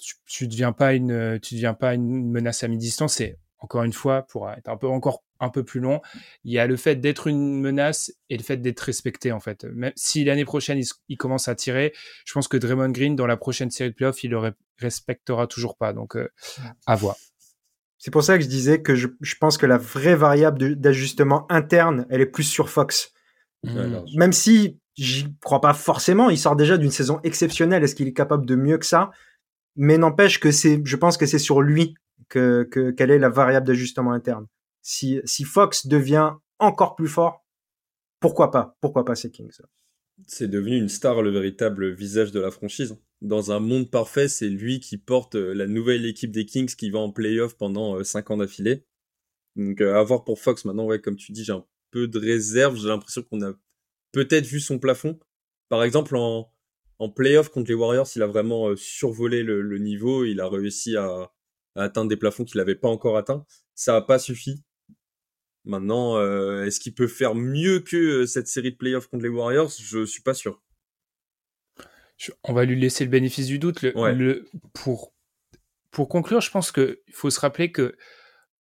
tu, 0.00 0.14
tu 0.26 0.48
deviens 0.48 0.72
pas 0.72 0.94
une 0.94 1.38
tu 1.40 1.54
deviens 1.54 1.74
pas 1.74 1.94
une 1.94 2.28
menace 2.28 2.64
à 2.64 2.68
mi-distance. 2.68 3.20
Et 3.20 3.38
encore 3.58 3.84
une 3.84 3.92
fois, 3.92 4.22
pour 4.22 4.50
être 4.50 4.68
un 4.68 4.76
peu 4.76 4.88
encore 4.88 5.22
un 5.40 5.48
peu 5.48 5.64
plus 5.64 5.80
long, 5.80 6.00
il 6.44 6.52
y 6.52 6.58
a 6.58 6.66
le 6.66 6.76
fait 6.76 6.96
d'être 6.96 7.26
une 7.26 7.60
menace 7.60 8.12
et 8.30 8.36
le 8.36 8.42
fait 8.42 8.56
d'être 8.58 8.80
respecté 8.80 9.32
en 9.32 9.40
fait. 9.40 9.64
Même 9.64 9.92
si 9.96 10.24
l'année 10.24 10.44
prochaine 10.44 10.80
il, 11.08 11.16
commence 11.16 11.48
à 11.48 11.54
tirer, 11.54 11.92
je 12.24 12.32
pense 12.32 12.48
que 12.48 12.56
Draymond 12.56 12.90
Green 12.90 13.16
dans 13.16 13.26
la 13.26 13.36
prochaine 13.36 13.70
série 13.70 13.90
de 13.90 13.94
playoffs 13.94 14.22
il 14.24 14.30
le 14.30 14.54
respectera 14.78 15.46
toujours 15.46 15.76
pas. 15.76 15.92
Donc 15.92 16.16
euh, 16.16 16.28
à 16.86 16.96
voir. 16.96 17.16
C'est 17.98 18.10
pour 18.10 18.22
ça 18.22 18.36
que 18.36 18.44
je 18.44 18.48
disais 18.48 18.82
que 18.82 18.94
je, 18.94 19.08
pense 19.40 19.58
que 19.58 19.66
la 19.66 19.78
vraie 19.78 20.16
variable 20.16 20.76
d'ajustement 20.76 21.50
interne, 21.50 22.06
elle 22.10 22.20
est 22.20 22.26
plus 22.26 22.44
sur 22.44 22.68
Fox. 22.68 23.12
Mmh. 23.64 24.04
Même 24.14 24.32
si 24.32 24.78
j'y 24.96 25.34
crois 25.40 25.60
pas 25.60 25.74
forcément, 25.74 26.30
il 26.30 26.38
sort 26.38 26.56
déjà 26.56 26.76
d'une 26.76 26.90
saison 26.90 27.20
exceptionnelle. 27.24 27.84
Est-ce 27.84 27.94
qu'il 27.94 28.08
est 28.08 28.12
capable 28.12 28.46
de 28.46 28.54
mieux 28.54 28.78
que 28.78 28.86
ça? 28.86 29.10
Mais 29.76 29.98
n'empêche 29.98 30.40
que 30.40 30.50
c'est, 30.50 30.80
je 30.84 30.96
pense 30.96 31.16
que 31.16 31.26
c'est 31.26 31.38
sur 31.38 31.62
lui 31.62 31.94
que, 32.28 32.66
que 32.70 32.90
quelle 32.90 33.10
est 33.10 33.18
la 33.18 33.28
variable 33.28 33.66
d'ajustement 33.66 34.12
interne 34.12 34.46
si, 34.86 35.44
Fox 35.44 35.88
devient 35.88 36.34
encore 36.60 36.94
plus 36.94 37.08
fort, 37.08 37.44
pourquoi 38.20 38.52
pas 38.52 38.76
Pourquoi 38.80 39.04
pas 39.04 39.16
ces 39.16 39.32
Kings 39.32 39.50
C'est 40.26 40.48
devenu 40.48 40.78
une 40.78 40.88
star, 40.88 41.22
le 41.22 41.30
véritable 41.30 41.92
visage 41.92 42.30
de 42.30 42.40
la 42.40 42.52
franchise. 42.52 42.96
Dans 43.20 43.50
un 43.50 43.58
monde 43.58 43.90
parfait, 43.90 44.28
c'est 44.28 44.48
lui 44.48 44.78
qui 44.78 44.96
porte 44.96 45.34
euh, 45.34 45.54
la 45.54 45.66
nouvelle 45.66 46.06
équipe 46.06 46.30
des 46.30 46.46
Kings 46.46 46.72
qui 46.74 46.90
va 46.90 47.00
en 47.00 47.10
playoff 47.10 47.56
pendant 47.56 48.02
5 48.02 48.30
euh, 48.30 48.34
ans 48.34 48.36
d'affilée. 48.36 48.84
Donc 49.56 49.80
euh, 49.80 49.96
à 49.96 50.02
voir 50.04 50.22
pour 50.22 50.38
Fox 50.38 50.64
maintenant, 50.64 50.84
ouais, 50.84 51.00
comme 51.00 51.16
tu 51.16 51.32
dis, 51.32 51.42
j'ai 51.42 51.52
un 51.52 51.66
peu 51.90 52.06
de 52.06 52.18
réserve. 52.18 52.76
J'ai 52.76 52.88
l'impression 52.88 53.22
qu'on 53.22 53.42
a 53.42 53.54
peut-être 54.12 54.46
vu 54.46 54.60
son 54.60 54.78
plafond. 54.78 55.18
Par 55.68 55.82
exemple, 55.82 56.14
en, 56.14 56.52
en 57.00 57.10
playoff 57.10 57.48
contre 57.48 57.70
les 57.70 57.74
Warriors, 57.74 58.08
il 58.14 58.22
a 58.22 58.26
vraiment 58.26 58.76
survolé 58.76 59.42
le, 59.42 59.78
niveau. 59.78 60.24
Il 60.24 60.40
a 60.40 60.48
réussi 60.48 60.96
à, 60.96 61.32
à 61.74 61.82
atteindre 61.82 62.08
des 62.08 62.16
plafonds 62.16 62.44
qu'il 62.44 62.58
n'avait 62.58 62.76
pas 62.76 62.88
encore 62.88 63.16
atteints. 63.16 63.44
Ça 63.74 63.94
n'a 63.94 64.02
pas 64.02 64.18
suffi. 64.18 64.62
Maintenant, 65.66 66.16
euh, 66.16 66.64
est-ce 66.64 66.80
qu'il 66.80 66.94
peut 66.94 67.08
faire 67.08 67.34
mieux 67.34 67.80
que 67.80 67.96
euh, 67.96 68.26
cette 68.26 68.46
série 68.46 68.70
de 68.72 68.76
playoffs 68.76 69.08
contre 69.08 69.24
les 69.24 69.28
Warriors? 69.28 69.70
Je 69.78 70.04
suis 70.04 70.22
pas 70.22 70.34
sûr. 70.34 70.62
on 72.44 72.52
va 72.52 72.64
lui 72.64 72.78
laisser 72.78 73.04
le 73.04 73.10
bénéfice 73.10 73.46
du 73.46 73.58
doute. 73.58 73.82
Le, 73.82 74.44
pour, 74.72 75.12
pour 75.90 76.08
conclure, 76.08 76.40
je 76.40 76.50
pense 76.50 76.70
qu'il 76.70 76.96
faut 77.12 77.30
se 77.30 77.40
rappeler 77.40 77.72
que 77.72 77.96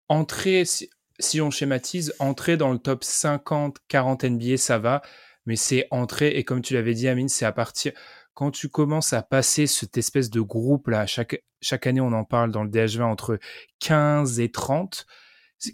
entrer, 0.09 0.65
si, 0.65 1.41
on 1.41 1.51
schématise, 1.51 2.15
entrer 2.19 2.57
dans 2.57 2.73
le 2.73 2.79
top 2.79 3.05
50-40 3.05 4.27
NBA, 4.27 4.57
ça 4.57 4.79
va, 4.79 5.03
mais 5.45 5.57
c'est 5.57 5.87
entrer, 5.91 6.29
et 6.29 6.45
comme 6.45 6.63
tu 6.63 6.73
l'avais 6.73 6.95
dit, 6.95 7.07
Amine, 7.07 7.29
c'est 7.29 7.45
à 7.45 7.53
partir 7.53 7.93
quand 8.35 8.51
tu 8.51 8.69
commences 8.69 9.13
à 9.13 9.23
passer 9.23 9.67
cette 9.67 9.97
espèce 9.97 10.29
de 10.29 10.41
groupe 10.41 10.89
là, 10.89 11.07
chaque, 11.07 11.43
chaque 11.61 11.87
année 11.87 12.01
on 12.01 12.13
en 12.13 12.25
parle 12.25 12.51
dans 12.51 12.65
le 12.65 12.69
DH20 12.69 13.03
entre 13.03 13.39
15 13.79 14.41
et 14.41 14.51
30, 14.51 15.07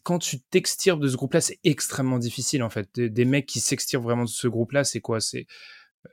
quand 0.03 0.18
tu 0.18 0.41
t'extirpes 0.41 1.01
de 1.01 1.09
ce 1.09 1.16
groupe-là, 1.16 1.41
c'est 1.41 1.59
extrêmement 1.64 2.18
difficile 2.18 2.62
en 2.62 2.70
fait. 2.70 2.88
Des, 2.99 3.24
mecs 3.24 3.47
qui 3.47 3.61
s'extirpent 3.61 4.05
vraiment 4.05 4.24
de 4.24 4.28
ce 4.28 4.49
groupe-là, 4.49 4.84
c'est 4.84 5.01
quoi? 5.01 5.20
C'est 5.20 5.47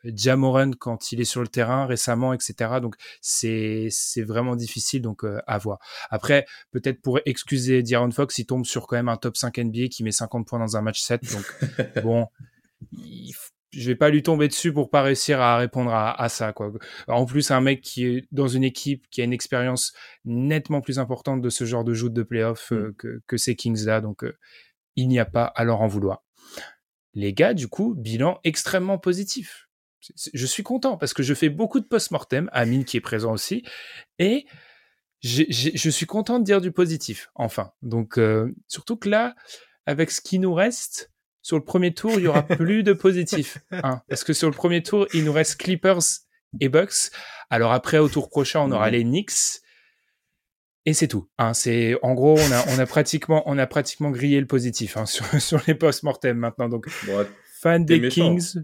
euh, 0.06 0.12
Jamoran 0.14 0.72
quand 0.72 1.12
il 1.12 1.22
est 1.22 1.26
sur 1.26 1.42
le 1.42 1.48
terrain 1.48 1.86
récemment, 1.86 2.34
etc. 2.34 2.80
Donc 2.82 2.96
c'est 3.22 3.88
c'est 3.90 4.24
vraiment 4.24 4.56
difficile 4.56 5.02
donc 5.02 5.24
euh, 5.24 5.40
à 5.48 5.58
voir. 5.58 5.80
Après 6.10 6.46
peut-être 6.72 7.02
pour 7.02 7.20
excuser 7.26 7.84
D'Aaron 7.84 8.12
Fox, 8.12 8.38
il 8.38 8.46
tombe 8.46 8.66
sur 8.66 8.88
quand 8.88 8.98
même 8.98 9.10
un 9.10 9.18
top 9.18 9.38
5 9.38 9.58
NBA 9.58 9.88
qui 9.90 10.04
met 10.04 10.12
50 10.12 10.48
points 10.48 10.60
dans 10.60 10.78
un 10.78 10.82
match 10.82 11.02
7. 11.02 11.22
Donc 11.32 12.04
bon, 12.04 12.28
il, 12.94 13.34
je 13.78 13.88
vais 13.88 13.96
pas 13.96 14.10
lui 14.10 14.24
tomber 14.24 14.48
dessus 14.48 14.74
pour 14.74 14.90
pas 14.90 15.04
réussir 15.04 15.40
à 15.40 15.58
répondre 15.58 15.94
à, 15.94 16.30
ça 16.30 16.52
quoi. 16.52 16.72
En 17.08 17.26
plus 17.26 17.52
un 17.52 17.62
mec 17.62 17.82
qui 17.82 18.06
est 18.06 18.28
dans 18.32 18.48
une 18.48 18.64
équipe 18.64 19.08
qui 19.12 19.22
a 19.22 19.24
une 19.24 19.34
expérience 19.34 19.94
nettement 20.26 20.82
plus 20.82 20.98
importante 20.98 21.42
de 21.42 21.50
ce 21.50 21.64
genre 21.64 21.84
de 21.84 21.94
joute 21.94 22.14
de 22.14 22.24
playoff 22.24 22.72
euh, 22.72 22.90
mm. 22.90 22.96
que, 22.96 23.22
que 23.28 23.38
ces 23.38 23.56
Kings 23.56 23.86
là 23.86 24.02
donc 24.02 24.24
euh, 24.24 24.36
il 24.96 25.08
n'y 25.08 25.20
a 25.20 25.26
pas 25.26 25.46
à 25.46 25.64
leur 25.64 25.82
en 25.82 25.88
vouloir. 25.88 26.24
Les 27.14 27.34
gars 27.34 27.54
du 27.54 27.68
coup 27.68 27.94
bilan 27.96 28.40
extrêmement 28.44 28.98
positif. 28.98 29.68
Je 30.34 30.46
suis 30.46 30.64
content 30.64 30.98
parce 30.98 31.14
que 31.14 31.22
je 31.22 31.34
fais 31.34 31.50
beaucoup 31.50 31.80
de 31.80 31.86
post-mortem, 31.86 32.50
Amine 32.54 32.84
qui 32.84 32.98
est 32.98 33.02
présent 33.02 33.32
aussi 33.32 33.64
et 34.18 34.46
je 35.22 35.90
suis 35.90 36.06
content 36.06 36.40
de 36.40 36.46
dire 36.46 36.62
du 36.62 36.72
positif 36.72 37.30
enfin. 37.36 37.74
Donc 37.84 38.18
euh, 38.18 38.56
surtout 38.68 38.98
que 38.98 39.10
là 39.10 39.36
avec 39.86 40.10
ce 40.10 40.22
qui 40.22 40.40
nous 40.40 40.54
reste 40.54 41.12
sur 41.48 41.56
le 41.56 41.64
premier 41.64 41.94
tour, 41.94 42.12
il 42.16 42.24
y 42.24 42.28
aura 42.28 42.44
plus 42.46 42.84
de 42.84 42.92
positifs. 42.92 43.60
Hein, 43.72 44.02
parce 44.10 44.26
que 44.26 44.34
sur 44.34 44.50
le 44.50 44.54
premier 44.54 44.84
tour, 44.84 45.08
il 45.14 45.24
nous 45.24 45.32
reste 45.32 45.56
Clippers 45.56 46.02
et 46.60 46.68
Bucks. 46.68 47.10
Alors 47.50 47.72
après, 47.72 48.00
au 48.00 48.10
tour 48.10 48.28
prochain, 48.28 48.60
on 48.60 48.72
aura 48.74 48.90
les 48.90 49.06
Knicks. 49.06 49.62
Et 50.86 50.94
c'est 50.94 51.08
tout. 51.08 51.30
Hein, 51.38 51.54
c'est 51.54 51.98
en 52.02 52.16
gros, 52.16 52.38
on 52.38 52.52
a, 52.52 52.66
on 52.76 52.80
a 52.80 52.86
pratiquement, 52.86 53.44
on 53.46 53.58
a 53.58 53.66
pratiquement 53.66 54.12
grillé 54.12 54.42
le 54.42 54.46
positif 54.46 54.98
hein, 54.98 55.06
sur, 55.06 55.26
sur 55.42 55.62
les 55.68 55.74
post-mortem 55.74 56.36
maintenant. 56.36 56.68
Donc, 56.68 56.90
fan 57.62 57.86
des 57.86 58.10
Kings. 58.10 58.56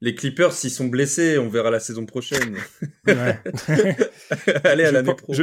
Les 0.00 0.14
Clippers, 0.14 0.54
s'ils 0.54 0.70
sont 0.70 0.86
blessés, 0.86 1.36
on 1.36 1.50
verra 1.50 1.70
la 1.70 1.78
saison 1.78 2.06
prochaine. 2.06 2.56
Allez 3.06 4.84
à 4.84 4.92
l'année 4.92 5.14
pro. 5.14 5.34
Je, 5.34 5.42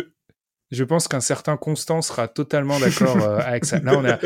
je 0.72 0.84
pense 0.84 1.08
qu'un 1.08 1.22
certain 1.22 1.58
Constant 1.58 2.02
sera 2.02 2.28
totalement 2.28 2.80
d'accord 2.80 3.18
euh, 3.18 3.38
avec 3.38 3.66
ça. 3.66 3.80
Là, 3.80 3.98
on 3.98 4.06
a, 4.06 4.20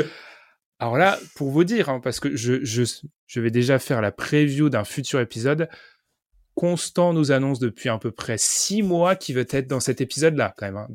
alors 0.80 0.98
là, 0.98 1.18
pour 1.36 1.50
vous 1.52 1.64
dire, 1.64 1.90
hein, 1.90 2.00
parce 2.02 2.20
que 2.20 2.36
je, 2.36 2.64
je, 2.64 2.84
je, 3.26 3.40
vais 3.40 3.52
déjà 3.52 3.80
faire 3.80 4.02
la 4.02 4.12
preview 4.12 4.70
d'un 4.70 4.84
futur 4.84 5.20
épisode, 5.20 5.70
Constant 6.56 7.14
nous 7.14 7.32
annonce 7.32 7.58
depuis 7.58 7.90
à 7.90 7.98
peu 7.98 8.12
près 8.12 8.38
six 8.38 8.84
mois 8.84 9.16
qu'il 9.16 9.36
veut 9.36 9.48
être 9.50 9.68
dans 9.68 9.80
cet 9.80 10.02
épisode-là, 10.02 10.54
quand 10.56 10.68
même, 10.68 10.78
hein, 10.78 10.88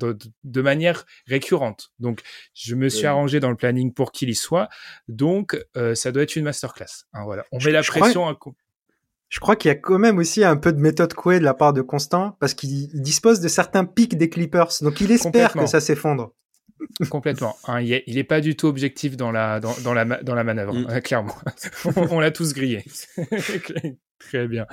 de, 0.44 0.62
manière 0.62 1.04
récurrente. 1.26 1.90
Donc, 1.98 2.20
je 2.54 2.76
me 2.76 2.88
suis 2.88 3.06
arrangé 3.06 3.40
dans 3.40 3.50
le 3.50 3.56
planning 3.56 3.92
pour 3.92 4.12
qu'il 4.12 4.28
y 4.28 4.36
soit. 4.36 4.68
Donc, 5.08 5.58
euh, 5.76 5.96
ça 5.96 6.12
doit 6.12 6.22
être 6.22 6.36
une 6.36 6.44
masterclass. 6.44 7.06
Hein, 7.12 7.24
voilà. 7.24 7.44
On 7.50 7.58
met 7.58 7.72
la 7.72 7.82
pression. 7.82 8.28
à... 8.28 8.38
Je 9.28 9.40
crois 9.40 9.56
qu'il 9.56 9.68
y 9.68 9.72
a 9.72 9.74
quand 9.74 9.98
même 9.98 10.18
aussi 10.18 10.44
un 10.44 10.56
peu 10.56 10.72
de 10.72 10.78
méthode 10.78 11.12
couée 11.14 11.40
de 11.40 11.44
la 11.44 11.54
part 11.54 11.72
de 11.72 11.82
Constant, 11.82 12.36
parce 12.38 12.54
qu'il 12.54 12.88
dispose 13.02 13.40
de 13.40 13.48
certains 13.48 13.84
pics 13.84 14.16
des 14.16 14.30
Clippers. 14.30 14.70
Donc, 14.80 15.00
il 15.00 15.10
espère 15.10 15.54
que 15.54 15.66
ça 15.66 15.80
s'effondre. 15.80 16.34
Complètement. 17.10 17.56
Hein, 17.66 17.80
il, 17.80 18.18
est, 18.18 18.24
pas 18.24 18.40
du 18.40 18.56
tout 18.56 18.66
objectif 18.66 19.16
dans 19.16 19.30
la, 19.30 19.60
dans, 19.60 19.74
dans 19.84 19.94
la, 19.94 20.04
dans 20.04 20.34
la 20.34 20.44
manœuvre, 20.44 20.74
mm. 20.74 21.00
clairement. 21.02 21.34
on, 21.96 22.20
l'a 22.20 22.30
tous 22.30 22.54
grillé. 22.54 22.84
Très 24.18 24.48
bien. 24.48 24.66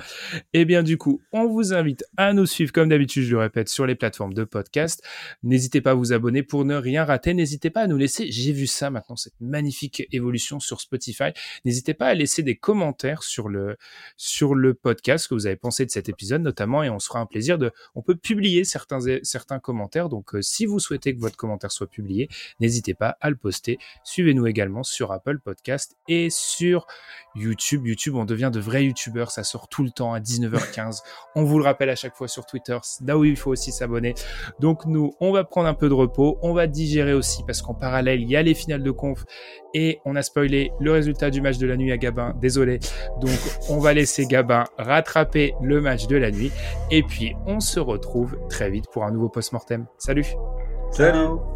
Eh 0.54 0.64
bien, 0.64 0.82
du 0.82 0.98
coup, 0.98 1.22
on 1.32 1.46
vous 1.46 1.72
invite 1.72 2.04
à 2.16 2.32
nous 2.32 2.46
suivre, 2.46 2.72
comme 2.72 2.88
d'habitude, 2.88 3.22
je 3.22 3.30
le 3.30 3.38
répète, 3.38 3.68
sur 3.68 3.86
les 3.86 3.94
plateformes 3.94 4.34
de 4.34 4.42
podcast. 4.42 5.04
N'hésitez 5.44 5.80
pas 5.80 5.92
à 5.92 5.94
vous 5.94 6.12
abonner 6.12 6.42
pour 6.42 6.64
ne 6.64 6.74
rien 6.74 7.04
rater. 7.04 7.32
N'hésitez 7.32 7.70
pas 7.70 7.82
à 7.82 7.86
nous 7.86 7.96
laisser, 7.96 8.30
j'ai 8.30 8.50
vu 8.50 8.66
ça 8.66 8.90
maintenant, 8.90 9.14
cette 9.14 9.40
magnifique 9.40 10.06
évolution 10.10 10.58
sur 10.58 10.80
Spotify. 10.80 11.30
N'hésitez 11.64 11.94
pas 11.94 12.08
à 12.08 12.14
laisser 12.14 12.42
des 12.42 12.56
commentaires 12.56 13.22
sur 13.22 13.48
le, 13.48 13.76
sur 14.16 14.56
le 14.56 14.74
podcast, 14.74 15.28
que 15.28 15.34
vous 15.34 15.46
avez 15.46 15.56
pensé 15.56 15.86
de 15.86 15.90
cet 15.92 16.08
épisode, 16.08 16.42
notamment, 16.42 16.82
et 16.82 16.90
on 16.90 16.98
se 16.98 17.06
fera 17.06 17.20
un 17.20 17.26
plaisir 17.26 17.56
de, 17.56 17.70
on 17.94 18.02
peut 18.02 18.16
publier 18.16 18.64
certains, 18.64 18.98
certains 19.22 19.60
commentaires. 19.60 20.08
Donc, 20.08 20.34
euh, 20.34 20.42
si 20.42 20.66
vous 20.66 20.80
souhaitez 20.80 21.14
que 21.14 21.20
votre 21.20 21.36
commentaire 21.36 21.70
soit 21.70 21.88
publié, 21.88 22.28
n'hésitez 22.58 22.94
pas 22.94 23.16
à 23.20 23.30
le 23.30 23.36
poster. 23.36 23.78
Suivez-nous 24.02 24.48
également 24.48 24.82
sur 24.82 25.12
Apple 25.12 25.38
Podcast 25.38 25.96
et 26.08 26.30
sur 26.30 26.88
YouTube. 27.36 27.86
YouTube, 27.86 28.16
on 28.16 28.24
devient 28.24 28.50
de 28.52 28.60
vrais 28.60 28.84
YouTubeurs 28.84 29.30
ça 29.30 29.44
sort 29.44 29.68
tout 29.68 29.84
le 29.84 29.90
temps 29.90 30.12
à 30.12 30.20
19h15. 30.20 31.00
on 31.34 31.44
vous 31.44 31.58
le 31.58 31.64
rappelle 31.64 31.90
à 31.90 31.96
chaque 31.96 32.14
fois 32.14 32.28
sur 32.28 32.46
Twitter, 32.46 32.78
là 33.04 33.18
où 33.18 33.24
il 33.24 33.36
faut 33.36 33.50
aussi 33.50 33.72
s'abonner. 33.72 34.14
Donc 34.60 34.86
nous, 34.86 35.12
on 35.20 35.32
va 35.32 35.44
prendre 35.44 35.68
un 35.68 35.74
peu 35.74 35.88
de 35.88 35.94
repos, 35.94 36.38
on 36.42 36.52
va 36.52 36.66
digérer 36.66 37.12
aussi 37.12 37.42
parce 37.46 37.62
qu'en 37.62 37.74
parallèle, 37.74 38.20
il 38.20 38.30
y 38.30 38.36
a 38.36 38.42
les 38.42 38.54
finales 38.54 38.82
de 38.82 38.90
conf 38.90 39.24
et 39.74 40.00
on 40.04 40.16
a 40.16 40.22
spoilé 40.22 40.72
le 40.80 40.92
résultat 40.92 41.30
du 41.30 41.40
match 41.40 41.58
de 41.58 41.66
la 41.66 41.76
nuit 41.76 41.92
à 41.92 41.98
Gabin. 41.98 42.34
Désolé. 42.40 42.78
Donc 43.20 43.38
on 43.68 43.78
va 43.78 43.92
laisser 43.92 44.26
Gabin 44.26 44.64
rattraper 44.78 45.54
le 45.62 45.80
match 45.80 46.06
de 46.06 46.16
la 46.16 46.30
nuit 46.30 46.50
et 46.90 47.02
puis 47.02 47.34
on 47.46 47.60
se 47.60 47.80
retrouve 47.80 48.38
très 48.48 48.70
vite 48.70 48.86
pour 48.92 49.04
un 49.04 49.10
nouveau 49.10 49.28
post-mortem. 49.28 49.86
Salut. 49.98 50.26
Salut. 50.90 51.55